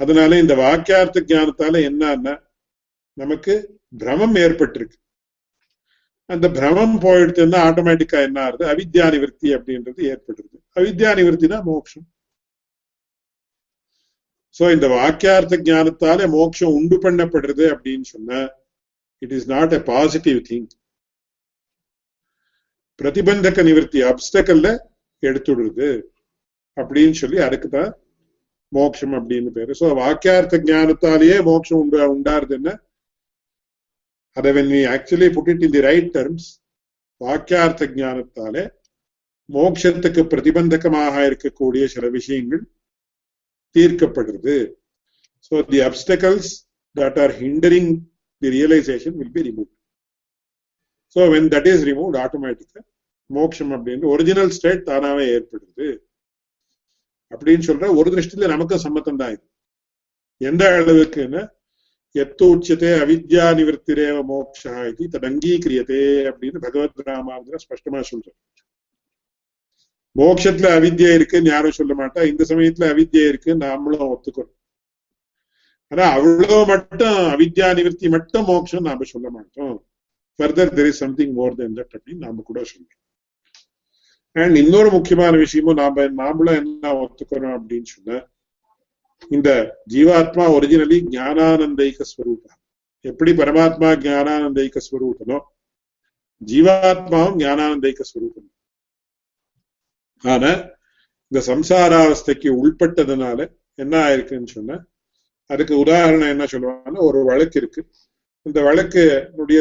அதனால 0.00 0.38
இந்த 0.42 0.54
வாக்கியார்த்த 0.64 1.20
ஜானத்தால 1.30 1.80
என்னன்னா 1.88 2.34
நமக்கு 3.16 3.54
பிரமம் 4.00 4.34
ஏற்பட்டிருக்கு. 4.44 4.96
அந்த 6.30 6.46
பிரமம் 6.56 6.96
போயிடுச்சுன்னா 7.04 7.58
ஆட்டோமேட்டிக்கா 7.68 8.18
என்ன 8.28 8.38
ஆகுது? 8.46 8.64
அவித்யா 8.72 9.06
நிவர்த்தி 9.14 9.48
அப்படின்றது 9.56 10.00
ஏற்பட்டிருக்கு. 10.12 10.58
அவித்யா 10.78 11.10
நிவர்த்தி 11.20 11.46
தான் 11.54 11.66
மோட்சம் 11.70 12.06
சோ 14.56 14.64
இந்த 14.72 14.86
வாக்கியார்த்த 14.88 15.56
ஜானத்தால 15.62 16.28
மோட்சம் 16.28 16.74
உண்டு 16.74 16.96
பண்ணப்படுறது 17.04 17.64
அப்படின்னு 17.74 18.06
சொன்ன 18.06 18.40
it 19.22 19.32
is 19.32 19.48
not 19.48 19.74
a 19.74 19.80
positive 19.88 20.40
thing 20.48 20.66
பிரதிபந்தக 23.00 23.62
நிவர்த்தி 23.62 24.00
அப்டக்கல்ல 24.02 24.68
எடுத்துடுறது 25.22 25.88
அப்படின்னு 26.76 27.12
சொல்லி 27.12 27.38
அதுக்கு 27.38 27.68
தான் 27.68 27.90
மோட்சம் 28.72 29.14
அப்படின்னு 29.18 29.50
பேரு. 29.50 29.72
சோ 29.80 29.86
வாக்கியார்த்த 29.94 30.56
ஜானத்தாலேயே 30.68 31.36
மோட்சம் 31.40 31.80
உண்டு 31.80 31.98
உண்டாருதுன்னா 32.14 32.74
அதை 34.36 34.50
when 34.52 34.72
we 34.72 34.80
actually 34.94 35.28
put 35.36 35.50
it 35.52 35.62
in 35.62 35.74
the 35.76 35.80
right 35.80 36.10
terms 36.16 36.48
வாக்கியார்த்த 37.20 37.86
ஜானத்தாலே 37.98 38.64
மோட்சத்துக்கு 39.48 40.22
பிரதிபந்தகமாக 40.32 41.14
இருக்கக்கூடிய 41.28 41.84
சில 41.86 42.08
விஷயங்கள் 42.08 42.62
தீர்க்கப்படுறது 43.74 44.56
so 45.46 45.62
the 45.70 45.80
obstacles 45.88 46.50
that 46.96 47.18
are 47.24 47.34
hindering 47.40 47.90
the 48.42 48.50
realisation 48.56 49.16
will 49.20 49.34
be 49.36 49.42
remove 49.48 49.70
so 51.16 51.22
when 51.34 51.50
that 51.54 51.68
is 51.72 51.84
removed 51.90 52.18
ஆட்டோமேட்டிக்கா 52.24 52.80
மோட்சம் 53.30 53.72
அப்படின்னு 53.76 54.06
ஒரிஜினல் 54.12 54.52
ஸ்டேட் 54.56 54.82
தானாவே 54.88 55.24
ஏற்படுது. 55.36 55.86
அப்படின்னு 57.32 57.64
சொல்ற 57.68 57.86
ஒரு 57.98 58.08
திருஷ்டியில 58.12 58.48
நமக்கு 58.52 58.76
சம்மத்தம் 58.84 59.20
தான் 59.20 59.32
இது. 59.34 59.44
எந்த 60.40 60.62
அளவுக்குன்னா 60.72 61.42
எத்து 62.14 62.44
உச்சத்தே 62.52 62.90
அவித்யா 63.02 63.44
நிவர்த்திரேவ 63.58 64.18
மோக்ஷா 64.28 64.74
இது 64.90 65.04
தடங்கீக்கிரியதே 65.14 66.02
அப்படின்னு 66.30 66.58
பகவத் 66.66 67.02
ராமாந்திர 67.08 67.58
ஸ்பஷ்டமா 67.64 68.00
சொல்ற 68.10 68.28
மோட்சத்துல 70.16 70.68
அவித்யா 70.78 71.14
இருக்குன்னு 71.14 71.50
யாரும் 71.50 71.78
சொல்ல 71.78 71.94
மாட்டா. 71.98 72.20
இந்த 72.30 72.42
சமயத்துல 72.48 72.84
அவித்யா 72.92 73.24
இருக்கு 73.28 73.50
நாமளும் 73.64 74.10
ஒத்துக்கணும். 74.12 74.54
ஆனா 75.92 76.04
அவ்வளவு 76.10 76.66
மட்டும் 76.66 77.18
அவித்யா 77.32 77.74
நிவர்த்தி 77.74 78.08
மட்டும் 78.08 78.44
மோட்சம் 78.44 78.86
நாம 78.88 79.04
சொல்ல 79.04 79.30
மாட்டோம். 79.30 79.74
Further 80.38 80.72
there 80.76 80.86
is 80.86 81.02
something 81.04 81.32
more 81.32 81.54
then 81.54 81.76
that 81.76 81.94
அப்படின்னு 81.96 82.24
நாம 82.26 82.42
கூட 82.44 82.60
சொல்றோம் 82.60 83.02
அண்ட் 84.32 84.56
இன்னொரு 84.56 84.90
முக்கியமான 84.90 85.36
விஷயமும் 85.36 85.78
நாம 85.82 86.06
நாமளும் 86.22 86.58
என்ன 86.62 86.94
ஒத்துக்கிறோம் 86.94 87.54
அப்படின்னு 87.58 87.88
சொன்ன 87.94 88.18
இந்த 89.30 89.50
ஜீவாத்மா 89.94 90.44
ஒரிஜினலி 90.56 90.98
ஞானானந்தைக 91.16 92.02
ஸ்வரூபம். 92.10 92.58
எப்படி 93.00 93.32
பரமாத்மா 93.32 93.90
ஞானானந்தைக 94.06 94.80
ஸ்வரூபனோ 94.88 95.38
ஜீவாத்மாவும் 96.46 97.38
ஞானானந்தைக்க 97.44 98.02
ஸ்வரூபம். 98.02 98.50
ஆனா 100.26 100.50
இந்த 101.32 101.40
சம்சாராவஸ்தைக்கு 101.46 102.48
உள்பட்டதுனால 102.60 103.38
என்ன 103.78 103.94
ஆயிருக்குன்னு 103.98 104.46
சொன்ன 104.46 104.78
அதுக்கு 105.50 105.78
உதாரணம் 105.78 106.28
என்ன 106.28 106.44
சொல்லுவாங்கன்னா 106.44 107.00
ஒரு 107.00 107.24
வழக்கு 107.24 107.58
இருக்கு. 107.60 107.80
இந்த 108.46 108.60
வழக்குனுடைய 108.62 109.60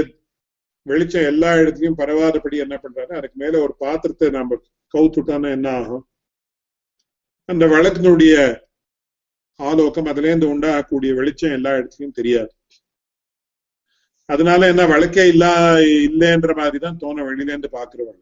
வெளிச்சம் 0.85 1.23
எல்லா 1.23 1.51
இடத்துலயும் 1.55 1.99
பரவாதபடி 1.99 2.57
என்ன 2.57 2.75
பண்றாரு 2.75 3.11
அதுக்கு 3.11 3.37
மேல 3.37 3.61
ஒரு 3.61 3.75
பாத்திரத்தை 3.79 4.29
நாம 4.29 4.57
கவுத்துட்டானா 4.93 5.49
என்ன 5.51 5.69
ஆகும்? 5.71 6.03
அந்த 7.49 7.65
வழக்கினுடைய 7.65 8.35
ஆலோக்கம் 9.59 10.05
அதுல 10.05 10.27
இருந்து 10.27 10.47
உண்டாகக்கூடிய 10.53 11.11
வெளிச்சம் 11.13 11.51
எல்லா 11.51 11.71
இடத்துலயும் 11.71 12.17
தெரியாது. 12.19 12.51
அதனால 14.29 14.67
என்ன 14.67 14.85
வழக்கே 14.85 15.27
இல்லா 15.27 15.51
இல்லைன்ற 16.05 16.51
மாதிரிதான் 16.57 16.97
தோண 16.97 17.23
வெளியில 17.23 17.53
இருந்து 17.53 17.69
பாக்குறவங்க 17.69 18.21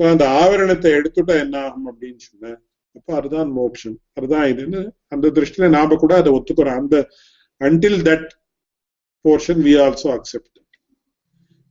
சோ 0.00 0.04
அந்த 0.12 0.24
ஆவரணத்தை 0.40 0.90
எடுத்துட்டா 0.98 1.34
என்ன 1.44 1.56
ஆகும் 1.66 1.88
அப்படின்னு 1.90 2.20
சொன்ன 2.26 2.52
அப்ப 2.96 3.08
அதுதான் 3.16 3.50
மோட்சம். 3.56 3.96
அதுதான் 4.18 4.46
இதுன்னு 4.52 4.80
அந்த 5.14 5.26
திருஷ்டில 5.36 5.66
நாம 5.74 5.96
கூட 6.02 6.12
அதை 6.20 6.30
ஒத்துக்கிறோம். 6.36 6.78
அந்த 6.82 6.96
until 7.60 8.00
that 8.08 8.28
portion 9.24 9.60
we 9.66 9.72
also 9.84 10.08
accept 10.16 10.58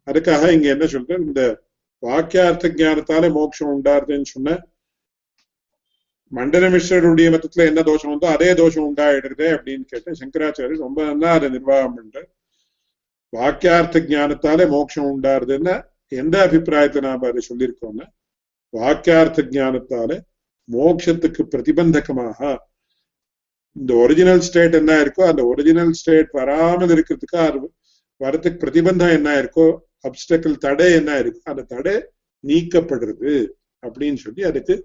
அதுக்காக 0.08 0.52
இங்க 0.56 0.68
என்ன 0.76 0.86
சொல்றேன்? 0.94 1.24
இந்த 1.30 1.42
வாக்கியார்த்த 2.04 2.72
ஜானத்தால 2.82 3.32
மோட்சம் 3.38 3.72
உண்டாருதுன்னு 3.76 4.30
சொன்ன 4.34 4.58
மண்டல 6.32 6.66
மிஸ்ரருடைய 6.76 7.28
மதத்துல 7.36 7.66
என்ன 7.72 7.82
தோஷம் 7.90 8.12
வந்தோ 8.14 8.28
அதே 8.36 8.50
தோஷம் 8.62 8.88
உண்டாயிடுறது 8.90 9.48
அப்படின்னு 9.56 9.86
கேட்டு 9.92 10.20
சங்கராச்சாரியர் 10.22 10.86
ரொம்ப 10.86 11.00
நல்லா 11.10 11.30
அதை 11.38 11.48
நிர்வாகம் 11.56 11.96
பண்ற 11.98 12.18
வாக்கியார்த்த 13.34 14.04
ஜானத்தாலே 14.14 14.66
மோட்சம் 14.76 15.10
உண்டாருதுன்னா 15.14 15.76
எந்த 16.12 16.36
அபிப்பிராயத்தை 16.48 17.02
நாம 17.08 17.28
அதை 17.32 17.42
சொல்லியிருக்கோம்னா 17.50 18.08
வாக்கியார்த்த 18.74 19.46
ஜானத்தால 19.52 20.12
மோட்சத்துக்கு 20.70 21.44
பிரதிபந்தகமாக 21.54 22.40
இந்த 23.76 23.94
ஒரிஜினல் 23.96 24.42
ஸ்டேட் 24.42 24.76
என்ன 24.76 24.94
இருக்கோ 25.02 25.24
அந்த 25.28 25.42
ஒரிஜினல் 25.44 25.94
ஸ்டேட் 25.94 26.32
வராமல் 26.32 26.94
இருக்கிறதுக்கு 26.96 27.70
வரத்துக்கு 28.22 28.62
பிரதிபந்தம் 28.64 29.16
என்ன 29.18 29.30
இருக்கோ 29.42 29.66
அப்டக்கிள் 30.06 30.56
தடை 30.58 30.88
என்ன 30.94 31.12
இருக்கோ 31.20 31.44
அந்த 31.44 31.64
தடை 31.66 31.96
நீக்கப்படுறது 32.44 33.34
அப்படின்னு 33.84 34.20
சொல்லி 34.26 34.44
அதுக்கு 34.44 34.76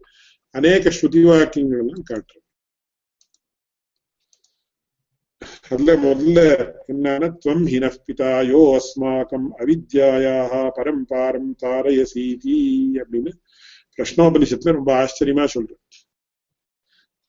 அநேக 0.55 0.91
ஸ்ருதி 0.91 1.23
வாக்கியங்கள் 1.25 1.83
எல்லாம் 1.83 2.09
காட்டுறது. 2.11 2.41
அதுல 5.71 5.93
முதல்ல 6.05 6.41
என்னன்னா 6.93 7.29
துவம் 7.43 7.65
ஹினः 7.73 7.95
பிதாயோ 8.07 8.61
அஸ்மாக்கம் 8.77 9.49
அவித்யாயாக 9.63 10.53
பரம்பாரம் 10.77 11.51
தாரயசீதி 11.63 12.59
அப்படின்னு 13.03 13.33
கிருஷ்ணோபனிஷத்துல 13.99 14.73
ரொம்ப 14.73 14.91
ஆச்சரியமா 15.03 15.45
சொல்ற 15.55 15.73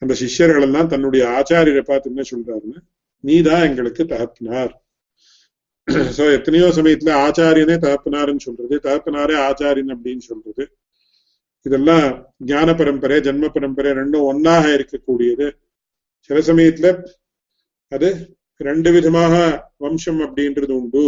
அந்த 0.01 0.13
சிஷ்யர்கள் 0.13 0.61
எல்லாம் 0.61 0.87
தன்னுடைய 0.87 1.23
ஆச்சாரியரை 1.37 1.81
பார்த்து 1.81 2.09
என்ன 2.11 2.23
சொல்றாருன்னு 2.31 2.79
நீதான் 3.23 3.63
எங்களுக்கு 3.63 4.03
தகப்பினார். 4.03 4.73
சோ 6.17 6.23
எத்தனையோ 6.37 6.67
சமயத்துல 6.77 7.11
ஆச்சாரியனே 7.25 7.75
தகப்பனாருன்னு 7.85 8.45
சொல்றது 8.47 8.75
தகப்பனாரே 8.87 9.35
ஆச்சாரியன் 9.47 9.93
அப்படின்னு 9.95 10.23
சொல்றது. 10.31 10.63
இதெல்லாம் 11.65 12.07
ஞான 12.45 12.75
பரம்பரை 12.75 13.17
ஜென்ம 13.17 13.45
பரம்பரை 13.49 13.91
ரெண்டும் 13.91 14.27
ஒன்னாக 14.31 14.65
இருக்கக்கூடியது. 14.77 15.47
சில 16.29 16.39
சமயத்துல 16.39 16.89
அது 17.91 18.09
ரெண்டு 18.61 18.91
விதமாக 18.91 19.33
வம்சம் 19.77 20.19
அப்படின்றது 20.19 20.73
உண்டு. 20.81 21.03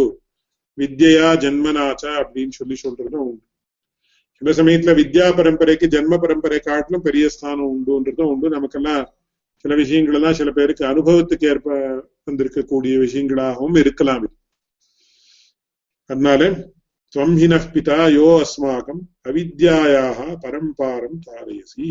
வித்யா 0.78 1.28
ஜென்மனாச்சா 1.44 2.12
அப்படின்னு 2.22 2.54
சொல்லி 2.60 2.76
சொல்றதும் 2.84 3.26
உண்டு. 3.28 3.44
சில 4.42 4.50
சமயத்துல 4.58 4.92
வித்யா 4.98 5.26
பரம்பரைக்கு 5.38 5.86
ஜென்ம 5.94 6.16
பரம்பரை 6.24 6.58
காட்டிலும் 6.66 7.04
பெரிய 7.06 7.24
ஸ்தானம் 7.34 7.70
உண்டுன்றதும் 7.74 8.30
உண்டு. 8.32 8.48
நமக்கெல்லாம் 8.56 9.04
சில 9.64 9.74
விஷயங்கள் 9.80 10.16
எல்லாம் 10.18 10.36
சில 10.40 10.50
பேருக்கு 10.58 10.84
அனுபவத்துக்கு 10.90 11.46
ஏற்ப 11.52 11.68
வந்திருக்கக்கூடிய 12.28 12.94
விஷயங்களாகவும் 13.04 13.78
இருக்கலாம் 13.82 14.26
அதனால 16.10 16.42
துவம்ஹின 17.14 17.56
பிதா 17.74 17.98
யோ 18.18 18.28
அஸ்மாகம் 18.44 19.00
அவித்யாயாக 19.28 20.18
பரம்பாரம் 20.44 21.18
தாரயசி. 21.26 21.90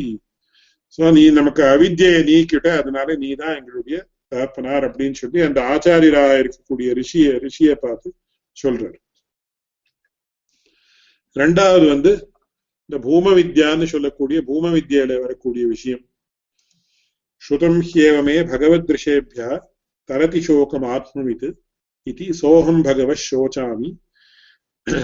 சோ 0.97 1.11
நீ 1.17 1.23
நமக்கு 1.39 1.61
அவித்யை 1.73 2.13
நீக்கிட்ட 2.29 2.67
அதனால 2.81 3.15
நீ 3.23 3.29
தான் 3.41 3.57
எங்களுடைய 3.59 3.97
தகப்பனார் 4.31 4.87
அப்படின்னு 4.87 5.19
சொல்லி 5.21 5.41
அந்த 5.47 5.59
ஆச்சாரியராக 5.73 6.39
இருக்கக்கூடிய 6.43 6.89
ரிஷிய 6.99 7.27
ரிஷியை 7.45 7.75
பார்த்து 7.83 8.09
சொல்றாரு. 8.57 8.97
ரெண்டாவது 11.35 11.85
வந்து 11.93 12.11
இந்த 12.89 12.97
பூம 13.07 13.31
வித்யான்னு 13.33 13.83
சொல்லக்கூடிய 13.83 14.41
பூம 14.41 14.69
வித்யில 14.73 15.19
வரக்கூடிய 15.21 15.67
விஷயம். 15.67 16.03
ஸ்ருதம் 17.41 17.79
ஹியேவமே 17.88 18.35
பகவத் 18.51 18.91
ரிஷேபியா 18.95 19.49
தரதி 20.03 20.41
சோகம் 20.41 20.85
ஆத்மவித் 20.95 21.49
இது 22.03 22.33
சோகம் 22.33 22.81
பகவ 22.81 23.13
சோச்சாமி 23.31 23.89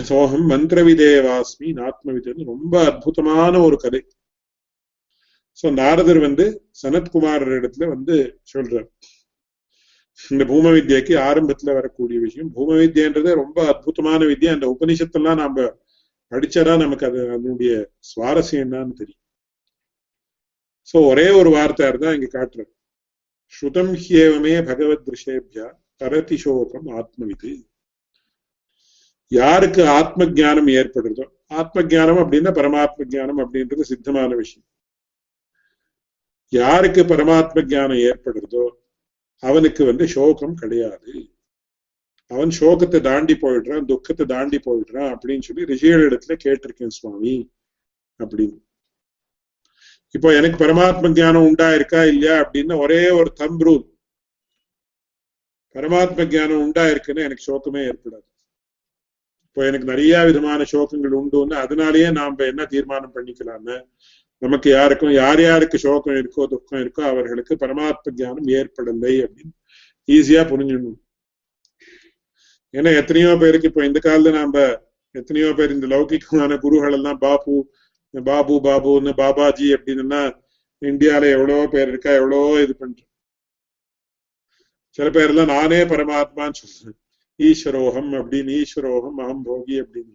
சோகம் 0.01 0.45
மந்திரவிதேவாஸ்மி 0.49 1.69
ஆத்மவித்னு 1.87 2.43
ரொம்ப 2.43 2.73
அற்புதமான 2.85 3.59
ஒரு 3.59 3.77
கதை. 3.77 4.01
சோ 5.59 5.73
நாரதர் 5.73 6.19
வந்து 6.19 6.45
சனத்குமாரர் 6.83 7.53
இடத்துல 7.57 7.87
வந்து 7.87 8.15
சொல்றார். 8.53 8.87
இந்த 10.29 10.43
பூம 10.45 10.71
வித்யக்கு 10.77 11.13
ஆரம்பத்துல 11.29 11.73
வரக்கூடிய 11.73 12.19
விஷயம். 12.19 12.53
பூம 12.55 12.75
வித்யன்றதே 12.75 13.31
ரொம்ப 13.33 13.67
அற்புதமான 13.67 14.25
வித்யா. 14.25 14.51
அந்த 14.51 14.67
உபனிஷத்தெல்லாம் 14.73 15.41
நாம 15.43 15.65
படிச்சதா 16.33 16.73
நமக்கு 16.83 17.05
அது 17.09 17.19
அதனுடைய 17.35 17.73
சுவாரஸ்யம் 18.11 18.63
என்னன்னு 18.65 18.95
தெரியும். 19.01 19.21
சோ 20.89 20.97
ஒரே 21.11 21.27
ஒரு 21.39 21.49
வார்த்தை 21.57 21.91
தான் 22.03 22.15
இங்க 22.17 22.29
காட்டுறது 22.37 22.71
ஸ்ருதம் 23.55 23.93
ஹியேவமே 24.03 24.53
பகவத் 24.69 25.09
ரிஷேபியா 25.13 25.67
தரதி 26.01 26.37
சோகம் 26.43 26.87
ஆத்மவிது. 26.99 27.51
யாருக்கு 29.31 29.81
ஆத்ம 29.99 30.25
ஜானம் 30.39 30.69
ஏற்படுறதோ 30.79 31.25
ஆத்ம 31.59 31.83
ஜானம் 31.93 32.21
அப்படின்னா 32.23 32.51
பரமாத்ம 32.59 33.05
ஜானம் 33.15 33.41
அப்படின்றது 33.43 33.83
சித்தமான 33.91 34.29
விஷயம். 34.41 34.67
யாருக்கு 36.53 37.01
பரமாத்ம 37.11 37.63
ஜானம் 37.73 38.01
ஏற்படுறதோ 38.09 38.65
அவனுக்கு 39.43 39.81
வந்து 39.89 40.05
சோகம் 40.15 40.59
கிடையாது. 40.61 41.13
அவன் 42.33 42.51
சோகத்தை 42.59 42.99
தாண்டி 43.07 43.35
போயிடுறான் 43.43 43.87
துக்கத்தை 43.91 44.25
தாண்டி 44.33 44.57
போயிடுறான் 44.67 45.09
அப்படின்னு 45.13 45.45
சொல்லி 45.47 45.69
ரிஷிகள் 45.71 46.05
இடத்துல 46.09 46.35
கேட்டிருக்கேன் 46.45 46.95
சுவாமி 46.97 47.35
அப்படின்னு. 48.19 48.57
இப்போ 50.15 50.29
எனக்கு 50.39 50.57
பரமாத்ம 50.63 51.11
ஜானம் 51.19 51.47
உண்டாயிருக்கா 51.49 52.01
இல்லையா 52.11 52.35
அப்படின்னு 52.43 52.75
ஒரே 52.85 53.01
ஒரு 53.19 53.29
தம் 53.41 53.59
ரூல் 53.67 53.83
பரமாத்ம 55.75 56.25
ஜானம் 56.33 56.63
உண்டாயிருக்குன்னு 56.65 57.25
எனக்கு 57.27 57.47
சோகமே 57.51 57.81
ஏற்படாது. 57.89 58.27
இப்போ 59.45 59.61
எனக்கு 59.69 59.87
நிறைய 59.91 60.19
விதமான 60.27 60.61
சோகங்கள் 60.73 61.15
உண்டுன்னு 61.21 61.55
அதனாலேயே 61.63 62.09
நாம 62.19 62.45
என்ன 62.51 62.63
தீர்மானம் 62.73 63.15
பண்ணிக்கலாம்னு? 63.15 63.77
நமக்கு 64.41 64.69
யாருக்கும் 64.69 65.13
யார் 65.21 65.41
யாருக்கு 65.41 65.77
சோகம் 65.83 66.17
இருக்கோ 66.21 66.43
துக்கம் 66.53 66.81
இருக்கோ 66.83 67.01
அவர்களுக்கு 67.11 67.53
பரமாத்ம 67.63 68.13
ஜானம் 68.21 68.49
ஏற்படலை 68.59 69.13
அப்படின்னு 69.25 69.53
ஈஸியா 70.09 70.41
புரிஞ்சிடணும் 70.51 70.99
ஏன்னா 72.73 72.91
எத்தனையோ 72.97 73.31
பேருக்கு 73.37 73.67
இப்ப 73.67 73.85
இந்த 73.85 73.99
காலத்துல 74.03 74.31
நாம 74.31 74.65
எத்தனையோ 75.11 75.53
பேர் 75.53 75.71
இந்த 75.71 75.87
லௌகிகமான 75.87 76.57
குருகள் 76.57 76.91
எல்லாம் 76.91 77.17
பாபு 77.17 77.55
பாபு 78.13 78.55
பாபுன்னு 78.67 79.11
பாபாஜி 79.21 79.67
அப்படின்னா 79.73 80.21
இந்தியால 80.81 81.29
எவ்வளவோ 81.31 81.67
பேர் 81.67 81.87
இருக்கா 81.87 82.11
எவ்வளவோ 82.13 82.61
இது 82.61 82.75
பண்றேன் 82.75 83.09
சில 84.97 85.09
பேர் 85.09 85.29
எல்லாம் 85.29 85.47
நானே 85.47 85.79
பரமாத்மான்னு 85.83 86.59
சொல்றேன். 86.61 86.97
ஈஸ்வரோகம் 87.39 88.11
அப்படின்னு 88.19 88.51
ஈஸ்வரோகம் 88.59 89.21
அகம் 89.23 89.45
போகி 89.45 89.75
அப்படின்னு. 89.83 90.13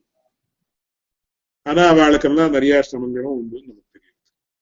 ஆனா 1.66 1.82
அவளுக்கெல்லாம் 1.92 2.50
நிறைய 2.50 2.74
சிரமங்களும் 2.90 3.36
உண்டு 3.38 3.56
நமக்கு 3.66 3.88
தெரியும். 3.92 4.18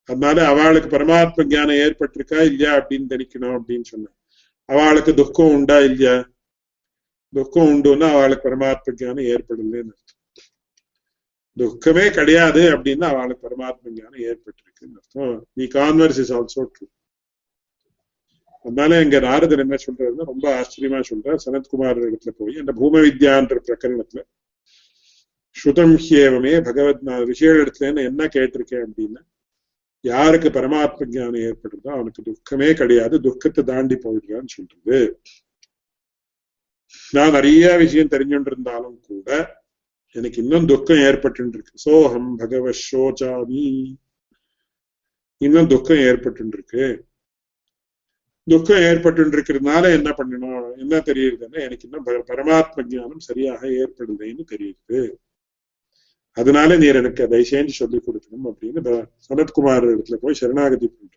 அதனால 0.08 0.46
அவளுக்கு 0.46 0.88
பரமாத்ம 0.96 1.46
ஜானம் 1.54 1.80
ஏற்பட்டிருக்கா 1.84 2.38
இல்லையா 2.44 2.72
அப்படின்னு 2.78 3.10
தெரிக்கணும் 3.14 3.56
அப்படின்னு 3.58 3.86
சொன்னேன். 3.92 4.14
அவளுக்கு 4.68 5.14
துக்கம் 5.14 5.54
உண்டா 5.54 5.78
இல்லையா? 5.80 6.16
துக்கம் 7.32 7.70
உண்டுன்னா 7.72 8.08
அவளுக்கு 8.16 8.44
பரமாத்ம 8.48 8.94
ஜானம் 9.00 9.28
ஏற்படலன்னு 9.32 9.92
அர்த்தம். 9.94 10.20
துக்கமே 11.56 12.04
கிடையாது 12.10 12.62
அப்படின்னா 12.74 13.06
அவளுக்கு 13.12 13.42
பரமாத்ம 13.48 13.92
ஞானம் 13.98 14.22
ஏற்பட்டிருக்குன்னு 14.30 14.98
அர்த்தம். 15.00 15.34
நீ 15.52 15.64
கான்வர்ஸ் 15.78 16.20
இஸ் 16.24 16.32
ஆல்சோ 16.32 16.64
ட்ரூ 16.74 16.86
அதனால 18.64 18.98
எங்க 19.00 19.16
நாரதர் 19.20 19.62
என்ன 19.64 19.76
சொல்றாருன்னா 19.86 20.24
ரொம்ப 20.32 20.46
ஆச்சரியமா 20.60 21.00
சொல்றார். 21.10 21.38
சனத்குமார் 21.44 22.00
இடத்துல 22.06 22.32
போய் 22.38 22.60
அந்த 22.62 22.72
பூம 22.72 23.00
வித்யான்ற 23.00 23.58
பிரகரணத்துல 23.66 24.22
ஸ்ருதம் 25.56 25.94
ஹியேவமே 26.04 26.52
பகவத் 26.60 27.02
நான் 27.02 27.24
ரிஷிகள் 27.24 27.60
இடத்துல 27.62 28.04
என்ன 28.10 28.24
கேட்டிருக்கேன் 28.34 28.84
அப்படின்னா 28.86 29.22
யாருக்கு 30.04 30.48
பரமாத்ம 30.48 31.06
ஜானம் 31.14 31.44
ஏற்படுறதோ 31.48 31.88
அவனுக்கு 31.96 32.20
துக்கமே 32.22 32.68
கிடையாது. 32.74 33.20
துக்கத்தை 33.20 33.62
தாண்டி 33.64 33.94
போயிடுறான்னு 33.94 34.52
சொல்றது. 34.56 34.98
நான் 37.12 37.30
நிறைய 37.30 37.76
விஷயம் 37.76 38.08
தெரிஞ்சுட்டு 38.08 38.46
இருந்தாலும் 38.46 39.00
கூட 39.00 39.54
எனக்கு 40.10 40.42
இன்னும் 40.42 40.66
துக்கம் 40.66 40.98
ஏற்பட்டு 40.98 41.48
இருக்கு 41.48 41.90
சோஹம் 41.90 42.36
பகவ 42.36 42.70
சோச்சாமி 42.92 43.94
இன்னும் 45.38 45.66
துக்கம் 45.66 45.98
ஏற்பட்டு 45.98 46.46
இருக்கு 46.46 47.04
துக்கம் 48.44 48.78
ஏற்பட்டு 48.78 49.24
இருக்கிறதுனால 49.24 49.92
என்ன 49.92 50.10
பண்ணணும்? 50.10 50.78
என்ன 50.78 50.96
தெரியுதுன்னா 50.96 51.60
எனக்கு 51.60 51.88
இன்னும் 51.90 52.06
பரமாத்ம 52.06 52.84
ஜானம் 52.88 53.16
சரியாக 53.16 53.66
ஏற்படுதுன்னு 53.66 54.44
தெரியுது. 54.54 55.14
அதனால 56.32 56.76
நீர் 56.76 56.94
எனக்கு 56.94 57.22
அதை 57.22 57.40
செஞ்சு 57.50 57.68
சொல்லிக் 57.68 58.06
கொடுக்கணும் 58.06 58.46
அப்படின்னு 58.50 58.80
சனத்குமார் 59.28 59.86
இடத்துல 59.92 60.14
போய் 60.14 60.34
சரணாகதி 60.34 60.86
பண்ற 60.86 61.14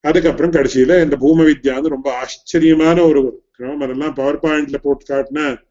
அதுக்கப்புறம் 0.00 0.52
கடைசியில 0.52 1.02
இந்த 1.02 1.16
பூம 1.16 1.42
வித்யான்னு 1.42 1.88
ரொம்ப 1.88 2.18
ஆச்சரியமான 2.18 3.02
ஒரு 3.02 3.43
அதெல்லாம் 3.58 4.14
பவர் 4.14 4.40
பாயிண்ட்ல 4.40 4.76
போட்டு 4.76 5.14
காட்டினா 5.14 5.62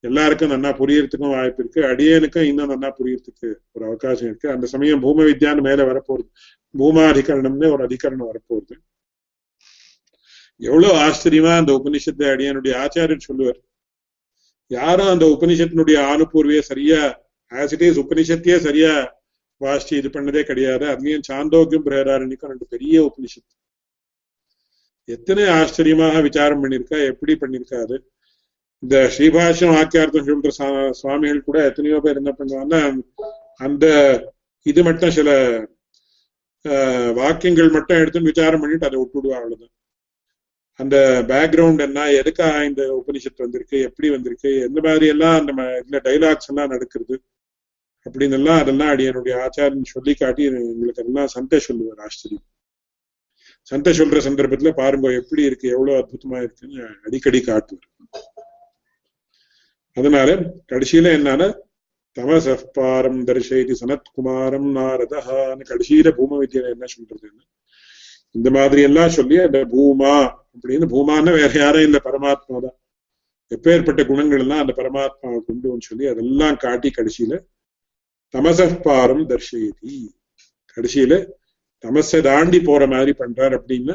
எல்லாருக்கும் 0.00 0.48
நல்லா 0.48 0.70
புரியறதுக்கும் 0.78 1.34
வாய்ப்பு 1.34 1.62
இருக்கு. 1.62 1.80
அடியனுக்கும் 1.82 2.42
இன்னும் 2.42 2.68
நல்லா 2.68 2.96
புரியறதுக்கு 2.98 3.48
ஒரு 3.72 3.84
அவகாசம் 3.84 4.28
இருக்கு. 4.28 4.50
அந்த 4.50 4.66
சமயம் 4.66 5.02
பூம 5.02 5.24
வித்யான்னு 5.24 5.60
மேல 5.60 5.84
வரப்போகுது. 5.84 6.28
பூமாதிகரணம்னு 6.78 7.72
ஒரு 7.72 7.86
அதிகரணம் 7.86 8.30
வரப்போகுது. 8.30 8.74
எவ்வளவு 10.56 10.94
ஆச்சரியமா 10.94 11.56
அந்த 11.56 11.72
உபனிஷத்தை 11.72 12.26
அடியனுடைய 12.34 12.72
ஆச்சாரியர் 12.84 13.28
சொல்லுவார். 13.28 13.60
யாரும் 14.66 15.06
அந்த 15.06 15.26
உபனிஷத்தினுடைய 15.26 15.98
ஆணுபூர்விய 16.12 16.58
சரியா 16.58 17.22
ஆஸ் 17.50 17.72
இட் 17.72 17.80
இஸ் 17.80 17.98
உபனிஷத்தையே 17.98 18.58
சரியா 18.58 19.22
வாசிச்சு 19.60 19.92
இது 19.92 20.08
பண்ணதே 20.08 20.42
கிடையாது. 20.42 20.86
அதுலயும் 20.86 21.26
சாந்தோக்கியம் 21.28 21.86
பிரேராரணிக்கும் 21.86 22.52
ரெண்டு 22.52 22.66
பெரிய 22.66 23.02
உபனிஷத்து 23.02 23.59
எத்தனை 25.08 25.44
ஆச்சரியமாக 25.58 26.20
விசாரம் 26.28 26.62
பண்ணியிருக்கா 26.62 26.98
எப்படி 27.12 27.32
பண்ணிருக்காரு? 27.42 27.96
இந்த 28.82 28.96
ஸ்ரீபாஷன் 29.14 29.74
வாக்கியார்த்தம் 29.76 30.28
சொல்ற 30.28 30.50
சுவாமிகள் 31.00 31.46
கூட 31.48 31.58
எத்தனையோ 31.70 31.98
பேர் 32.04 32.20
என்ன 32.22 32.32
பண்ணுவாங்கன்னா 32.38 32.82
அந்த 33.66 33.86
இது 34.66 34.80
மட்டும் 34.88 35.16
சில 35.18 35.30
வாக்கியங்கள் 37.20 37.74
மட்டும் 37.76 38.00
எடுத்து 38.02 38.28
விசாரம் 38.30 38.62
பண்ணிட்டு 38.62 38.88
அதை 38.88 38.98
விட்டுடுவா 39.00 39.36
அவ்வளவுதான். 39.38 39.74
அந்த 40.80 40.96
பேக்ரவுண்ட் 41.30 41.82
என்ன 41.86 42.06
எதுக்காக 42.20 42.64
இந்த 42.70 42.82
உபனிஷத்து 42.98 43.44
வந்திருக்கு 43.44 43.78
எப்படி 43.88 44.08
வந்திருக்கு 44.14 44.50
எந்த 44.66 44.78
மாதிரி 44.86 45.06
எல்லாம் 45.14 45.36
அந்த 45.40 45.52
இதுல 45.80 46.00
டைலாக்ஸ் 46.08 46.50
எல்லாம் 46.52 46.72
நடக்கிறது 46.74 47.16
அப்படின்னு 48.06 48.36
எல்லாம் 48.40 48.60
அதெல்லாம் 48.62 48.92
அடியனுடைய 48.94 49.34
ஆச்சாரியன் 49.46 49.92
சொல்லி 49.94 50.12
காட்டி 50.20 50.44
எங்களுக்கு 50.50 51.02
அதெல்லாம் 51.04 51.32
சந்தேஷ் 51.36 51.68
சொல்லுவார் 51.68 52.02
ஆச்சரியம். 52.06 52.44
சந்தை 53.70 53.92
சொல்ற 53.92 54.18
சந்தர்ப்பத்துல 54.18 54.70
பாருங்க 54.72 55.12
எப்படி 55.12 55.42
இருக்கு 55.42 55.66
எவ்வளவு 55.68 55.98
அற்புதமா 55.98 56.38
இருக்குன்னு 56.38 56.78
அடிக்கடி 57.06 57.40
காட்டுவார். 57.40 57.88
அதனால 59.96 60.28
கடைசியில 60.72 61.12
என்னன்னா 61.18 61.48
தமசப்பாரம் 62.16 63.20
தரிசைதி 63.24 63.74
சனத்குமாரம் 63.80 64.68
நாரதான்னு 64.76 65.64
கடைசியில 65.68 66.08
பூம 66.10 66.38
வித்தியில 66.40 66.72
என்ன 66.74 66.86
சொல்றதுன்னு 66.86 67.44
இந்த 68.34 68.48
மாதிரி 68.50 68.82
எல்லாம் 68.82 69.08
சொல்லி 69.10 69.36
அந்த 69.40 69.58
பூமா 69.72 70.14
அப்படின்னு 70.54 70.86
பூமான்னு 70.86 71.32
வேற 71.32 71.52
யாரும் 71.58 71.86
இந்த 71.88 71.98
பரமாத்மா 72.04 72.56
தான். 72.60 72.76
எப்பேற்பட்ட 73.50 74.06
குணங்கள் 74.06 74.38
எல்லாம் 74.38 74.60
அந்த 74.60 74.72
பரமாத்மாவை 74.76 75.38
கொண்டு 75.40 75.86
சொல்லி 75.88 76.04
அதெல்லாம் 76.06 76.56
காட்டி 76.56 76.90
கடைசியில 76.90 77.36
தமசப்பாரம் 78.34 79.24
தர்ஷயதி 79.30 79.96
கடைசியில 80.76 81.14
தமசை 81.84 82.20
தாண்டி 82.28 82.58
போற 82.60 82.86
மாதிரி 82.86 83.12
பண்றார் 83.20 83.54
அப்படின்னு 83.58 83.94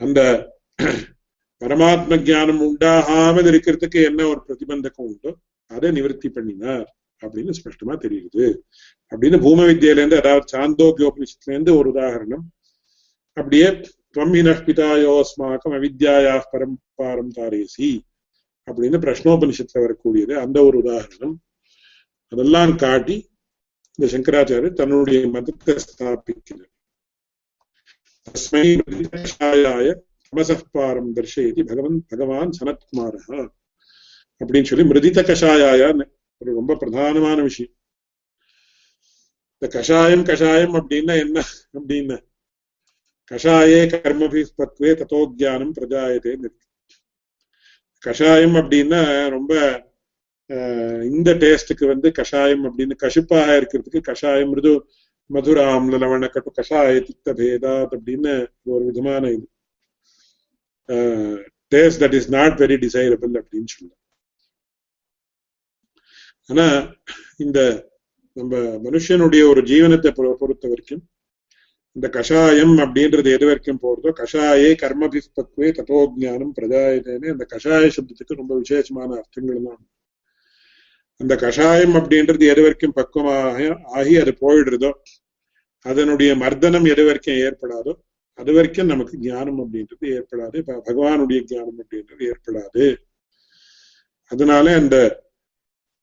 அந்த 0.00 0.20
பரமாத்ம 1.62 2.16
ஜானம் 2.28 2.62
உண்டாகாமல் 2.66 3.48
இருக்கிறதுக்கு 3.52 4.00
என்ன 4.10 4.20
ஒரு 4.32 4.40
பிரதிபந்தகம் 4.46 5.08
உண்டோ 5.10 5.30
அதை 5.70 5.88
நிவர்த்தி 5.96 6.28
பண்ணினார் 6.28 6.86
அப்படின்னு 7.22 7.52
ஸ்பஷ்டமா 7.58 7.94
தெரியுது. 8.04 8.44
அப்படின்னு 9.12 9.38
பூம 9.44 9.64
வித்தியில 9.68 10.00
இருந்து 10.00 10.20
அதாவது 10.22 10.46
சாந்தோக்கியோபனிஷத்துல 10.54 11.54
இருந்து 11.54 11.72
ஒரு 11.78 11.88
உதாரணம். 11.94 12.44
அப்படியே 13.36 13.68
துவம்ஹினः 14.16 14.60
பிதாயோஸ்மாக்கம் 14.68 15.74
அவித்யாயா 15.78 16.36
பரம்பாரம் 16.52 17.34
தாரேசி 17.36 17.90
அப்படின்னு 18.68 18.98
பிரஷ்னோபனிஷத்துல 19.04 19.82
வரக்கூடியது 19.84 20.34
அந்த 20.44 20.58
ஒரு 20.68 20.76
உதாரணம். 20.84 21.34
அதெல்லாம் 22.32 22.72
காட்டி 22.84 23.16
இந்த 23.98 24.06
சங்கராச்சாரியர் 24.14 24.78
தன்னுடைய 24.80 25.20
மதத்தை 25.36 25.74
ஸ்தாபிக்கிறார். 25.84 26.74
தஸ்மை 28.28 28.62
கஷாயாய 29.14 29.86
தமசப்பாரம் 30.32 31.10
दर्शयति 31.16 31.62
भगवन् 31.62 31.98
भगवान् 32.10 32.56
சனத்குமாரா 32.58 33.20
அப்படின்னு 34.40 34.68
சொல்லி 34.70 34.84
மிருதித 34.88 35.22
கஷாயான்னு 35.22 36.04
ஒரு 36.40 36.50
ரொம்ப 36.54 36.72
பிரதானமான 36.74 37.38
விஷயம். 37.42 37.72
இந்த 39.54 39.66
கஷாயம் 39.76 40.24
கஷாயம் 40.24 40.74
அப்படின்னா 40.74 41.14
என்ன 41.24 41.38
அப்படின்னா 41.78 42.18
கஷாயே 43.30 43.80
கர்மபி 43.94 44.42
பத்வே 44.58 44.90
தத்தோ 45.00 45.20
ஜானம் 45.40 45.72
கஷாயம் 48.04 48.54
அப்படின்னா 48.54 49.00
ரொம்ப 49.28 49.52
இந்த 51.10 51.30
டேஸ்டுக்கு 51.42 51.86
வந்து 51.86 52.10
கஷாயம் 52.12 52.64
அப்படின்னு 52.64 52.94
கஷிப்பாக 53.02 53.56
இருக்கிறதுக்கு 53.60 54.00
கஷாயம் 54.00 54.48
மிருது 54.48 54.72
மதுர 55.30 55.58
ஆம்ல 55.72 55.98
லவண 56.02 56.28
கட்டு 56.34 56.50
கஷாய 56.58 57.00
தித்த 57.06 57.32
பேதாத் 57.40 57.94
அப்படின்னு 57.96 58.32
ஒரு 58.72 58.82
விதமான 58.88 59.24
இது. 59.36 59.46
Taste 61.72 62.02
that 62.02 62.16
is 62.18 62.30
not 62.36 62.56
very 62.62 62.76
desirable 62.84 63.34
அப்படின்னு 63.40 63.72
சொல்லலாம் 63.74 64.02
ஆனா 66.50 66.66
இந்த 67.44 67.58
நம்ம 68.36 68.56
மனுஷனுடைய 68.86 69.42
ஒரு 69.52 69.60
ஜீவனத்தை 69.70 70.10
பொறுத்த 70.40 70.66
வரைக்கும் 70.72 71.02
இந்த 71.96 72.08
கஷாயம் 72.16 72.74
அப்படின்றது 72.84 73.28
எது 73.36 73.46
வரைக்கும் 73.46 73.80
போறதோ 73.84 74.10
கஷாயே 74.20 74.70
கர்மபிஸ்பக்வே 74.82 75.68
தபோஜானம் 75.78 76.52
பிரஜாயதேன்னு 76.58 77.32
அந்த 77.34 77.44
கஷாய 77.54 77.86
சப்தத்துக்கு 77.96 78.40
ரொம்ப 78.40 78.52
விசேஷமான 78.62 79.10
அர்த்தங்கள் 79.20 79.64
தான். 79.68 79.80
அந்த 81.20 81.34
கஷாயம் 81.36 81.94
அப்படின்றது 81.94 82.44
எது 82.52 82.62
வரைக்கும் 82.62 82.96
பக்குவமாக 82.98 83.68
ஆகி 83.98 84.14
அது 84.22 84.32
போயிடுறதோ 84.42 84.90
அதனுடைய 85.86 86.34
மர்தனம் 86.34 86.86
எது 86.88 87.04
வரைக்கும் 87.04 87.40
ஏற்படாதோ 87.46 87.92
அது 88.38 88.52
வரைக்கும் 88.52 88.86
நமக்கு 88.86 89.18
ஞானம் 89.18 89.60
அப்படின்றது 89.60 90.06
ஏற்படாது. 90.16 90.58
பகவானுடைய 90.88 91.38
ஞானம் 91.46 91.78
அப்படின்றது 91.80 92.22
ஏற்படாது. 92.32 92.84
அதனால 94.32 94.74
அந்த 94.74 94.96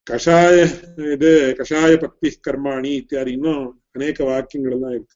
கஷாய 0.07 0.55
இது 1.11 1.55
கஷாய 1.57 1.97
பக்தி 1.99 2.29
கர்மாணி 2.47 2.91
இத்தியாதி 3.01 3.31
இன்னும் 3.31 3.83
அநேக 3.91 4.23
வாக்கியங்கள் 4.23 4.75
எல்லாம் 4.75 4.91
இருக்கு. 4.91 5.15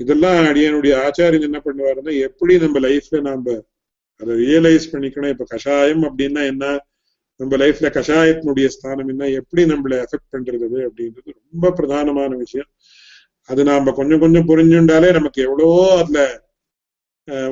இதெல்லாம் 0.00 0.38
அடியனுடைய 0.44 0.92
ஆச்சாரியன் 1.06 1.46
என்ன 1.48 1.58
பண்ணுவாருன்னா 1.64 2.12
எப்படி 2.20 2.58
நம்ம 2.58 2.80
லைஃப்ல 2.80 3.20
நாம 3.20 3.54
அதை 4.20 4.34
ரியலைஸ் 4.36 4.90
பண்ணிக்கணும். 4.92 5.28
இப்ப 5.28 5.44
கஷாயம் 5.44 6.02
அப்படின்னா 6.02 6.42
என்ன? 6.46 6.64
நம்ம 7.36 7.56
லைஃப்ல 7.56 7.88
கஷாயத்தினுடைய 7.98 8.66
ஸ்தானம் 8.66 9.08
என்ன? 9.08 9.28
எப்படி 9.28 9.62
நம்மள 9.64 10.04
எஃபெக்ட் 10.04 10.32
பண்றது 10.32 10.78
அப்படின்றது 10.88 11.30
ரொம்ப 11.52 11.70
பிரதானமான 11.70 12.36
விஷயம். 12.36 12.70
அது 13.48 13.62
நாம 13.68 13.92
கொஞ்சம் 13.98 14.22
கொஞ்சம் 14.24 14.48
புரிஞ்சுண்டாலே 14.50 15.10
நமக்கு 15.12 15.40
எவ்வளவோ 15.46 15.82
அதுல 16.00 16.20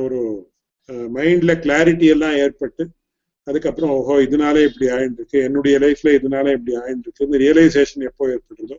ஒரு 0.04 0.20
மைண்ட்ல 1.16 1.52
கிளாரிட்டி 1.64 2.06
எல்லாம் 2.14 2.36
ஏற்பட்டு 2.44 2.84
அதுக்கப்புறம் 3.46 3.92
ஓஹோ 3.96 4.14
இதனாலே 4.26 4.62
இப்படி 4.68 4.86
ஆயிட்டு 4.96 5.20
இருக்கு 5.20 5.38
என்னுடைய 5.48 5.76
லைஃப்ல 5.84 6.10
இதனால 6.18 6.52
இப்படி 6.56 6.74
ஆயிட்டு 6.82 7.06
இருக்கு 7.06 7.26
இந்த 7.28 7.38
ரியலைசேஷன் 7.44 8.06
எப்போ 8.10 8.24
ஏற்படுறதோ 8.34 8.76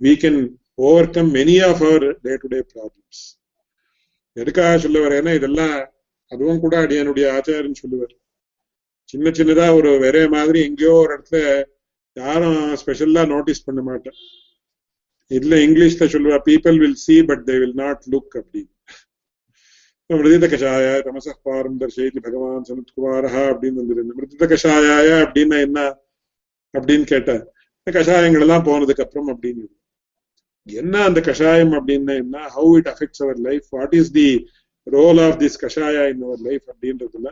we 0.00 0.12
can 0.22 0.40
overcome 1.16 1.30
many 1.38 1.56
of 1.68 1.82
our 1.88 2.06
day 2.26 2.34
to 2.42 2.48
day 2.54 2.60
problems 2.72 3.22
எதுக்காக 4.36 4.74
சொல்ல 4.78 4.98
வரேன்னா 5.06 5.32
இதெல்லாம் 5.38 5.76
அதுவும் 6.32 6.62
கூட 6.64 6.74
அடியனுடைய 6.82 7.26
ஆச்சாரியன் 7.36 7.80
சொல்லுவார். 7.82 8.14
சின்ன 9.12 9.30
சின்னதா 9.38 9.66
ஒரு 9.78 9.90
வேற 10.04 10.16
மாதிரி 10.34 10.58
எங்கேயோ 10.68 10.92
ஒரு 11.02 11.10
இடத்துல 11.16 11.38
யாரும் 12.16 12.60
ஸ்பெஷல்லா 12.82 13.22
நோட்டீஸ் 13.32 13.66
பண்ண 13.66 13.80
மாட்டேன். 13.88 14.18
இதுல 15.30 15.56
இங்கிலீஷ்ல 15.66 16.06
சொல்லுவா 16.14 16.38
people 16.48 16.78
will 16.78 17.00
see 17.04 17.16
but 17.22 17.42
they 17.50 17.56
will 17.58 17.74
not 17.74 18.04
look 18.12 18.36
அப்படின்னு. 18.40 18.70
மிருதித 20.10 20.46
கஷாய 20.52 20.86
தமச 21.06 21.34
பாரம் 21.42 21.80
தர்ஷயதி 21.80 22.20
பகவான் 22.20 22.64
சனத்குமாரா 22.68 23.42
அப்படின்னு 23.50 23.80
வந்துருந்தது. 23.82 24.16
மிருதித 24.18 24.46
கஷாயாய 24.52 25.10
அப்படின்னா 25.24 25.58
என்ன 25.60 25.78
அப்படின்னு 26.74 27.04
கேட்டேன் 27.04 27.42
இந்த 27.86 27.90
கஷாயங்கள் 27.98 28.40
எல்லாம் 28.40 28.64
போனதுக்கு 28.64 29.00
அப்புறம் 29.00 29.28
அப்படின்னு. 29.28 29.66
என்ன 30.66 31.04
அந்த 31.04 31.20
கஷாயம் 31.20 31.72
அப்படின்னா 31.72 32.14
என்ன? 32.14 32.38
How 32.56 32.72
it 32.76 32.88
affects 32.88 33.22
our 33.22 33.38
life 33.38 33.66
what 33.70 33.94
is 33.94 34.12
the 34.12 34.28
role 34.86 35.18
of 35.18 35.38
this 35.42 35.60
kashaya 35.62 36.02
in 36.08 36.22
our 36.22 36.42
life 36.48 36.66
அப்படின்றதுல 36.72 37.30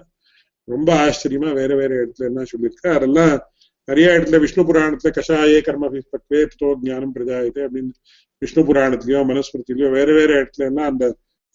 ரொம்ப 0.68 0.88
ஆச்சரியமா 1.05 1.51
வேற 1.53 1.74
வேற 1.74 1.90
இடத்துல 1.94 2.24
என்ன 2.24 2.44
சொல்லியிருக்கு 2.53 2.88
அதெல்லாம் 2.94 3.34
நிறைய 3.89 4.07
இடத்துல 4.14 4.39
விஷ்ணு 4.39 4.62
புராணத்துல 4.64 5.11
கஷாயே 5.12 5.61
கர்ம 5.61 5.91
தோ 6.57 6.68
ஞானம் 6.82 7.14
பிரஜாயத்தை 7.14 7.62
அப்படின்னு 7.66 7.95
விஷ்ணு 8.43 8.62
புராணத்திலயோ 8.62 9.20
மனஸ்மிருத்திலயோ 9.28 9.89
வேற 9.91 10.09
வேற 10.12 10.30
இடத்துல 10.41 10.66
எல்லாம் 10.66 10.91
அந்த 10.93 11.07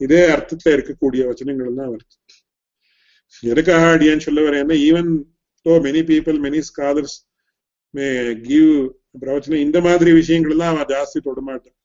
இதே 0.01 0.21
அர்த்தத்துல 0.27 0.73
இருக்கக்கூடிய 0.75 1.21
வச்சனங்கள் 1.25 1.69
எல்லாம் 1.71 1.91
வருது 1.93 2.15
எதுக்காக 3.43 3.85
அடியான்னு 3.93 4.25
சொல்ல 4.27 4.41
வரேன்னா 4.41 4.77
even 4.87 5.11
though 5.65 5.75
many 5.85 6.01
people 6.03 6.39
many 6.39 6.61
scholars 6.69 7.15
may 7.93 8.07
give 8.43 8.71
pravachanam 9.21 9.63
இந்த 9.63 9.79
மாதிரி 9.81 10.11
விஷயங்கள் 10.11 10.53
எல்லாம் 10.55 10.71
அவன் 10.73 10.91
ஜாஸ்தி 10.93 11.19
தொடமாட்டான் 11.19 11.77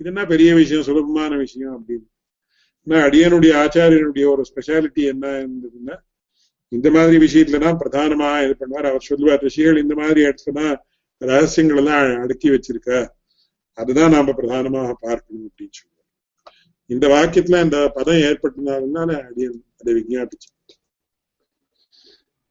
இது 0.00 0.10
என்ன 0.10 0.22
பெரிய 0.26 0.50
விஷயம் 0.54 0.86
சுலபமான 0.88 1.32
விஷயம் 1.36 1.74
அப்படின்னு 1.76 2.08
அடியனுடைய 3.02 3.52
ஆச்சாரியனுடைய 3.62 4.24
ஒரு 4.28 4.42
ஸ்பெஷாலிட்டி 4.50 5.02
என்ன 5.04 5.26
இருந்ததுன்னா 5.38 5.96
இந்த 6.68 6.90
மாதிரி 6.90 7.16
விஷயத்துல 7.26 7.60
தான் 7.60 7.78
பிரதானமா 7.78 8.44
இது 8.44 8.54
பண்ணுவார். 8.60 8.88
அவர் 8.88 9.00
சொல்லுவார் 9.00 9.42
ரிஷிகள் 9.42 9.76
இந்த 9.76 9.94
மாதிரி 9.94 10.20
இடத்துலதான் 10.22 10.76
ரகசியங்கள் 11.18 11.84
எல்லாம் 11.84 12.20
அடுக்கி 12.20 12.50
வச்சிருக்க. 12.50 13.08
அதுதான் 13.72 14.10
நாம 14.10 14.32
பிரதானமாக 14.32 14.96
பார்க்கணும் 15.00 15.50
அப்படின்னு 15.50 15.68
சொல்லுவார். 15.70 15.94
இந்த 16.86 17.08
வாக்கியத்துல 17.08 17.64
இந்த 17.64 17.90
பதம் 17.94 18.14
ஏற்பட்டதுனால 18.14 19.22
அடியன் 19.22 19.64
அதை 19.80 19.94
விஞ்ஞாபிச்சு. 19.94 20.50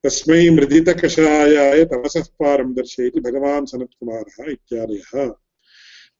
தஸ்மை 0.04 0.42
மிருதித 0.56 0.90
கஷாயாய 1.02 1.86
தமசஸ்பாரம் 1.94 2.74
தர்ஷயதி 2.76 3.20
பகவான் 3.20 3.64
சனத்குமாரா 3.72 4.56
இத்தியாதயா 4.56 5.32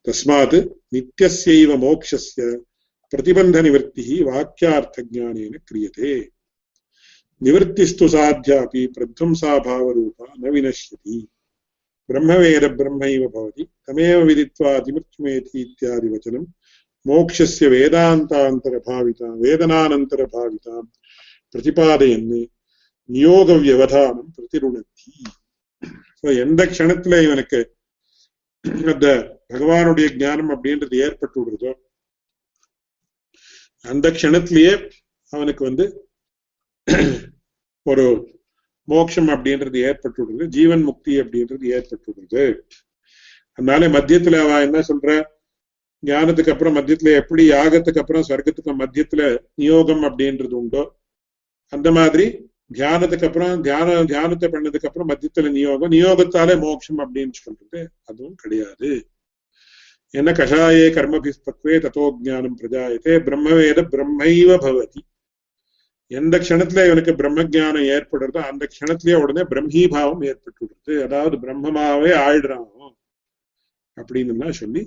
தஸ்மாத் 0.04 0.56
நித்தியசைவ 0.94 1.76
மோக்ஷஸ்ய 1.84 2.58
பிரதிபந்த 3.12 3.62
நிவர்த்தி 3.62 4.22
வாக்கியார்த்த 4.22 5.04
ஜானேன 5.12 5.54
கிரியதே. 5.72 6.28
निवृत्तिस्तु 7.41 8.07
साध्यापि 8.07 8.85
प्रध्वंसाभावरूपा 8.95 10.27
न 10.37 10.49
विनश्यति 10.49 11.17
ब्रह्मवेदब्रह्मैव 12.09 13.23
भवति 13.27 13.63
तमेव 13.87 14.23
विदित्वा 14.23 14.75
अतिमृत्युमेति 14.75 15.61
इत्यादि 15.61 16.09
वचनं 16.09 16.45
मोक्षस्य 17.05 17.67
वेदान्तान्तरभावितां 17.67 19.33
वेदनानन्तरभावितां 19.43 20.81
प्रतिपादयन् 21.55 22.33
நியோக 23.09 23.49
வியவதானம் 23.61 24.27
பிரதிருணத்தி 24.35 25.13
எந்த 26.43 26.61
க்ஷணத்துல 26.71 27.17
இவனுக்கு 27.23 27.59
அந்த 28.85 29.07
பகவானுடைய 29.51 30.07
ஞானம் 30.17 30.51
அப்படின்றது 30.55 30.95
ஏற்பட்டு 31.05 31.39
விடுறதோ 31.41 31.71
அந்த 33.85 34.07
க்ஷணத்திலேயே 34.17 34.73
அவனுக்கு 35.33 35.63
வந்து 35.69 35.85
ஒரு 37.86 38.04
மோட்சம் 38.88 39.28
அப்படின்றது 39.28 39.78
ஏற்பட்டு 39.88 40.20
விடுறது 40.22 40.46
ஜீவன் 40.46 40.82
முக்தி 40.82 41.14
அப்படின்றது 41.20 41.64
ஏற்பட்டு 41.76 42.08
விடுறது 42.10 42.44
அதனால 43.58 43.88
மத்தியத்துல 43.88 44.40
அவ 44.44 44.60
என்ன 44.60 44.78
சொல்ற 44.88 45.10
ஞானத்துக்கு 46.02 46.52
அப்புறம் 46.52 46.76
மத்தியத்துல 46.76 47.12
எப்படி 47.14 47.42
யாகத்துக்கு 47.50 48.02
அப்புறம் 48.02 48.26
சொர்க்கத்துக்கு 48.28 48.72
மத்தியத்துல 48.82 49.22
நியோகம் 49.54 50.04
அப்படின்றது 50.08 50.54
உண்டோ 50.54 50.82
அந்த 51.72 51.90
மாதிரி 51.90 52.26
தியானத்துக்கு 52.74 53.26
அப்புறம் 53.26 53.62
தியான 53.62 54.04
தியானத்தை 54.04 54.48
பண்ணதுக்கு 54.50 54.88
அப்புறம் 54.88 55.10
மத்தியத்துல 55.10 55.50
நியோகம் 55.50 55.92
நியோகத்தாலே 55.94 56.54
மோட்சம் 56.60 57.00
அப்படின்னு 57.04 57.36
சொல்றது 57.40 57.80
அதுவும் 58.04 58.34
கிடையாது. 58.34 58.90
என்ன 60.14 60.30
கஷாயே 60.32 60.86
கர்மபிஸ்பக்வே 60.96 61.74
தத்தோ 61.84 62.04
ஜானம் 62.26 62.56
பிரஜாயத்தே 62.60 63.14
பிரம்மவேத 63.26 63.80
பிரம்மைவ 63.92 64.50
பவதி. 64.64 65.00
எந்த 66.10 66.34
க்ஷணத்துல 66.38 66.84
இவனுக்கு 66.86 67.12
பிரம்ம 67.20 67.44
ஜானம் 67.54 67.86
ஏற்படுறதோ 67.94 68.40
அந்த 68.50 68.64
க்ஷணத்திலேயே 68.72 69.16
உடனே 69.22 69.42
பிரம்மீபாவம் 69.52 70.22
ஏற்பட்டு 70.30 70.60
விடுறது 70.64 70.94
அதாவது 71.06 71.36
பிரம்மமாவே 71.44 72.12
ஆயிடுறான். 72.26 72.66
அப்படின்னு 73.96 74.50
சொல்லி 74.60 74.82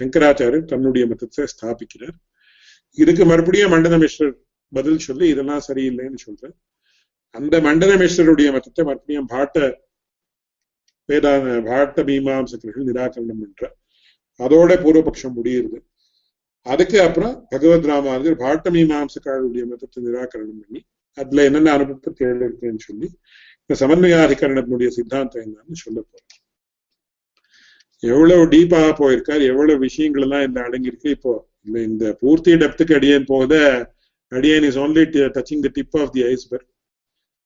சங்கராச்சாரியர் 0.00 0.70
தன்னுடைய 0.72 1.04
மதத்தை 1.10 1.44
ஸ்தாபிக்கிறார். 1.54 2.16
இதுக்கு 2.98 3.24
மறுபடியும் 3.30 3.72
மண்டன 3.74 3.98
மிஸ்ரர் 4.04 4.34
பதில் 4.72 5.04
சொல்லி 5.06 5.26
இதெல்லாம் 5.32 5.62
சரியில்லைன்னு 5.68 6.20
சொல்றேன் 6.26 6.56
அந்த 7.34 7.54
மண்டன 7.66 7.92
மிஸ்ரருடைய 8.02 8.48
மதத்தை 8.56 8.82
மறுபடியும் 8.88 9.30
பாட்ட 9.32 9.56
வேதான 11.08 11.54
பாட்ட 11.68 12.02
மீமாம்சகர்கள் 12.08 12.88
நிராகரணம் 12.90 13.40
பண்ற 13.42 13.62
அதோட 14.40 14.72
பூர்வபக்ஷம் 14.84 15.36
முடியுது. 15.38 15.78
அதுக்கு 16.68 16.96
அப்புறம் 17.00 17.34
பகவத் 17.50 17.88
ராமானுஜர் 17.90 18.40
பாட்ட 18.44 18.70
மீமாம்சக்காரருடைய 18.76 19.64
மதத்தை 19.70 19.98
நிராகரணம் 20.06 20.60
பண்ணி 20.62 20.80
அதுல 21.18 21.44
என்னென்ன 21.48 21.72
அனுபவத்தை 21.76 22.10
தேவை 22.20 22.42
இருக்குன்னு 22.48 22.86
சொல்லி 22.88 23.08
இந்த 23.62 23.74
சமன்வயாதிகரணத்தினுடைய 23.82 24.90
சித்தாந்தம் 24.96 25.44
என்னன்னு 25.44 25.78
சொல்ல 25.84 25.98
போறேன். 26.00 26.34
எவ்வளவு 28.02 28.42
டீப்பாக 28.54 28.90
போயிருக்கார் 29.00 29.42
எவ்வளவு 29.50 29.82
விஷயங்கள் 29.86 30.24
எல்லாம் 30.26 30.44
இந்த 30.48 30.58
அடங்கியிருக்கு. 30.60 31.08
இப்போ 31.16 31.32
இந்த 31.66 31.78
இந்த 31.90 32.04
பூர்த்தி 32.20 32.52
டெப்த்துக்கு 32.62 32.96
அடியேன் 32.98 33.28
போத 33.32 33.52
அடியேன் 34.32 34.66
is 34.68 34.78
only 34.78 35.04
touching 35.36 35.64
the 35.66 35.70
tip 35.78 35.96
of 36.02 36.12
the 36.16 36.22
iceberg 36.32 36.68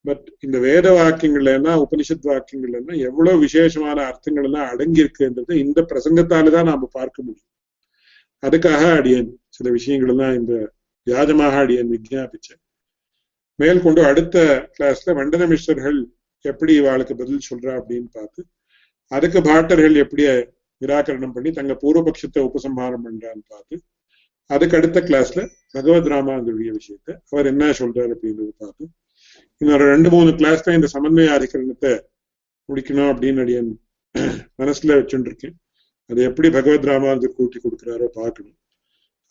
but 0.05 0.25
இந்த 0.47 0.57
வேத 0.59 0.87
வாக்கியங்கள்லன்னா 0.99 1.73
உபனிஷத் 1.85 2.29
வாக்கியங்கள்லன்னா 2.31 2.95
எவ்வளவு 3.09 3.39
விசேஷமான 3.39 3.99
அர்த்தங்கள் 4.11 4.47
எல்லாம் 4.49 4.69
அடங்கியிருக்குன்றது 4.73 5.53
இந்த 5.55 5.63
இந்த 5.65 5.81
பிரசங்கத்தாலதான் 5.91 6.69
நாம 6.71 6.89
பார்க்க 6.93 7.19
முடியும். 7.23 7.52
அதுக்காக 8.43 8.83
அடியன். 8.97 9.29
சில 9.51 9.71
விஷயங்கள் 9.71 10.13
எல்லாம் 10.13 10.35
இந்த 10.35 10.55
வியாஜமாக 11.07 11.55
அடியன் 11.63 11.93
விஜாபிச்சேன் 11.93 12.61
மேற்கொண்டு 13.59 14.01
அடுத்த 14.05 14.37
கிளாஸ்ல 14.77 15.15
வண்டன 15.19 15.47
மிஸ்டர்கள் 15.49 15.99
எப்படி 16.45 16.73
இவாளுக்கு 16.79 17.15
பதில் 17.15 17.47
சொல்றா 17.49 17.73
அப்படின்னு 17.81 18.09
பார்த்து 18.13 18.41
அதுக்கு 19.13 19.41
பாட்டர்கள் 19.43 19.97
எப்படி 19.97 20.23
நிராகரணம் 20.83 21.35
பண்ணி 21.35 21.51
தங்க 21.51 21.73
பூர்வபட்சத்தை 21.83 22.41
உபசம்ஹாரம் 22.49 23.05
பண்றான்னு 23.05 23.45
பார்த்து 23.51 23.77
அதுக்கு 24.51 24.79
அடுத்த 24.79 25.01
கிளாஸ்ல 25.01 25.41
பகவத் 25.75 26.11
ராமானுடைய 26.13 26.71
விஷயத்த 26.79 27.11
அவர் 27.31 27.51
என்ன 27.53 27.69
சொல்றாரு 27.81 28.13
அப்படின்றத 28.17 28.51
பார்த்து 28.59 28.85
இன்னொரு 29.61 29.85
ரெண்டு 29.91 30.09
மூணு 30.11 30.31
கிளாஸ் 30.35 30.65
தான் 30.65 30.79
இந்த 30.79 30.89
சமன்வய 30.95 31.31
அதிகரணத்தை 31.31 31.93
முடிக்கணும் 32.69 33.11
அப்படின்னு 33.13 33.43
அடியன் 33.45 33.71
மனசுல 34.59 34.97
வச்சுட்டு 34.99 35.31
இருக்கேன் 35.31 35.55
அது 36.13 36.23
எப்படி 36.29 36.49
பகவத் 36.57 36.89
ராமானுஜர் 36.93 37.39
கூட்டி 37.41 37.59
கொடுக்குறாரோ 37.59 38.09
பார்க்கணும். 38.21 38.57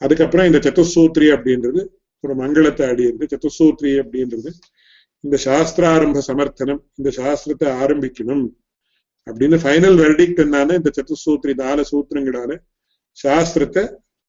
அதுக்கப்புறம் 0.01 0.47
இந்த 0.49 0.59
சத்துசூத்ரி 0.67 1.27
அப்படின்றது 1.35 1.81
ஒரு 2.23 2.33
மங்களத்தை 2.41 2.85
அடியிருக்கு 2.91 3.31
சத்துசூத்ரி 3.33 3.91
அப்படின்றது 4.03 4.49
இந்த 5.23 5.37
சாஸ்திராரம்ப 5.45 6.21
சமர்த்தனம் 6.29 6.81
இந்த 6.99 7.09
சாஸ்திரத்தை 7.19 7.67
ஆரம்பிக்கணும் 7.83 8.45
அப்படின்னு 9.27 9.57
ஃபைனல் 9.63 9.97
வெர்டிக்ட் 10.03 10.41
என்னன்னா 10.43 10.75
இந்த 10.79 10.91
சத்துசூத்ரி 10.97 11.53
நாலு 11.63 11.83
சூத்திரங்களால 11.91 12.51
சாஸ்திரத்தை 13.17 13.83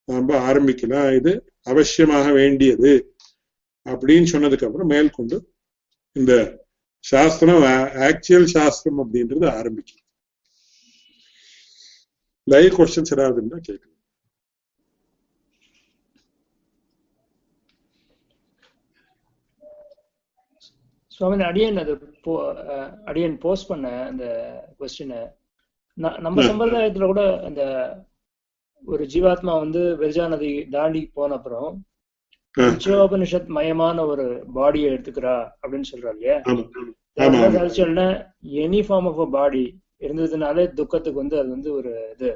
நாம 0.09 0.39
ஆரம்பிக்கலாம். 0.49 1.11
இது 1.19 1.33
அவசியமாக 1.71 2.27
வேண்டியது 2.41 2.93
அப்படின்னு 3.87 4.29
சொன்னதுக்கு 4.35 4.67
அப்புறம் 4.69 4.93
மேற்கொண்டு 4.95 5.37
இந்த 6.17 6.33
சாஸ்திரம் 7.05 7.63
ஆக்சுவல் 8.09 8.49
சாஸ்திரம் 8.57 9.01
அப்படின்றது 9.03 9.47
ஆரம்பிக்கும். 9.59 10.02
லைவ் 12.47 12.76
கொஸ்டின்ஸ் 12.76 13.14
ஏதாவது 13.14 13.38
இருந்தா 13.38 13.59
கேட்கணும் 13.62 13.90
சுவாமி 21.12 21.45
அடியன் 21.49 21.80
அது 21.82 21.93
அடியன் 23.07 23.36
போஸ்ட் 23.43 23.70
பண்ண 23.70 23.86
அந்த 24.07 24.24
கொஸ்டினை 24.78 25.20
நம்ம 26.18 26.36
சம்பிரதாயத்துல 26.51 27.07
கூட 27.07 27.22
அந்த 27.49 27.62
ஒரு 28.84 29.03
ஜீவாத்மா 29.12 29.53
வந்து 29.59 29.80
வெர்ஜா 30.01 30.24
நதி 30.30 30.53
தாண்டி 30.72 31.03
போன 31.16 31.34
அப்புறம் 31.34 31.68
பஞ்சோபனிஷத் 32.55 33.53
மயமான 33.57 33.99
ஒரு 34.07 34.24
பாடியை 34.57 34.88
எடுத்துக்கிறா 34.90 35.34
அப்படின்னு 35.62 35.90
சொல்றா 35.90 36.11
இல்லையா? 36.14 36.36
Any 38.61 38.80
form 38.86 39.09
of 39.11 39.20
a 39.20 39.28
body 39.32 39.64
இருந்ததுனாலே 40.07 40.65
துக்கத்துக்கு 40.79 41.23
வந்து 41.23 41.37
அது 41.41 41.49
வந்து 41.57 41.71
ஒரு 41.79 41.91
இது 42.15 42.31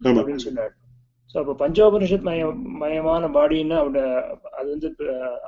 அப்படின்னு 0.00 0.44
சொன்னாரு. 0.46 0.74
சோ 1.34 1.36
அப்ப 1.42 1.54
பஞ்சோபனிஷத் 1.62 2.26
மய 2.28 2.46
மயமான 2.82 3.24
பாடின்னா 3.36 3.76
அவட 3.82 3.98
அது 4.58 4.68
வந்து 4.74 4.88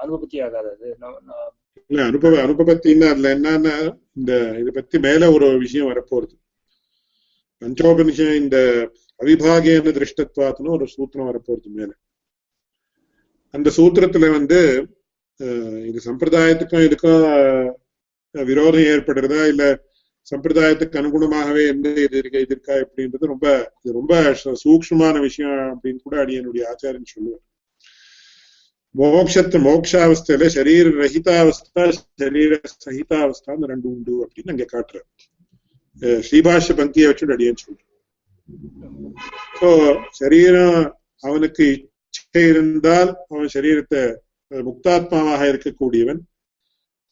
அனுபவத்தி 0.03 0.37
ஆகாது 0.47 0.69
அது. 0.75 0.89
இல்ல 1.91 2.01
அனுபவ 2.11 2.39
அனுபவத்தின்னா 2.45 3.07
அதுல 3.13 3.31
என்னன்னா 3.37 3.75
இந்த 4.19 4.33
இதை 4.61 4.71
பத்தி 4.75 4.97
மேல 5.07 5.31
ஒரு 5.37 5.47
விஷயம் 5.65 5.91
வரப்போறது. 5.93 6.35
பஞ்சோபனிஷ 7.63 8.21
இந்த 8.43 8.57
அவிபாகேன 9.21 9.93
திருஷ்டத்வாத்துன்னு 9.99 10.77
ஒரு 10.77 10.87
சூத்திரம் 10.95 11.29
வரப்போறது 11.31 11.71
மேல. 11.79 11.91
அந்த 13.55 13.69
சூத்திரத்துல 13.77 14.29
வந்து 14.39 14.59
இது 15.89 15.99
சம்பிரதாயத்துக்கும் 16.09 16.87
இதுக்கும் 16.89 17.25
விரோதம் 18.35 18.89
ஏற்படுறதா 18.93 19.41
இல்ல 19.53 19.65
சம்பிரதாயத்துக்கு 20.31 20.99
அனுகுணமாகவே 21.01 21.63
எந்த 21.73 21.89
இது 22.07 22.17
இருக்க 22.21 22.37
இது 22.45 22.55
இருக்கா 22.57 22.75
எப்படின்றது 22.85 23.31
ரொம்ப 23.33 23.47
இது 23.81 23.97
ரொம்ப 23.99 24.13
சூக்மமான 24.65 25.17
விஷயம் 25.27 25.57
அப்படின்னு 25.73 26.05
கூட 26.07 26.17
அடியனுடைய 26.25 26.63
ஆச்சாரியன் 26.73 27.13
சொல்லுவார். 27.15 27.43
மோக்ஷத்து 28.95 29.59
மோக்ஷாவஸ்தையில 29.69 30.49
சரீர 30.57 30.87
ரஹிதாவஸ்தா 31.03 31.85
சரீர 32.23 32.53
சகிதாவஸ்தான்னு 32.85 33.71
ரெண்டு 33.73 33.89
உண்டு 33.95 34.15
அப்படின்னு 34.25 34.55
அங்க 34.55 34.67
காட்டுற 34.75 34.99
ஸ்ரீபாஷ 36.27 36.75
பங்கியை 36.81 37.07
வச்சுட்டு 37.09 37.37
அடியன் 37.37 37.63
சொல்றேன் 37.63 37.91
ஸோ 39.61 39.69
சரீரம் 40.21 40.79
அவனுக்கு 41.25 41.65
இச்சை 41.75 42.43
இருந்தால் 42.53 43.11
அவன் 43.33 43.53
சரீரத்தை 43.57 44.03
முக்தாத்மாவாக 44.51 45.43
இருக்கக்கூடியவன். 45.53 46.21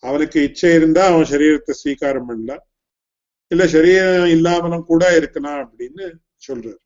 அவனுக்கு 0.03 0.39
இச்சை 0.47 0.73
இருந்தா 0.79 1.03
அவன் 1.13 1.31
சரீரத்தை 1.33 1.75
ஸ்வீகாரம் 1.81 2.29
பண்ணலாம். 2.31 2.63
இல்ல 3.51 3.63
சரீரம் 3.75 4.31
இல்லாமலும் 4.37 4.89
கூட 4.91 5.03
இருக்கலாம் 5.19 5.61
அப்படின்னு 5.65 6.05
சொல்றாரு. 6.47 6.81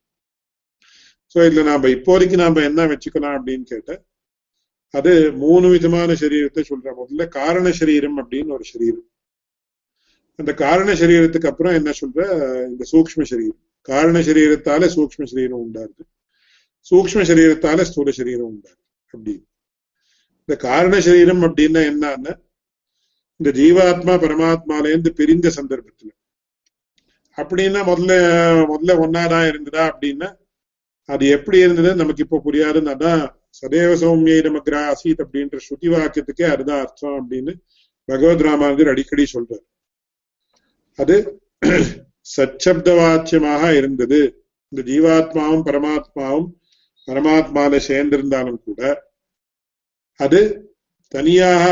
சோ 1.35 1.37
இதுல 1.47 1.63
நாம 1.69 1.89
இப்போதைக்கு 1.95 2.37
நாம 2.43 2.61
என்ன 2.69 2.85
வச்சுக்கலாம் 2.91 3.35
அப்படின்னு 3.37 3.65
கேட்ட 3.71 3.91
அது 4.93 5.11
மூணு 5.43 5.67
விதமான 5.73 6.11
சரீரத்தை 6.21 6.63
சொல்ற. 6.71 6.87
முதல்ல 6.99 7.23
காரண 7.39 7.71
சரீரம் 7.71 8.17
அப்படின்னு 8.21 8.55
ஒரு 8.57 8.65
சரீரம் 8.73 9.07
அந்த 10.39 10.51
காரண 10.63 10.89
சரீரத்துக்கு 11.01 11.49
அப்புறம் 11.51 11.75
என்ன 11.79 11.91
சொல்ற? 12.01 12.21
இந்த 12.69 12.83
சூக்ம 12.91 13.25
சரீரம் 13.31 13.61
காரண 13.81 14.17
சரீரத்தால 14.29 14.87
சூக்ம 14.95 15.25
சரீரம் 15.31 15.61
உண்டாருது 15.65 16.03
சூக்ம 16.91 17.21
சரீரத்தால 17.29 17.85
ஸ்தூல 17.89 18.11
சரீரம் 18.11 18.49
உண்டாரு 18.53 18.81
அப்படின்னு 19.13 19.45
இந்த 20.41 20.55
காரண 20.67 20.95
சரீரம் 21.01 21.43
அப்படின்னா 21.47 21.81
என்னன்னா 21.91 22.33
இந்த 23.39 23.49
ஜீவாத்மா 23.59 24.13
பரமாத்மாலேருந்து 24.23 25.11
பிரிந்த 25.19 25.47
சந்தர்ப்பத்துல 25.57 26.11
அப்படின்னா 27.37 27.79
முதல்ல 27.91 28.13
முதல்ல 28.71 28.93
ஒன்னாதான் 29.05 29.47
இருந்ததா 29.51 29.83
அப்படின்னா 29.91 30.29
அது 31.09 31.25
எப்படி 31.27 31.57
இருந்தது? 31.57 31.89
நமக்கு 31.95 32.23
இப்போ 32.23 32.37
புரியாதுன்னு 32.45 32.93
அதான் 32.95 33.23
சதேவ 33.61 33.91
சௌமியை 34.03 34.39
நமக்கு 34.43 34.71
அசீத் 34.91 35.23
அப்படின்ற 35.25 35.57
ஸ்ருதி 35.65 35.87
வாக்கியத்துக்கே 35.93 36.45
அதுதான் 36.53 36.79
அர்த்தம் 36.79 37.17
அப்படின்னு 37.19 37.53
பகவத் 38.09 38.45
ராமானுஜர் 38.47 38.91
அடிக்கடி 38.93 39.25
சொல்றாரு. 39.33 39.63
அது 40.99 41.15
சச்சப்த 42.35 42.89
வாச்சியமாக 42.99 43.63
இருந்தது. 43.77 44.19
இந்த 44.71 44.81
ஜீவாத்மாவும் 44.91 45.65
பரமாத்மாவும் 45.67 46.47
பரமாத்மால 47.07 47.79
சேர்ந்திருந்தாலும் 47.87 48.61
கூட 48.63 48.81
அது 50.19 50.39
தனியாக 51.11 51.63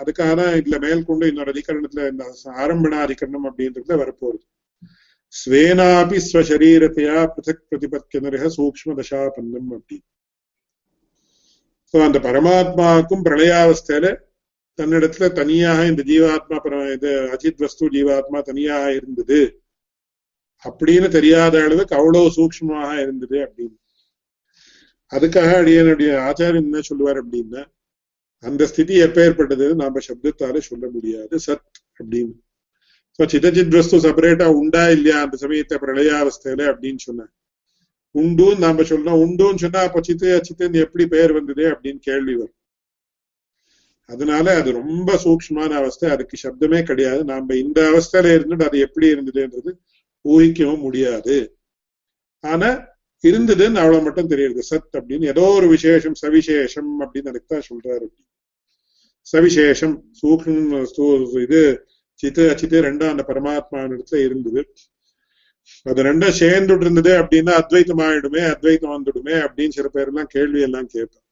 அதுக்காக 0.00 0.32
தான் 0.40 0.54
இதுல 0.60 0.76
மேற்கொண்டு 0.80 1.28
இன்னொரு 1.28 1.52
அதிகரணத்துல 1.52 2.08
இந்த 2.10 2.24
ஆரம்பண 2.62 2.94
அதிகரணம் 3.06 3.46
அப்படின்றதுல 3.48 3.98
வரப்போகுது. 4.02 4.42
ஸ்வேனாபி 5.34 6.18
ஸ்வசரீரத்தையா 6.26 7.18
பிருத்தக் 7.26 7.64
பிரதிபத்தியனரக 7.70 8.50
சூக்ம 8.56 8.94
தசாபன்னம் 9.00 9.72
அப்படி 9.72 9.96
அந்த 11.92 12.18
பரமாத்மாவுக்கும் 12.18 13.24
பிரளயாவஸ்தையில 13.24 14.06
தன்னிடத்துல 14.78 15.32
தனியாக 15.32 15.86
இந்த 15.86 16.02
ஜீவாத்மா 16.06 16.92
இது 16.92 17.10
அஜித் 17.34 17.56
வஸ்து 17.56 17.88
ஜீவாத்மா 17.88 18.42
தனியாக 18.42 18.94
இருந்தது. 18.94 19.40
அப்படின்னு 20.64 21.08
தெரியாத 21.08 21.62
அளவுக்கு 21.62 21.96
அவ்வளவு 21.96 22.32
சூக்மமாக 22.36 23.00
இருந்தது 23.00 23.38
அப்படின்னு. 23.38 23.76
அதுக்காக 25.12 25.50
அடியனுடைய 25.60 26.12
ஆச்சாரியன் 26.28 26.68
என்ன 26.68 26.80
சொல்லுவார் 26.80 27.20
அப்படின்னா 27.24 27.64
அந்த 28.44 28.66
ஸ்திதி 28.66 28.94
எப்ப 28.96 29.24
ஏற்பட்டது 29.24 29.74
நாம 29.74 30.00
சப்தத்தால 30.08 30.58
சொல்ல 30.58 30.88
முடியாது 30.90 31.38
சத் 31.46 31.68
அப்படின்னு. 32.02 32.34
சோ 33.18 33.22
சிதஜித் 33.32 33.76
வஸ்து 33.78 33.98
செப்பரேட்டா 34.04 34.46
உண்டா 34.60 34.84
இல்லையா 34.88 35.18
அந்த 35.22 35.36
சமயத்தை 35.36 35.76
பிரளயாவஸ்தையில 35.78 36.62
அப்படின்னு 36.72 36.98
சொன்ன 36.98 37.26
உண்டுன்னு 38.14 38.58
நாம 38.58 38.82
சொல்லணும் 38.82 39.20
உண்டுன்னு 39.24 39.62
சொன்னா 39.62 39.80
அப்ப 39.86 40.00
சித்து 40.02 40.28
அச்சித்துன்னு 40.36 40.82
எப்படி 40.84 41.04
பெயர் 41.06 41.32
வந்தது 41.32 41.64
அப்படின்னு 41.72 42.00
கேள்வி 42.00 42.34
வரும். 42.34 42.56
அதனால 44.08 44.46
அது 44.56 44.70
ரொம்ப 44.72 45.10
சூக்மான 45.24 45.70
அவஸ்தை 45.72 46.10
அதுக்கு 46.10 46.36
சப்தமே 46.42 46.80
கிடையாது. 46.82 47.24
நாம 47.24 47.54
இந்த 47.54 47.78
அவஸ்தையில 47.90 48.34
இருந்துட்டு 48.36 48.66
அது 48.68 48.78
எப்படி 48.78 49.06
இருந்ததுன்றது 49.14 49.72
ஊகிக்கவும் 50.24 50.84
முடியாது. 50.86 51.36
ஆனா 52.44 52.68
இருந்ததுன்னு 53.24 53.82
அவ்வளவு 53.82 54.02
மட்டும் 54.02 54.30
தெரியுது. 54.30 54.62
சத் 54.70 54.92
அப்படின்னு 54.98 55.30
ஏதோ 55.34 55.44
ஒரு 55.58 55.68
விசேஷம் 55.68 56.16
சவிசேஷம் 56.22 56.92
அப்படின்னு 57.00 57.30
எனக்கு 57.32 57.52
தான் 57.54 57.68
சொல்றாரு. 57.70 58.06
சவிசேஷம் 59.26 59.96
சூக்ம 60.22 61.42
இது 61.42 61.62
சித்து 62.20 62.42
அச்சித்து 62.50 62.78
ரெண்டும் 62.88 63.12
அந்த 63.12 63.22
பரமாத்மாவிடத்துல 63.30 64.20
இருந்தது. 64.26 64.62
அது 65.86 66.00
ரெண்டும் 66.02 66.38
சேர்ந்துட்டு 66.40 66.84
இருந்தது 66.86 67.12
அப்படின்னா 67.20 67.52
அத்வைத்தம் 67.60 68.02
ஆயிடுமே 68.06 68.42
அத்வைத்தம் 68.52 68.94
வந்துடுமே 68.96 69.36
அப்படின்னு 69.44 69.76
சில 69.78 69.88
பேர் 69.88 70.10
எல்லாம் 70.12 70.30
கேள்வி 70.34 70.60
எல்லாம் 70.68 70.88
கேட்பேன். 70.94 71.22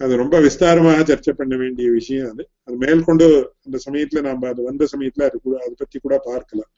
அது 0.00 0.12
ரொம்ப 0.22 0.36
விஸ்தாரமாக 0.40 1.02
சர்ச்சை 1.10 1.32
பண்ண 1.40 1.54
வேண்டிய 1.56 1.88
விஷயம் 1.90 2.28
அது. 2.32 2.44
அது 2.66 2.76
மேற்கொண்டு 2.84 3.26
அந்த 3.64 3.78
சமயத்துல 3.86 4.22
நாம 4.28 4.48
அது 4.48 4.62
வந்த 4.68 4.86
சமயத்துல 4.92 5.26
அது 5.28 5.36
கூட 5.46 5.54
அதை 5.64 5.74
பத்தி 5.82 5.98
கூட 5.98 6.16
பார்க்கலாம். 6.30 6.70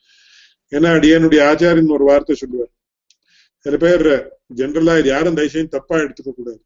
ஏன்னா 0.73 0.91
அடியனுடைய 0.99 1.41
ஆச்சாரியன் 1.51 1.97
ஒரு 1.97 2.05
வார்த்தை 2.11 2.37
சொல்லுவார். 2.43 2.73
சில 3.67 3.77
பேர் 3.85 4.09
ஜென்ரலா 4.61 4.95
இது 5.01 5.09
யாரும் 5.09 5.37
தயசையும் 5.39 5.75
தப்பா 5.77 5.97
எடுத்துக்க 6.05 6.33
கூடாது. 6.33 6.61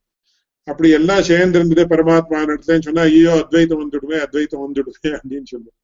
அப்படி 0.69 0.89
எல்லாம் 0.99 1.23
சேர்ந்து 1.23 1.59
இருந்தது 1.59 1.85
பரமாத்மா 1.93 2.39
இடத்துலன்னு 2.47 2.87
சொன்னா 2.89 3.05
ஐயோ 3.11 3.35
அத்வைத்தம் 3.43 3.83
வந்துடுமே 3.83 4.17
அத்வைத்தம் 4.25 4.65
வந்துடுமே 4.65 5.11
அப்படின்னு 5.19 5.49
சொல்லுவோம் 5.53 5.79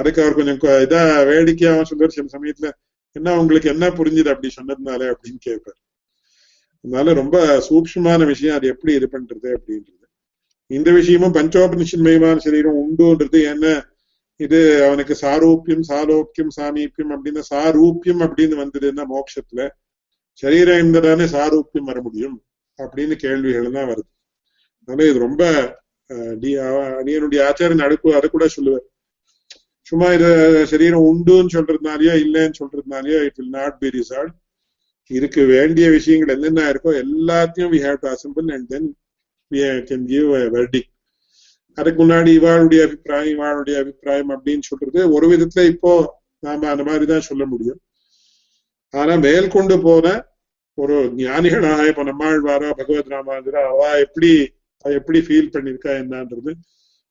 அதுக்கு 0.00 0.22
அவர் 0.22 0.36
கொஞ்சம் 0.38 0.58
இதா 0.86 1.02
வேடிக்கையாவும் 1.30 1.88
சொல்லுவார் 1.90 2.16
சில 2.16 2.28
சமயத்துல 2.36 2.68
என்ன 3.16 3.36
உங்களுக்கு 3.40 3.68
என்ன 3.74 3.86
புரிஞ்சுது? 3.98 4.30
அப்படி 4.32 4.48
சொன்னதுனால 4.56 5.00
அப்படின்னு 5.12 5.40
கேட்பார். 5.46 5.78
அதனால 6.84 7.12
ரொம்ப 7.20 7.36
சூக்ஷமான 7.68 8.26
விஷயம் 8.32 8.56
அது 8.58 8.66
எப்படி 8.72 8.92
இது 8.98 9.06
பண்றது 9.14 9.48
அப்படின்றது. 9.56 10.04
இந்த 10.70 10.88
விஷயமும் 10.98 11.34
பஞ்சோபனிஷன்மயமான 11.38 12.36
சரீரம் 12.46 12.80
உண்டுன்றது. 12.82 13.38
என்ன? 13.52 13.66
இது 14.40 14.58
அவனுக்கு 14.86 15.14
சாரூப்பியம் 15.22 15.84
சாலோக்கியம் 15.90 16.52
சாமீப்பியம் 16.56 17.12
அப்படின்னு 17.14 17.42
சாரூப்பியம் 17.52 18.20
அப்படின்னு 18.26 18.56
வந்ததுன்னா 18.62 19.04
மோட்சத்துல 19.14 19.62
சரீரம் 20.42 20.78
இருந்ததானே 20.80 21.26
சாரூப்பியம் 21.36 21.88
வர 21.90 21.98
முடியும் 22.06 22.36
அப்படின்னு 22.78 23.14
கேள்விகள் 23.24 23.76
தான் 23.76 23.88
வருது. 23.90 24.10
அதனால 24.80 25.08
இது 25.10 25.18
ரொம்ப 25.26 25.42
அடியனுடைய 27.00 27.40
ஆச்சாரியன் 27.48 27.86
அடுப்பு 27.86 28.08
அதை 28.18 28.28
கூட 28.34 28.44
சொல்லுவார். 28.56 28.86
சும்மா 29.88 30.12
இது 30.12 30.28
சரீரம் 30.66 31.04
உண்டுன்னு 31.04 31.54
சொல்றதுனாலயோ 31.54 32.14
இல்லைன்னு 32.24 32.58
சொல்றதுனாலயோ 32.60 33.18
it 33.22 33.36
will 33.36 33.52
not 33.52 33.78
be 33.78 33.90
resolve 33.90 34.34
இதுக்கு 35.10 35.42
வேண்டிய 35.46 35.90
விஷயங்கள் 35.90 36.34
என்னென்ன 36.34 36.72
இருக்கோ 36.72 36.92
எல்லாத்தையும் 37.04 37.72
we 37.74 37.80
have 37.84 37.98
to 38.02 38.08
assemble 38.08 38.52
and 38.52 38.68
then 38.68 38.88
we 39.50 39.60
can 39.90 40.06
give 40.06 40.26
verdict 40.56 40.90
அதுக்கு 41.78 42.00
முன்னாடி 42.04 42.30
இவாளுடைய 42.38 42.80
அபிப்பிராயம் 42.82 43.32
இவாளுடைய 43.36 43.76
அபிப்பிராயம் 43.78 44.30
அப்படின்னு 44.36 44.62
சொல்றது 44.62 45.00
ஒரு 45.12 45.26
விதத்துல 45.26 45.64
இப்போ 45.68 45.92
நாம 46.42 46.68
அந்த 46.68 46.84
மாதிரிதான் 46.84 47.20
சொல்ல 47.20 47.44
முடியும். 47.46 47.78
ஆனா 48.94 49.14
மேற்கொண்டு 49.16 49.76
போன 49.82 50.06
ஒரு 50.78 50.96
ஞானிகளாக 51.16 51.86
இப்ப 51.88 52.02
நம்மாழ்வாரா 52.02 52.68
பகவத் 52.70 53.12
ராமாந்திரா 53.12 53.62
அவ 53.70 53.80
எப்படி 53.98 54.30
எப்படி 54.84 55.20
ஃபீல் 55.20 55.52
பண்ணிருக்கா 55.54 55.92
என்னன்றது 56.02 56.52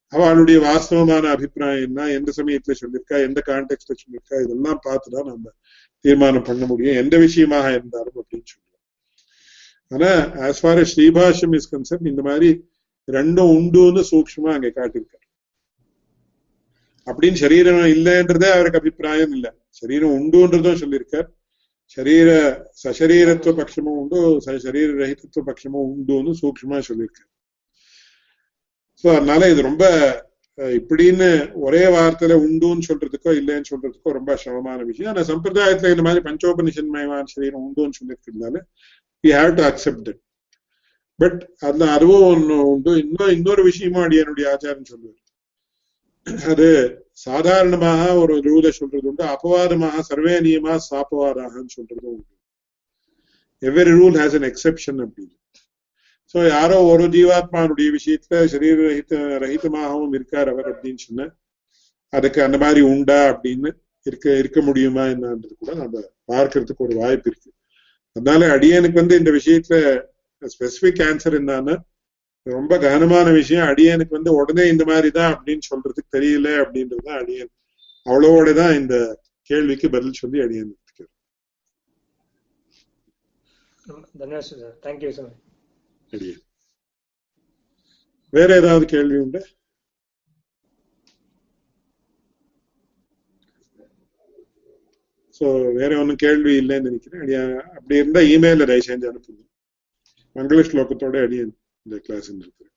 அவளுடைய 0.09 0.59
வாஸ்தவமான 0.59 1.23
அபிப்பிராயம் 1.23 1.83
என்ன 1.83 2.09
எந்த 2.09 2.31
சமயத்துல 2.37 2.71
சொல்லியிருக்கா 2.71 3.21
எந்த 3.21 3.43
கான்டெக்ட்ல 3.45 3.93
சொல்லியிருக்கா 3.93 4.43
இதெல்லாம் 4.43 4.79
பார்த்துதான் 4.85 5.25
நம்ம 5.25 5.51
தீர்மானம் 5.99 6.43
பண்ண 6.43 6.65
முடியும். 6.65 6.95
எந்த 6.95 7.17
விஷயமாக 7.17 7.69
இருந்தாலும் 7.69 8.13
அப்படின்னு 8.13 8.43
சொல்லுவோம். 8.43 8.75
ஆனா 9.87 10.09
as 10.47 10.57
far 10.61 10.77
Sribhashyam 10.77 11.55
is 11.55 11.75
concept 11.75 12.07
இந்த 12.07 12.21
மாதிரி 12.21 12.69
ரெண்டும் 13.11 13.51
உண்டுன்னு 13.57 14.03
சூக்ஷமா 14.11 14.51
அங்க 14.51 14.71
காட்டியிருக்காரு. 14.75 15.25
அப்படின்னு 17.05 17.33
சரீரம் 17.33 17.75
இல்லைன்றதே 17.75 18.51
அவருக்கு 18.51 18.79
அபிப்பிராயம் 18.79 19.31
இல்லை. 19.31 19.51
சரீரம் 19.69 20.11
உண்டுன்றதும் 20.11 20.81
சொல்லியிருக்கார். 20.81 21.27
சரீர 21.85 22.29
சசரீரத்துவ 22.83 23.55
பட்சமும் 23.55 23.95
உண்டு 24.01 24.41
சரீர 24.41 24.93
ரஹிதத்துவ 24.93 25.41
பட்சமும் 25.45 25.89
உண்டுன்னு 25.89 26.33
சூக்ஷமா 26.41 26.81
சொல்லியிருக்காரு. 26.87 27.35
சோ 29.03 29.07
அதனால 29.17 29.49
இது 29.53 29.61
ரொம்ப 29.69 29.83
இப்படின்னு 30.79 31.27
ஒரே 31.65 31.81
வார்த்தையில 31.95 32.35
உண்டுன்னு 32.45 32.87
சொல்றதுக்கோ 32.89 33.31
இல்லைன்னு 33.39 33.69
சொல்றதுக்கோ 33.71 34.11
ரொம்ப 34.19 34.31
சிரமமான 34.43 34.79
விஷயம். 34.83 35.11
ஆனா 35.11 35.23
சம்பிரதாயத்துல 35.31 35.91
இந்த 35.95 36.05
மாதிரி 36.07 36.23
பஞ்சோபனிஷன்மயமான 36.29 37.27
சரீரம் 37.33 37.65
உண்டுன்னு 37.65 37.97
சொல்லியிருக்கிறதுனால 37.99 38.55
we 39.23 39.31
have 39.39 39.51
to 39.59 39.63
accept 39.69 40.09
it 40.11 40.21
but 41.19 41.39
அதுல 41.67 41.85
அதுவும் 41.97 42.25
ஒண்ணு 42.31 42.57
உண்டு. 42.71 42.91
இன்னும் 43.03 43.33
இன்னொரு 43.37 43.61
விஷயமும் 43.69 44.05
அடியனுடைய 44.05 44.47
ஆச்சாரம் 44.53 44.89
சொல்லுவார். 44.91 45.23
அது 46.51 46.67
சாதாரணமாக 47.25 48.01
ஒரு 48.21 48.33
ரூலை 48.47 48.71
சொல்றது 48.79 49.07
உண்டு. 49.11 49.23
அபவாதமாக 49.35 50.01
சர்வே 50.09 50.35
நியமா 50.47 50.73
சாப்பவாதாகன்னு 50.89 51.75
சொல்றதும் 51.77 52.11
உண்டு. 52.15 52.33
Every 53.63 53.93
rule 54.01 54.17
has 54.21 54.37
an 54.39 54.49
exception 54.51 54.99
அப்படின்னு. 55.05 55.33
சோ 56.35 56.39
யாரோ 56.49 56.77
ஒரு 56.91 57.03
ஜீவாத்மானுடைய 57.13 57.89
விஷயத்துல 57.95 58.39
சரீர 58.53 58.77
ரஹித 58.87 59.13
ரஹிதமாகவும் 59.43 60.15
இருக்கார் 60.17 60.49
அவர் 60.53 60.69
அப்படின்னு 60.71 61.01
சொன்ன 61.03 61.27
அதுக்கு 62.13 62.39
அந்த 62.43 62.57
மாதிரி 62.63 62.81
உண்டா 62.91 63.19
அப்படின்னு 63.31 63.69
இருக்க 64.05 64.27
இருக்க 64.41 64.59
முடியுமா 64.67 65.03
என்னன்றது 65.13 65.53
கூட 65.55 65.71
நம்ம 65.79 66.01
பார்க்கறதுக்கு 66.29 66.85
ஒரு 66.85 66.95
வாய்ப்பு 67.01 67.27
இருக்கு. 67.31 67.49
அதனால 68.15 68.47
அடியனுக்கு 68.55 69.01
வந்து 69.01 69.15
இந்த 69.21 69.31
விஷயத்துல 69.37 69.77
ஸ்பெசிபிக் 70.41 71.01
ஆன்சர் 71.07 71.37
என்னன்னா 71.39 71.75
ரொம்ப 72.45 72.73
கனமான 72.83 73.27
விஷயம் 73.37 73.69
அடியனுக்கு 73.71 74.17
வந்து 74.17 74.31
உடனே 74.39 74.65
இந்த 74.73 74.83
மாதிரி 74.91 75.09
தான் 75.17 75.31
அப்படின்னு 75.33 75.63
சொல்றதுக்கு 75.69 76.13
தெரியல 76.15 76.49
அப்படின்றது 76.61 77.03
தான் 77.07 77.19
அடியன். 77.21 77.51
அவ்வளவோட 78.05 78.49
தான் 78.61 78.73
இந்த 78.81 78.95
கேள்விக்கு 79.49 79.87
பதில் 79.95 80.19
சொல்லி 80.21 80.39
அடியன் 80.45 80.71
தன்யவாதம் 84.15 84.47
சார் 84.51 84.77
தேங்க்யூ 84.85 85.11
சார் 85.17 85.33
அடியன் 86.12 86.42
வேற 88.32 88.48
ஏதாவது 88.60 88.84
கேள்வி 88.92 89.16
உண்டு 89.24 89.40
சோ 95.40 95.46
வேற 95.78 95.90
ஒன்றும் 96.00 96.16
கேள்வி 96.16 96.52
இல்லைன்னு 96.60 96.88
நினைக்கிறேன் 96.88 97.22
அடியா 97.24 97.42
அப்படி 97.76 98.00
இருந்தா 98.00 98.20
இமெயில 98.32 98.66
தயவு 98.70 98.86
செஞ்சு 98.88 99.08
அனுப்புங்க 99.10 99.42
மங்கள 100.36 100.62
ஸ்லோகத்தோட 100.68 101.16
அடியன் 101.26 101.54
இந்த 101.86 101.96
கிளாஸ் 102.04 102.28
இருக்கிறேன் 102.32 102.70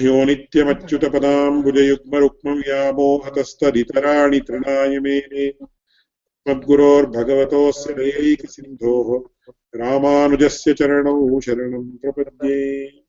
यो 0.00 0.24
नित्यमच्युतपदाम्बुजयुग्मरुक्मं 0.24 2.60
व्यामोहतस्तदितराणि 2.60 4.40
तृणाय 4.40 4.98
मेने 5.00 5.52
मद्गुरोर्भगवतोऽस्य 6.46 7.94
दयैकसिन्धोः 7.94 9.18
रामानुजस्य 9.75 10.73
चरणौ 10.73 11.39
शरणं 11.39 11.83
प्रपद्ये। 11.83 13.00